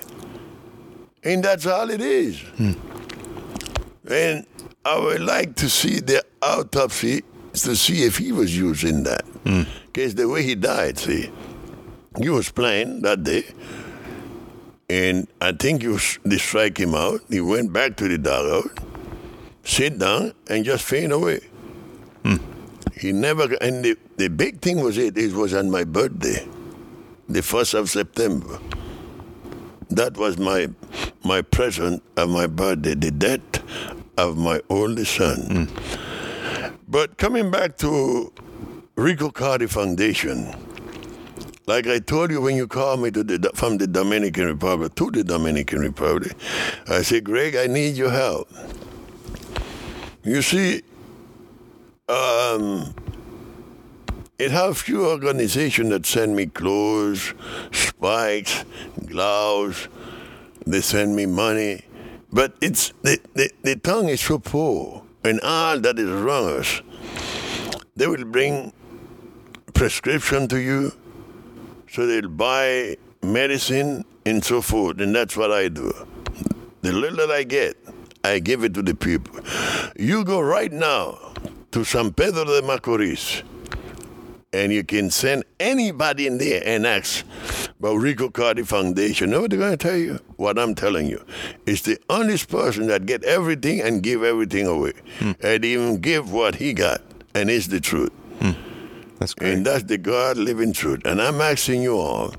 And 1.24 1.44
that's 1.44 1.66
all 1.66 1.90
it 1.90 2.00
is. 2.00 2.40
Hmm. 2.56 2.72
And 4.10 4.46
I 4.84 4.98
would 4.98 5.20
like 5.20 5.54
to 5.56 5.68
see 5.68 6.00
the 6.00 6.24
autopsy 6.40 7.22
to 7.54 7.76
see 7.76 8.04
if 8.04 8.18
he 8.18 8.32
was 8.32 8.56
using 8.56 9.02
that. 9.04 9.24
Hmm. 9.44 9.62
Because 9.86 10.14
the 10.14 10.28
way 10.28 10.42
he 10.42 10.54
died, 10.54 10.98
see, 10.98 11.30
he 12.20 12.28
was 12.28 12.50
playing 12.50 13.02
that 13.02 13.22
day. 13.22 13.44
And 14.88 15.28
I 15.40 15.52
think 15.52 15.82
you 15.82 15.98
they 16.24 16.38
strike 16.38 16.78
him 16.78 16.94
out. 16.94 17.20
He 17.30 17.40
went 17.40 17.72
back 17.72 17.96
to 17.96 18.08
the 18.08 18.18
dugout, 18.18 18.78
sit 19.64 19.98
down, 19.98 20.34
and 20.48 20.64
just 20.64 20.84
faint 20.84 21.12
away. 21.12 21.40
Hmm. 22.24 22.36
He 22.96 23.12
never, 23.12 23.44
and 23.60 23.84
the, 23.84 23.96
the 24.16 24.28
big 24.28 24.60
thing 24.60 24.80
was 24.80 24.98
it, 24.98 25.16
it 25.16 25.32
was 25.32 25.54
on 25.54 25.70
my 25.70 25.84
birthday, 25.84 26.46
the 27.32 27.40
1st 27.40 27.74
of 27.74 27.90
September. 27.90 28.58
That 29.90 30.16
was 30.16 30.38
my 30.38 30.68
my 31.24 31.42
present 31.42 32.02
of 32.16 32.28
my 32.30 32.46
birthday, 32.46 32.94
the 32.94 33.10
death 33.10 33.62
of 34.18 34.36
my 34.36 34.60
only 34.70 35.04
son. 35.04 35.68
But 36.88 37.16
coming 37.16 37.50
back 37.50 37.76
to 37.78 38.32
Rico 38.96 39.30
Carty 39.30 39.66
Foundation, 39.66 40.54
like 41.66 41.86
I 41.86 42.00
told 42.00 42.30
you 42.30 42.40
when 42.40 42.56
you 42.56 42.66
called 42.66 43.00
me 43.00 43.10
to 43.12 43.22
the, 43.22 43.50
from 43.54 43.78
the 43.78 43.86
Dominican 43.86 44.46
Republic 44.46 44.94
to 44.96 45.10
the 45.10 45.24
Dominican 45.24 45.80
Republic, 45.80 46.32
I 46.88 47.02
said, 47.02 47.24
Greg, 47.24 47.54
I 47.54 47.66
need 47.66 47.96
your 47.96 48.10
help. 48.10 48.48
You 50.24 50.42
see, 50.42 50.82
um, 52.08 52.94
it 54.42 54.50
have 54.50 54.76
few 54.76 55.06
organizations 55.06 55.90
that 55.90 56.04
send 56.04 56.34
me 56.34 56.46
clothes, 56.46 57.32
spikes, 57.70 58.64
gloves. 59.06 59.86
They 60.66 60.80
send 60.80 61.14
me 61.14 61.26
money, 61.26 61.82
but 62.32 62.56
it's 62.60 62.92
the, 63.02 63.20
the, 63.34 63.50
the 63.62 63.76
tongue 63.76 64.08
is 64.08 64.20
so 64.20 64.40
poor, 64.40 65.04
and 65.22 65.40
all 65.42 65.78
that 65.78 65.96
is 65.96 66.10
wrong 66.10 66.58
us. 66.58 66.82
They 67.94 68.08
will 68.08 68.24
bring 68.24 68.72
prescription 69.74 70.48
to 70.48 70.60
you, 70.60 70.92
so 71.88 72.06
they'll 72.06 72.28
buy 72.28 72.96
medicine 73.22 74.04
and 74.26 74.44
so 74.44 74.60
forth, 74.60 75.00
and 75.00 75.14
that's 75.14 75.36
what 75.36 75.52
I 75.52 75.68
do. 75.68 75.92
The 76.80 76.90
little 76.90 77.18
that 77.18 77.30
I 77.30 77.44
get, 77.44 77.76
I 78.24 78.40
give 78.40 78.64
it 78.64 78.74
to 78.74 78.82
the 78.82 78.96
people. 78.96 79.38
You 79.96 80.24
go 80.24 80.40
right 80.40 80.72
now 80.72 81.32
to 81.70 81.84
San 81.84 82.12
Pedro 82.12 82.44
de 82.44 82.62
Macorís, 82.62 83.44
And 84.52 84.72
you 84.72 84.84
can 84.84 85.10
send 85.10 85.44
anybody 85.58 86.26
in 86.26 86.36
there 86.38 86.62
and 86.64 86.86
ask 86.86 87.24
about 87.78 87.96
Rico 87.96 88.28
Carty 88.28 88.62
Foundation. 88.62 89.28
You 89.28 89.34
know 89.34 89.40
what 89.42 89.50
they're 89.50 89.58
going 89.58 89.76
to 89.76 89.76
tell 89.76 89.96
you? 89.96 90.20
What 90.36 90.58
I'm 90.58 90.74
telling 90.74 91.06
you. 91.06 91.24
It's 91.66 91.82
the 91.82 91.98
honest 92.10 92.50
person 92.50 92.86
that 92.88 93.06
get 93.06 93.24
everything 93.24 93.80
and 93.80 94.02
give 94.02 94.22
everything 94.22 94.66
away. 94.66 94.92
Hmm. 95.20 95.32
And 95.40 95.64
even 95.64 96.00
give 96.00 96.30
what 96.30 96.56
he 96.56 96.74
got. 96.74 97.00
And 97.34 97.48
it's 97.48 97.68
the 97.68 97.80
truth. 97.80 98.12
Hmm. 98.40 98.52
That's 99.18 99.34
great. 99.34 99.54
And 99.54 99.64
that's 99.64 99.84
the 99.84 99.96
God 99.96 100.36
living 100.36 100.72
truth. 100.72 101.00
And 101.06 101.22
I'm 101.22 101.40
asking 101.40 101.82
you 101.82 101.96
all, 101.96 102.34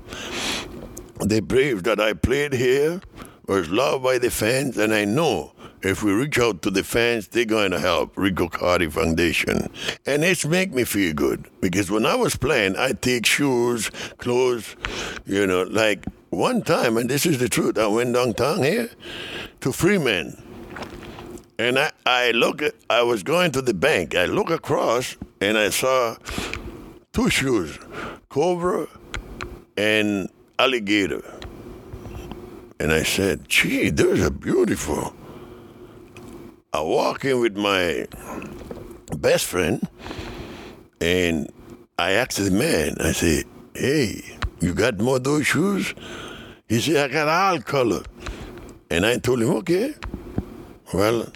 the 1.20 1.40
Braves 1.40 1.82
that 1.82 1.98
I 1.98 2.12
played 2.12 2.52
here 2.52 3.00
was 3.46 3.70
loved 3.70 4.04
by 4.04 4.18
the 4.18 4.30
fans, 4.30 4.76
and 4.78 4.94
I 4.94 5.04
know 5.04 5.53
if 5.84 6.02
we 6.02 6.12
reach 6.12 6.38
out 6.38 6.62
to 6.62 6.70
the 6.70 6.82
fans, 6.82 7.28
they're 7.28 7.44
going 7.44 7.70
to 7.70 7.78
help 7.78 8.16
Rico 8.16 8.48
Carty 8.48 8.88
Foundation. 8.88 9.70
And 10.06 10.24
it's 10.24 10.46
make 10.46 10.72
me 10.72 10.84
feel 10.84 11.12
good 11.12 11.46
because 11.60 11.90
when 11.90 12.06
I 12.06 12.14
was 12.14 12.36
playing, 12.36 12.76
I 12.76 12.92
take 12.92 13.26
shoes, 13.26 13.90
clothes, 14.18 14.76
you 15.26 15.46
know, 15.46 15.62
like 15.64 16.04
one 16.30 16.62
time, 16.62 16.96
and 16.96 17.08
this 17.08 17.26
is 17.26 17.38
the 17.38 17.48
truth, 17.48 17.76
I 17.78 17.86
went 17.86 18.14
downtown 18.14 18.62
here 18.62 18.90
to 19.60 19.72
Freeman. 19.72 20.40
And 21.58 21.78
I, 21.78 21.92
I 22.04 22.30
look 22.32 22.62
I 22.90 23.02
was 23.02 23.22
going 23.22 23.52
to 23.52 23.62
the 23.62 23.74
bank. 23.74 24.14
I 24.16 24.24
look 24.24 24.50
across 24.50 25.16
and 25.40 25.56
I 25.56 25.70
saw 25.70 26.16
two 27.12 27.28
shoes, 27.30 27.78
Cobra 28.28 28.88
and 29.76 30.28
Alligator. 30.58 31.22
And 32.80 32.92
I 32.92 33.04
said, 33.04 33.48
gee, 33.48 33.90
those 33.90 34.20
are 34.20 34.30
beautiful. 34.30 35.14
I 36.74 36.80
walk 36.80 37.24
in 37.24 37.38
with 37.38 37.56
my 37.56 38.08
best 39.16 39.44
friend 39.44 39.80
and 41.00 41.48
I 42.00 42.14
asked 42.14 42.38
the 42.38 42.50
man, 42.50 42.96
I 42.98 43.12
said, 43.12 43.44
hey, 43.74 44.38
you 44.58 44.74
got 44.74 44.98
more 44.98 45.20
those 45.20 45.46
shoes? 45.46 45.94
He 46.68 46.80
said, 46.80 46.96
I 46.96 47.12
got 47.12 47.28
all 47.28 47.60
color. 47.60 48.02
And 48.90 49.06
I 49.06 49.18
told 49.18 49.40
him, 49.40 49.50
okay, 49.50 49.94
well, 50.92 51.28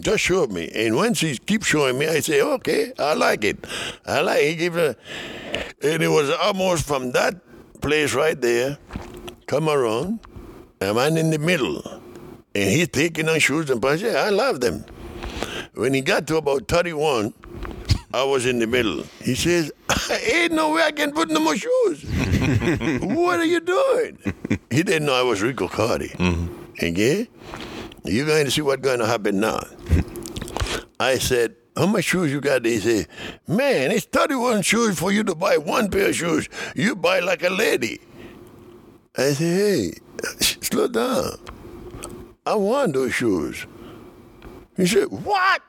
just 0.00 0.22
show 0.24 0.46
me. 0.48 0.70
And 0.74 0.96
once 0.96 1.20
he 1.20 1.38
keeps 1.38 1.68
showing 1.68 1.98
me, 1.98 2.06
I 2.06 2.20
say, 2.20 2.42
okay, 2.42 2.92
I 2.98 3.14
like 3.14 3.42
it. 3.42 3.66
I 4.04 4.20
like 4.20 4.42
it. 4.42 4.48
He 4.50 4.54
give 4.56 4.76
a, 4.76 4.96
and 5.82 6.02
it 6.02 6.08
was 6.08 6.28
almost 6.28 6.86
from 6.86 7.12
that 7.12 7.36
place 7.80 8.12
right 8.12 8.38
there, 8.38 8.76
come 9.46 9.70
around, 9.70 10.20
and 10.82 11.00
I'm 11.00 11.16
in 11.16 11.30
the 11.30 11.38
middle. 11.38 12.02
And 12.56 12.70
he's 12.70 12.88
taking 12.88 13.28
on 13.28 13.38
shoes 13.38 13.68
and 13.68 13.82
pants. 13.82 14.02
Yeah, 14.02 14.22
I 14.24 14.30
love 14.30 14.62
them. 14.62 14.82
When 15.74 15.92
he 15.92 16.00
got 16.00 16.26
to 16.28 16.38
about 16.38 16.68
31, 16.68 17.34
I 18.14 18.24
was 18.24 18.46
in 18.46 18.60
the 18.60 18.66
middle. 18.66 19.04
He 19.22 19.34
says, 19.34 19.70
ain't 20.10 20.54
no 20.54 20.72
way 20.72 20.82
I 20.84 20.90
can 20.90 21.12
put 21.12 21.28
no 21.28 21.38
more 21.38 21.54
shoes. 21.54 22.02
what 23.02 23.40
are 23.40 23.44
you 23.44 23.60
doing? 23.60 24.18
He 24.70 24.82
didn't 24.82 25.04
know 25.04 25.12
I 25.12 25.20
was 25.20 25.42
Rico 25.42 25.68
Carty. 25.68 26.08
Mm-hmm. 26.08 26.72
Okay? 26.82 27.28
You're 28.04 28.24
going 28.24 28.46
to 28.46 28.50
see 28.50 28.62
what's 28.62 28.80
going 28.80 29.00
to 29.00 29.06
happen 29.06 29.38
now. 29.38 29.60
I 30.98 31.18
said, 31.18 31.56
how 31.76 31.84
much 31.84 32.04
shoes 32.04 32.32
you 32.32 32.40
got? 32.40 32.64
He 32.64 32.78
said, 32.78 33.06
man, 33.46 33.90
it's 33.90 34.06
31 34.06 34.62
shoes 34.62 34.98
for 34.98 35.12
you 35.12 35.24
to 35.24 35.34
buy 35.34 35.58
one 35.58 35.90
pair 35.90 36.08
of 36.08 36.16
shoes. 36.16 36.48
You 36.74 36.96
buy 36.96 37.20
like 37.20 37.42
a 37.42 37.50
lady. 37.50 38.00
I 39.14 39.32
say, 39.32 39.44
hey, 39.44 39.92
slow 40.40 40.88
down. 40.88 41.38
I 42.46 42.54
want 42.54 42.92
those 42.92 43.12
shoes. 43.12 43.66
He 44.76 44.86
said, 44.86 45.08
what? 45.08 45.62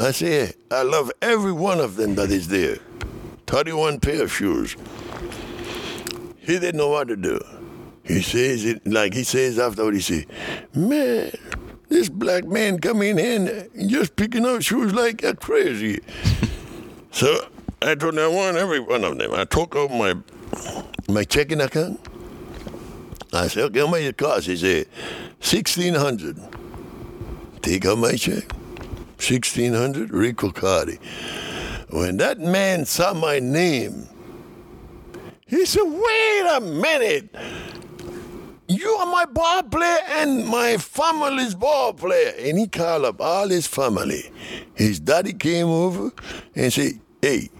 I 0.00 0.10
said, 0.10 0.54
I 0.70 0.82
love 0.82 1.12
every 1.22 1.52
one 1.52 1.78
of 1.78 1.94
them 1.94 2.16
that 2.16 2.30
is 2.30 2.48
there. 2.48 2.78
31 3.46 4.00
pair 4.00 4.22
of 4.22 4.32
shoes. 4.32 4.76
He 6.38 6.58
didn't 6.58 6.76
know 6.76 6.88
what 6.88 7.06
to 7.08 7.16
do. 7.16 7.40
He 8.02 8.20
says 8.20 8.64
it 8.64 8.84
like 8.84 9.14
he 9.14 9.22
says 9.22 9.60
afterward, 9.60 9.94
he 9.94 10.00
said, 10.00 10.26
Man, 10.74 11.30
this 11.88 12.08
black 12.08 12.44
man 12.46 12.80
come 12.80 13.00
in 13.02 13.18
here 13.18 13.68
and 13.74 13.88
just 13.88 14.16
picking 14.16 14.44
up 14.44 14.60
shoes 14.62 14.92
like 14.92 15.22
a 15.22 15.36
crazy. 15.36 16.00
so 17.12 17.46
I 17.80 17.94
told 17.94 18.14
him 18.14 18.20
I 18.20 18.26
want 18.26 18.56
every 18.56 18.80
one 18.80 19.04
of 19.04 19.18
them. 19.18 19.32
I 19.34 19.44
took 19.44 19.76
out 19.76 19.92
my 19.92 20.16
my 21.08 21.22
checking 21.22 21.60
account. 21.60 22.00
I 23.32 23.48
said, 23.48 23.64
okay, 23.64 23.80
how 23.80 23.86
much 23.86 24.02
it 24.02 24.16
cost? 24.18 24.46
He 24.46 24.56
said, 24.56 24.86
sixteen 25.40 25.94
hundred. 25.94 26.38
Take 27.62 27.86
out 27.86 27.98
my 27.98 28.14
check. 28.16 28.44
Sixteen 29.18 29.72
hundred, 29.72 30.12
Rico 30.12 30.50
Carty. 30.50 30.98
When 31.90 32.16
that 32.18 32.40
man 32.40 32.84
saw 32.84 33.14
my 33.14 33.38
name, 33.38 34.08
he 35.46 35.64
said, 35.64 35.84
wait 35.84 36.46
a 36.56 36.60
minute. 36.60 37.34
You 38.68 38.88
are 38.88 39.06
my 39.06 39.26
ball 39.26 39.62
player 39.64 39.98
and 40.08 40.46
my 40.48 40.78
family's 40.78 41.54
ball 41.54 41.92
player. 41.92 42.32
And 42.38 42.58
he 42.58 42.66
called 42.66 43.04
up 43.04 43.20
all 43.20 43.48
his 43.48 43.66
family. 43.66 44.30
His 44.74 44.98
daddy 44.98 45.34
came 45.34 45.66
over 45.66 46.10
and 46.54 46.72
said, 46.72 46.92
hey, 47.20 47.50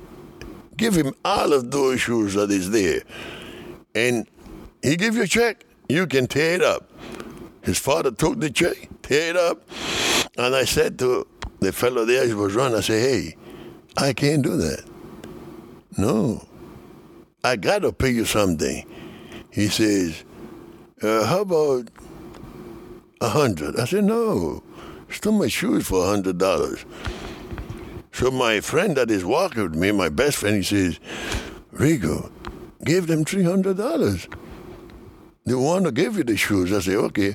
give 0.77 0.95
him 0.95 1.13
all 1.23 1.53
of 1.53 1.71
those 1.71 2.01
shoes 2.01 2.33
that 2.35 2.51
is 2.51 2.71
there. 2.71 3.03
And 3.95 4.27
he 4.83 4.97
give 4.97 5.15
you 5.15 5.23
a 5.23 5.27
check, 5.27 5.65
you 5.89 6.07
can 6.07 6.27
tear 6.27 6.55
it 6.55 6.63
up. 6.63 6.91
His 7.63 7.79
father 7.79 8.11
took 8.11 8.41
the 8.41 8.51
check, 8.51 8.89
tear 9.03 9.31
it 9.31 9.37
up. 9.37 9.63
And 10.37 10.55
I 10.55 10.65
said 10.65 10.99
to 11.01 11.27
the 11.61 11.73
fellow 11.73 12.05
there 12.05 12.27
who 12.27 12.39
was 12.39 12.55
running, 12.55 12.77
I 12.77 12.81
said, 12.81 13.01
hey, 13.01 13.37
I 13.97 14.13
can't 14.13 14.43
do 14.43 14.57
that. 14.57 14.85
No, 15.97 16.47
I 17.45 17.57
got 17.57 17.83
to 17.83 17.93
pay 17.93 18.11
you 18.11 18.25
something. 18.25 18.87
He 19.51 19.69
says, 19.69 20.25
uh, 21.03 21.27
how 21.27 21.43
about 21.43 21.89
a 23.21 23.29
hundred? 23.29 23.79
I 23.79 23.85
said, 23.85 24.05
no, 24.05 24.63
it's 25.09 25.21
too 25.21 25.33
much 25.33 25.53
shoes 25.53 25.87
for 25.87 26.05
a 26.05 26.09
hundred 26.09 26.39
dollars. 26.39 26.85
So 28.13 28.31
my 28.31 28.61
friend 28.61 28.97
that 28.97 29.11
is 29.11 29.25
walking 29.25 29.63
with 29.63 29.75
me, 29.75 29.93
my 29.93 30.09
best 30.09 30.39
friend, 30.39 30.57
he 30.57 30.63
says, 30.63 30.99
Rico, 31.71 32.33
give 32.85 33.07
them 33.07 33.25
three 33.25 33.43
hundred 33.45 33.77
dollars. 33.77 34.27
They 35.45 35.55
want 35.55 35.85
to 35.87 35.93
give 35.93 36.17
you 36.17 36.25
the 36.25 36.37
shoes. 36.37 36.73
I 36.73 36.81
say, 36.81 36.95
okay, 36.95 37.35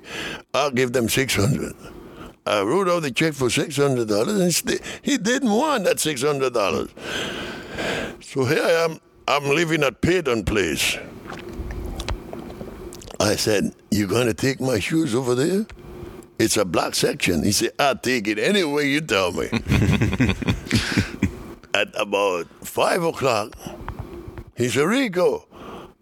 I'll 0.54 0.72
give 0.72 0.94
them 0.94 1.10
six 1.10 1.36
hundred. 1.36 1.74
I 2.46 2.62
wrote 2.62 2.88
out 2.88 3.02
the 3.02 3.12
check 3.12 3.34
for 3.34 3.50
six 3.50 3.76
hundred 3.76 4.08
dollars, 4.08 4.40
and 4.40 4.54
st- 4.54 4.82
he 5.02 5.18
didn't 5.18 5.52
want 5.52 5.84
that 5.84 6.00
six 6.00 6.22
hundred 6.22 6.54
dollars. 6.54 6.90
So 8.22 8.46
here 8.46 8.64
I 8.64 8.86
am. 8.86 9.00
I'm 9.28 9.44
living 9.44 9.84
at 9.84 10.00
Payton 10.02 10.46
Place. 10.46 10.98
I 13.20 13.36
said, 13.36 13.74
You're 13.92 14.08
gonna 14.08 14.34
take 14.34 14.62
my 14.62 14.80
shoes 14.80 15.14
over 15.14 15.36
there? 15.36 15.66
It's 16.40 16.56
a 16.56 16.64
black 16.66 16.96
section." 16.96 17.44
He 17.44 17.52
said, 17.52 17.72
"I'll 17.80 17.98
take 17.98 18.28
it 18.28 18.40
any 18.40 18.64
way 18.64 18.88
you 18.88 19.02
tell 19.02 19.32
me." 19.34 19.48
at 21.74 21.90
about 22.00 22.48
five 22.64 23.04
o'clock, 23.04 23.54
he 24.56 24.70
said, 24.70 24.86
"Rico, 24.86 25.46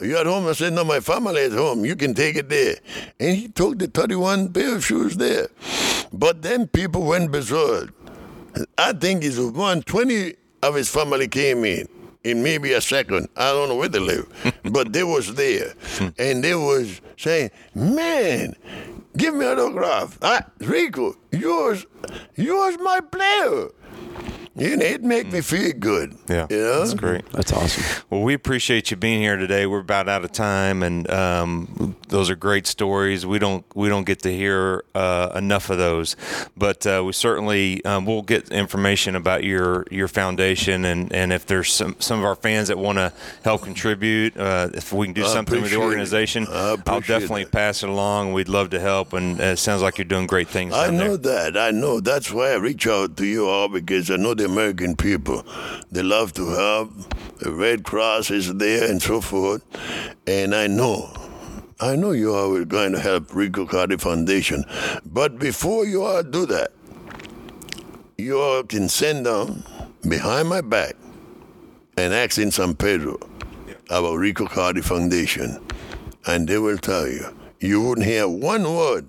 you 0.02 0.18
at 0.18 0.26
home?" 0.26 0.48
I 0.48 0.54
said, 0.54 0.74
"No, 0.74 0.84
my 0.84 1.00
family 1.00 1.42
is 1.42 1.54
home. 1.54 1.86
You 1.86 1.96
can 1.96 2.14
take 2.14 2.36
it 2.36 2.50
there." 2.50 2.76
And 3.20 3.36
he 3.36 3.48
took 3.48 3.80
the 3.80 3.88
31 3.88 4.50
pair 4.54 4.76
of 4.76 4.86
shoes 4.86 5.18
there. 5.18 5.48
But 6.12 6.42
then 6.42 6.68
people 6.68 7.04
went 7.04 7.32
berserk. 7.32 7.94
I 8.78 8.94
think 8.94 9.24
it's 9.24 9.38
one 9.38 9.82
twenty 9.84 10.36
of 10.64 10.76
his 10.76 10.90
family 10.90 11.28
came 11.28 11.66
in 11.66 11.88
in 12.24 12.42
maybe 12.42 12.72
a 12.74 12.82
second. 12.82 13.28
I 13.36 13.52
don't 13.52 13.70
know 13.70 13.76
where 13.76 13.90
they 13.90 14.00
live, 14.00 14.28
but 14.72 14.94
they 14.94 15.04
was 15.04 15.36
there, 15.36 15.74
and 16.18 16.44
they 16.44 16.56
was 16.56 17.02
saying, 17.18 17.52
"Man, 17.74 18.56
give 19.18 19.36
me 19.36 19.46
an 19.46 19.60
autograph, 19.60 20.18
ah, 20.22 20.46
Rico. 20.60 21.16
Yours, 21.32 21.86
yours, 22.36 22.78
my 22.80 23.00
player." 23.02 23.70
You 24.58 24.78
know, 24.78 24.86
it 24.86 25.04
make 25.04 25.34
me 25.34 25.42
feel 25.42 25.74
good. 25.74 26.18
Yeah, 26.30 26.48
you 26.50 26.58
know? 26.58 26.80
that's 26.80 26.94
great. 26.94 27.30
That's 27.32 27.52
awesome. 27.52 28.06
Well, 28.10 28.22
we 28.22 28.34
appreciate 28.34 28.90
you 28.90 28.96
being 28.96 29.20
here 29.20 29.36
today. 29.36 29.66
We're 29.66 29.80
about 29.80 30.08
out 30.08 30.24
of 30.24 30.32
time, 30.32 30.82
and 30.82 31.10
um, 31.12 31.98
those 32.08 32.30
are 32.30 32.38
great 32.38 32.66
stories. 32.66 33.26
We 33.26 33.38
don't 33.38 33.66
we 33.76 33.90
don't 33.90 34.06
get 34.06 34.20
to 34.20 34.34
hear 34.34 34.86
uh, 34.96 35.34
enough 35.36 35.70
of 35.70 35.78
those, 35.78 36.16
but 36.56 36.88
uh, 36.88 37.04
we 37.06 37.12
certainly 37.12 37.84
um, 37.84 38.06
we'll 38.06 38.22
get 38.22 38.50
information 38.50 39.18
about 39.18 39.44
your 39.44 39.86
your 39.92 40.08
foundation, 40.08 40.86
and, 40.86 41.12
and 41.12 41.34
if 41.34 41.46
there's 41.46 41.74
some 41.74 41.98
some 42.00 42.20
of 42.20 42.26
our 42.26 42.36
fans 42.36 42.70
that 42.70 42.78
want 42.78 42.98
to 42.98 43.12
help 43.44 43.62
contribute, 43.62 44.38
uh, 44.38 44.70
if 44.74 44.94
we 44.94 45.08
can 45.08 45.14
do 45.14 45.26
I 45.26 45.28
something 45.28 45.62
with 45.62 45.72
the 45.72 45.78
organization, 45.78 46.48
I 46.50 46.78
I'll 46.86 47.02
definitely 47.02 47.44
that. 47.44 47.52
pass 47.52 47.84
it 47.84 47.90
along. 47.90 48.32
We'd 48.32 48.48
love 48.48 48.70
to 48.70 48.80
help, 48.80 49.12
and 49.12 49.42
uh, 49.42 49.44
it 49.44 49.58
sounds 49.58 49.82
like 49.82 49.98
you're 49.98 50.06
doing 50.06 50.28
great 50.28 50.48
things. 50.48 50.74
I 50.74 50.92
know 50.92 51.18
there. 51.18 51.52
that. 51.52 51.58
I 51.58 51.72
know. 51.72 52.00
That's 52.00 52.32
why 52.32 52.52
I 52.52 52.56
reach 52.56 52.88
out 52.88 53.18
to 53.18 53.26
you 53.26 53.50
all 53.50 53.68
because 53.68 54.10
I 54.10 54.16
know 54.16 54.34
the 54.34 54.45
American 54.46 54.96
people. 54.96 55.46
They 55.92 56.04
love 56.04 56.34
to 56.34 56.48
help. 56.50 56.92
The 57.40 57.52
Red 57.52 57.84
Cross 57.84 58.32
is 58.32 58.54
there 58.56 58.90
and 58.90 59.02
so 59.02 59.20
forth. 59.20 59.64
And 60.26 60.56
I 60.56 60.68
know. 60.68 61.12
I 61.82 61.98
know 61.98 62.12
you 62.12 62.34
are 62.34 62.64
going 62.64 62.94
to 62.94 63.00
help 63.00 63.36
Rico 63.36 63.66
Carty 63.66 63.98
Foundation. 63.98 64.64
But 65.06 65.40
before 65.40 65.86
you 65.86 66.04
all 66.04 66.24
do 66.24 66.46
that, 66.46 66.72
you 68.18 68.40
all 68.40 68.64
can 68.64 68.88
send 68.88 69.26
them 69.26 69.64
behind 70.08 70.48
my 70.48 70.62
back 70.62 70.96
and 71.98 72.14
ask 72.14 72.38
in 72.38 72.52
San 72.52 72.76
Pedro 72.76 73.18
about 73.90 74.16
Rico 74.16 74.46
Carty 74.46 74.82
Foundation, 74.82 75.60
and 76.26 76.48
they 76.48 76.58
will 76.58 76.78
tell 76.78 77.08
you 77.08 77.26
you 77.60 77.82
wouldn't 77.82 78.06
hear 78.06 78.28
one 78.28 78.64
word 78.64 79.06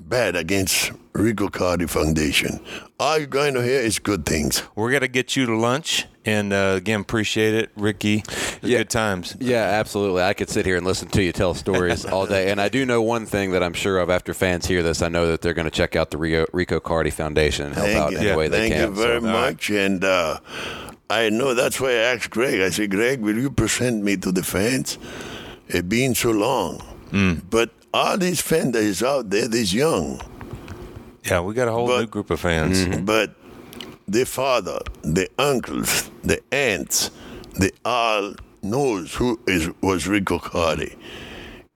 bad 0.00 0.36
against 0.36 0.92
Rico 1.16 1.48
Carty 1.48 1.86
Foundation. 1.86 2.60
All 3.00 3.18
you're 3.18 3.26
going 3.26 3.54
to 3.54 3.62
hear 3.62 3.80
is 3.80 3.98
good 3.98 4.26
things. 4.26 4.62
We're 4.74 4.92
gonna 4.92 5.08
get 5.08 5.36
you 5.36 5.46
to 5.46 5.56
lunch, 5.56 6.06
and 6.24 6.52
uh, 6.52 6.74
again, 6.76 7.00
appreciate 7.00 7.54
it, 7.54 7.70
Ricky. 7.76 8.22
Yeah. 8.62 8.78
Good 8.78 8.90
times. 8.90 9.36
Yeah, 9.40 9.62
absolutely. 9.62 10.22
I 10.22 10.34
could 10.34 10.48
sit 10.48 10.66
here 10.66 10.76
and 10.76 10.84
listen 10.86 11.08
to 11.08 11.22
you 11.22 11.32
tell 11.32 11.54
stories 11.54 12.04
all 12.12 12.26
day. 12.26 12.50
And 12.50 12.60
I 12.60 12.68
do 12.68 12.84
know 12.86 13.00
one 13.02 13.26
thing 13.26 13.52
that 13.52 13.62
I'm 13.62 13.74
sure 13.74 13.98
of 13.98 14.10
after 14.10 14.34
fans 14.34 14.66
hear 14.66 14.82
this. 14.82 15.02
I 15.02 15.08
know 15.08 15.26
that 15.28 15.40
they're 15.42 15.54
going 15.54 15.66
to 15.66 15.70
check 15.70 15.94
out 15.96 16.10
the 16.10 16.16
Rico, 16.18 16.46
Rico 16.52 16.80
Carty 16.80 17.10
Foundation 17.10 17.66
and 17.66 17.74
help 17.74 17.86
Thank 17.86 17.98
out 17.98 18.12
you. 18.12 18.18
any 18.18 18.36
way 18.36 18.48
they 18.48 18.58
Thank 18.70 18.74
can. 18.74 18.82
Thank 18.94 18.96
you 18.96 19.02
very 19.02 19.20
So- 19.20 19.26
much. 19.26 19.70
And 19.70 20.04
uh, 20.04 20.40
I 21.10 21.28
know 21.30 21.54
that's 21.54 21.80
why 21.80 21.90
I 21.90 22.14
asked 22.14 22.30
Greg. 22.30 22.60
I 22.60 22.70
said, 22.70 22.90
Greg, 22.90 23.20
will 23.20 23.36
you 23.36 23.50
present 23.50 24.02
me 24.02 24.16
to 24.18 24.32
the 24.32 24.42
fans? 24.42 24.98
It's 25.68 25.82
been 25.86 26.14
so 26.14 26.30
long. 26.30 26.80
Mm. 27.10 27.42
But 27.50 27.70
all 27.94 28.16
these 28.18 28.40
fans 28.40 28.72
that 28.72 28.82
is 28.82 29.02
out 29.02 29.30
there, 29.30 29.46
these 29.48 29.72
young, 29.72 30.20
Yeah, 31.26 31.40
we 31.40 31.54
got 31.54 31.68
a 31.68 31.72
whole 31.72 31.86
But- 31.86 32.00
new 32.00 32.06
group 32.06 32.30
of 32.30 32.40
fans. 32.40 32.78
Mm-hmm. 32.78 33.04
but 33.04 33.34
the 34.08 34.24
father, 34.24 34.78
the 35.02 35.28
uncles, 35.38 36.10
the 36.22 36.40
aunts, 36.52 37.10
they 37.58 37.70
all 37.84 38.34
knows 38.62 39.14
who 39.14 39.40
is 39.46 39.68
was 39.80 40.06
Rico 40.06 40.38
Carty. 40.38 40.96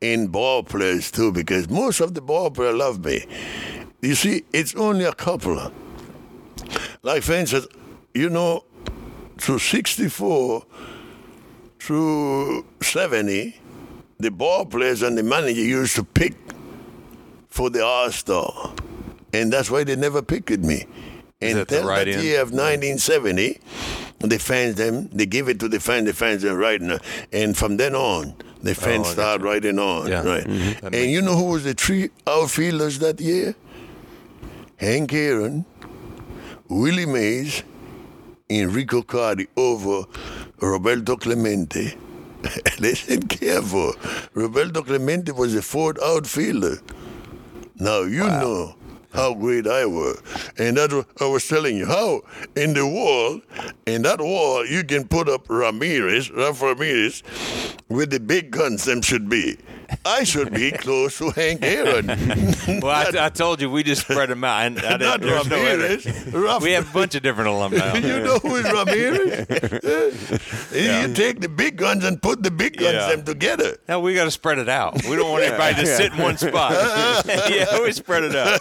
And 0.03 0.31
ball 0.33 0.63
players 0.63 1.11
too, 1.11 1.31
because 1.33 1.69
most 1.69 2.01
of 2.01 2.15
the 2.15 2.21
ball 2.23 2.51
players 2.51 2.75
love 2.77 3.05
me. 3.05 3.27
You 4.01 4.15
see, 4.15 4.45
it's 4.53 4.75
only 4.75 5.05
a 5.05 5.13
couple. 5.13 5.73
Like 7.03 7.23
for 7.23 7.33
instance, 7.35 7.67
you 8.15 8.31
know, 8.31 8.65
through 9.39 9.59
64 9.59 10.65
through 11.79 12.65
70, 12.83 13.57
the 14.19 14.31
ball 14.31 14.67
players 14.67 15.03
and 15.03 15.17
the 15.19 15.23
manager 15.23 15.61
used 15.63 15.97
to 15.97 16.05
pick 16.05 16.35
for 17.49 17.71
the 17.71 17.85
All 17.85 18.11
Star. 18.11 18.73
And 19.33 19.53
that's 19.53 19.71
why 19.71 19.85
they 19.85 19.97
never 19.97 20.23
picked 20.23 20.51
me. 20.51 20.87
That 21.41 21.55
the 21.55 21.61
Until 21.61 21.83
that 21.83 21.89
write-in? 21.89 22.21
year 22.23 22.43
of 22.43 22.51
1970, 22.53 23.59
the 24.21 24.39
fans 24.39 24.75
them, 24.77 25.09
they 25.11 25.25
give 25.25 25.49
it 25.49 25.59
to 25.61 25.69
the 25.69 25.81
fans, 25.81 26.05
the 26.07 26.13
fans 26.13 26.45
are 26.45 26.55
writing. 26.57 26.99
And 27.33 27.57
from 27.57 27.79
then 27.79 27.95
on, 27.95 28.35
the 28.63 28.75
fans 28.75 29.07
Oh, 29.09 29.13
start 29.13 29.41
writing 29.41 29.79
on. 29.79 30.09
Yeah. 30.09 30.23
Right. 30.23 30.45
Mhm. 30.47 30.93
And 30.93 31.11
you 31.11 31.23
know 31.23 31.37
who 31.37 31.45
was 31.45 31.65
the 31.65 31.73
three 31.73 32.11
outfielders 32.27 32.99
that 32.99 33.21
year? 33.23 33.55
Hank 34.77 35.13
Aaron, 35.15 35.65
Willie 36.69 37.07
Mays, 37.07 37.63
Enrico 38.51 39.01
Carty 39.03 39.47
over 39.57 40.05
Roberto 40.61 41.17
Clemente. 41.17 41.97
Listen 42.81 43.23
careful. 43.29 43.95
Roberto 44.35 44.83
Clemente 44.83 45.33
was 45.33 45.55
the 45.55 45.63
fourth 45.63 45.99
outfielder. 46.03 46.81
Now 47.77 48.03
you 48.03 48.25
know 48.25 48.75
how 49.13 49.35
great 49.35 49.67
I 49.67 49.87
was. 49.87 50.21
And 50.59 50.77
that 50.77 50.93
wa- 50.93 51.05
I 51.21 51.27
was 51.29 51.47
telling 51.47 51.77
you 51.77 51.87
how 51.87 52.23
in 52.57 52.75
the 52.75 52.87
wall, 52.87 53.41
in 53.87 54.03
that 54.03 54.21
wall, 54.21 54.65
you 54.67 54.85
can 54.85 55.07
put 55.07 55.29
up 55.29 55.49
Ramirez, 55.49 56.31
Rafa 56.31 56.67
Ramirez, 56.67 57.23
with 57.89 58.11
the 58.11 58.21
big 58.21 58.51
guns 58.51 58.85
them 58.85 59.03
should 59.03 59.29
be. 59.29 59.59
I 60.05 60.25
should 60.25 60.53
be 60.53 60.71
close 60.73 61.19
to 61.19 61.31
Hank 61.31 61.61
Aaron. 61.63 62.07
Well, 62.81 62.91
I, 62.91 63.27
I 63.27 63.29
told 63.31 63.61
you 63.61 63.69
we 63.71 63.83
just 63.83 64.03
spread 64.03 64.29
them 64.31 64.45
out. 64.45 64.63
And 64.65 64.79
I 64.81 64.97
Not 64.97 65.21
didn't, 65.21 65.21
there's 65.23 65.49
no 65.49 65.57
other- 65.57 65.79
Ramirez. 65.83 66.33
Rafa- 66.33 66.65
we 66.65 66.73
have 66.73 66.89
a 66.89 66.93
bunch 66.93 67.15
of 67.15 67.23
different 67.23 67.51
alumni. 67.51 67.95
you 67.99 68.21
know 68.21 68.39
who 68.39 68.57
is 68.57 68.65
Ramirez? 68.65 69.47
You 70.73 71.15
take 71.15 71.41
the 71.41 71.49
big 71.49 71.77
guns 71.77 72.05
and 72.05 72.21
put 72.23 72.43
the 72.43 72.51
big 72.51 72.77
guns 72.77 72.95
Yeah. 72.95 73.09
them 73.11 73.25
together. 73.25 73.77
No, 73.89 74.01
we 74.01 74.15
got 74.15 74.25
to 74.25 74.31
spread 74.31 74.59
it 74.59 74.69
out. 74.69 75.05
We 75.05 75.17
don't 75.17 75.31
want 75.31 75.43
everybody 75.45 75.75
to 75.77 75.87
sit 75.87 76.13
in 76.13 76.19
one 76.19 76.37
spot. 76.39 76.73
yeah, 77.27 77.81
we 77.83 77.93
spread 77.93 78.25
it 78.25 78.37
out. 78.37 78.61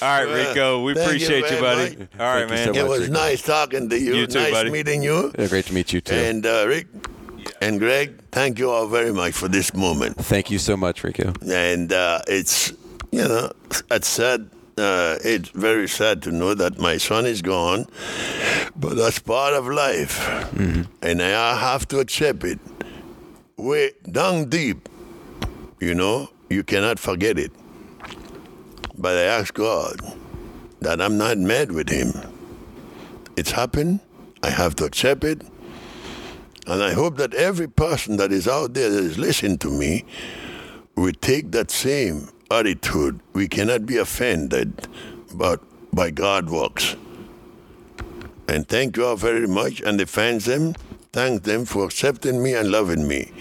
All 0.00 0.08
right, 0.24 0.48
Rico, 0.48 0.82
we 0.82 0.94
Thank 0.94 1.06
you 1.06 1.26
appreciate 1.26 1.50
you, 1.50 1.60
very 1.60 1.60
buddy. 1.60 1.96
much. 1.96 2.08
All 2.18 2.26
right, 2.26 2.48
Thank 2.48 2.66
you 2.66 2.72
man. 2.72 2.74
so 2.74 2.80
It 2.80 2.82
much, 2.82 2.90
was 2.90 3.00
Rico. 3.08 3.12
nice 3.12 3.42
talking 3.42 3.88
to 3.90 3.98
you. 3.98 4.14
You 4.14 4.26
too, 4.26 4.38
nice 4.38 4.52
buddy. 4.52 4.70
meeting 4.70 5.02
you. 5.02 5.32
Yeah, 5.38 5.46
great 5.48 5.66
to 5.66 5.74
meet 5.74 5.92
you 5.92 6.00
too. 6.00 6.14
And 6.14 6.46
uh, 6.46 6.64
Rick 6.66 6.86
and 7.60 7.78
Greg, 7.78 8.20
thank 8.32 8.58
you 8.58 8.70
all 8.70 8.86
very 8.86 9.12
much 9.12 9.34
for 9.34 9.48
this 9.48 9.74
moment. 9.74 10.16
Thank 10.16 10.50
you 10.50 10.58
so 10.58 10.76
much, 10.76 11.04
Rico. 11.04 11.32
And 11.50 11.92
uh, 11.92 12.20
it's, 12.26 12.72
you 13.12 13.26
know, 13.26 13.52
it's 13.90 14.08
sad. 14.08 14.50
Uh, 14.78 15.18
it's 15.22 15.50
very 15.50 15.88
sad 15.88 16.22
to 16.22 16.30
know 16.30 16.54
that 16.54 16.78
my 16.78 16.96
son 16.96 17.26
is 17.26 17.42
gone, 17.42 17.86
but 18.74 18.94
that's 18.96 19.18
part 19.18 19.52
of 19.52 19.66
life. 19.66 20.18
And 21.02 21.20
I 21.22 21.58
have 21.58 21.86
to 21.88 21.98
accept 21.98 22.44
it. 22.44 22.58
Way 23.56 23.92
down 24.10 24.48
deep, 24.48 24.88
you 25.80 25.94
know, 25.94 26.30
you 26.48 26.62
cannot 26.64 26.98
forget 26.98 27.38
it. 27.38 27.52
But 28.96 29.16
I 29.18 29.22
ask 29.22 29.52
God 29.52 30.00
that 30.80 31.00
I'm 31.00 31.18
not 31.18 31.36
mad 31.36 31.72
with 31.72 31.90
him. 31.90 32.12
It's 33.36 33.50
happened. 33.50 34.00
I 34.42 34.48
have 34.50 34.74
to 34.76 34.84
accept 34.84 35.24
it. 35.24 35.42
And 36.70 36.84
I 36.84 36.92
hope 36.92 37.16
that 37.16 37.34
every 37.34 37.66
person 37.66 38.16
that 38.18 38.30
is 38.30 38.46
out 38.46 38.74
there 38.74 38.88
that 38.88 39.02
is 39.02 39.18
listening 39.18 39.58
to 39.58 39.68
me 39.68 40.04
will 40.94 41.12
take 41.20 41.50
that 41.50 41.68
same 41.68 42.28
attitude. 42.48 43.18
We 43.32 43.48
cannot 43.48 43.86
be 43.86 43.96
offended, 43.96 44.86
but 45.34 45.60
by 45.92 46.10
God 46.10 46.48
works. 46.48 46.94
And 48.46 48.68
thank 48.68 48.96
you 48.96 49.04
all 49.04 49.16
very 49.16 49.48
much. 49.48 49.80
And 49.80 49.98
the 49.98 50.06
fans 50.06 50.44
them, 50.44 50.74
thank 51.12 51.42
them 51.42 51.64
for 51.64 51.84
accepting 51.86 52.40
me 52.40 52.54
and 52.54 52.70
loving 52.70 53.08
me 53.08 53.32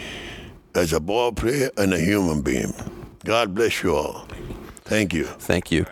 as 0.73 0.91
a 0.91 0.99
ball 0.99 1.31
player 1.31 1.69
and 1.77 1.93
a 1.93 1.99
human 1.99 2.41
being. 2.41 2.73
God 3.25 3.53
bless 3.53 3.83
you 3.83 3.95
all. 3.95 4.25
Thank 4.85 5.13
you. 5.13 5.25
Thank 5.25 5.71
you. 5.71 5.85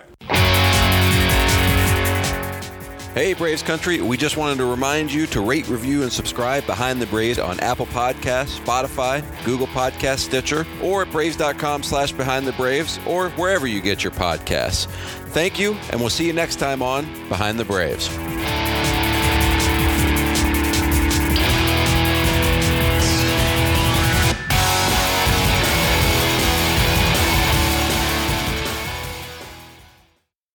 Hey, 3.17 3.33
Braves 3.33 3.63
Country. 3.63 3.99
We 3.99 4.15
just 4.15 4.37
wanted 4.37 4.59
to 4.59 4.65
remind 4.65 5.11
you 5.11 5.25
to 5.25 5.41
rate, 5.41 5.67
review, 5.69 6.03
and 6.03 6.13
subscribe 6.13 6.67
Behind 6.67 7.01
the 7.01 7.07
Braves 7.07 7.39
on 7.39 7.59
Apple 7.61 7.87
Podcasts, 7.87 8.59
Spotify, 8.59 9.23
Google 9.43 9.65
Podcasts, 9.65 10.19
Stitcher, 10.19 10.67
or 10.83 11.01
at 11.01 11.11
Braves.com 11.11 11.81
slash 11.81 12.11
Behind 12.11 12.45
the 12.45 12.53
Braves, 12.53 12.99
or 13.07 13.29
wherever 13.31 13.65
you 13.65 13.81
get 13.81 14.03
your 14.03 14.11
podcasts. 14.11 14.85
Thank 15.31 15.57
you, 15.57 15.73
and 15.89 15.99
we'll 15.99 16.11
see 16.11 16.27
you 16.27 16.33
next 16.33 16.57
time 16.57 16.83
on 16.83 17.05
Behind 17.27 17.59
the 17.59 17.65
Braves. 17.65 18.07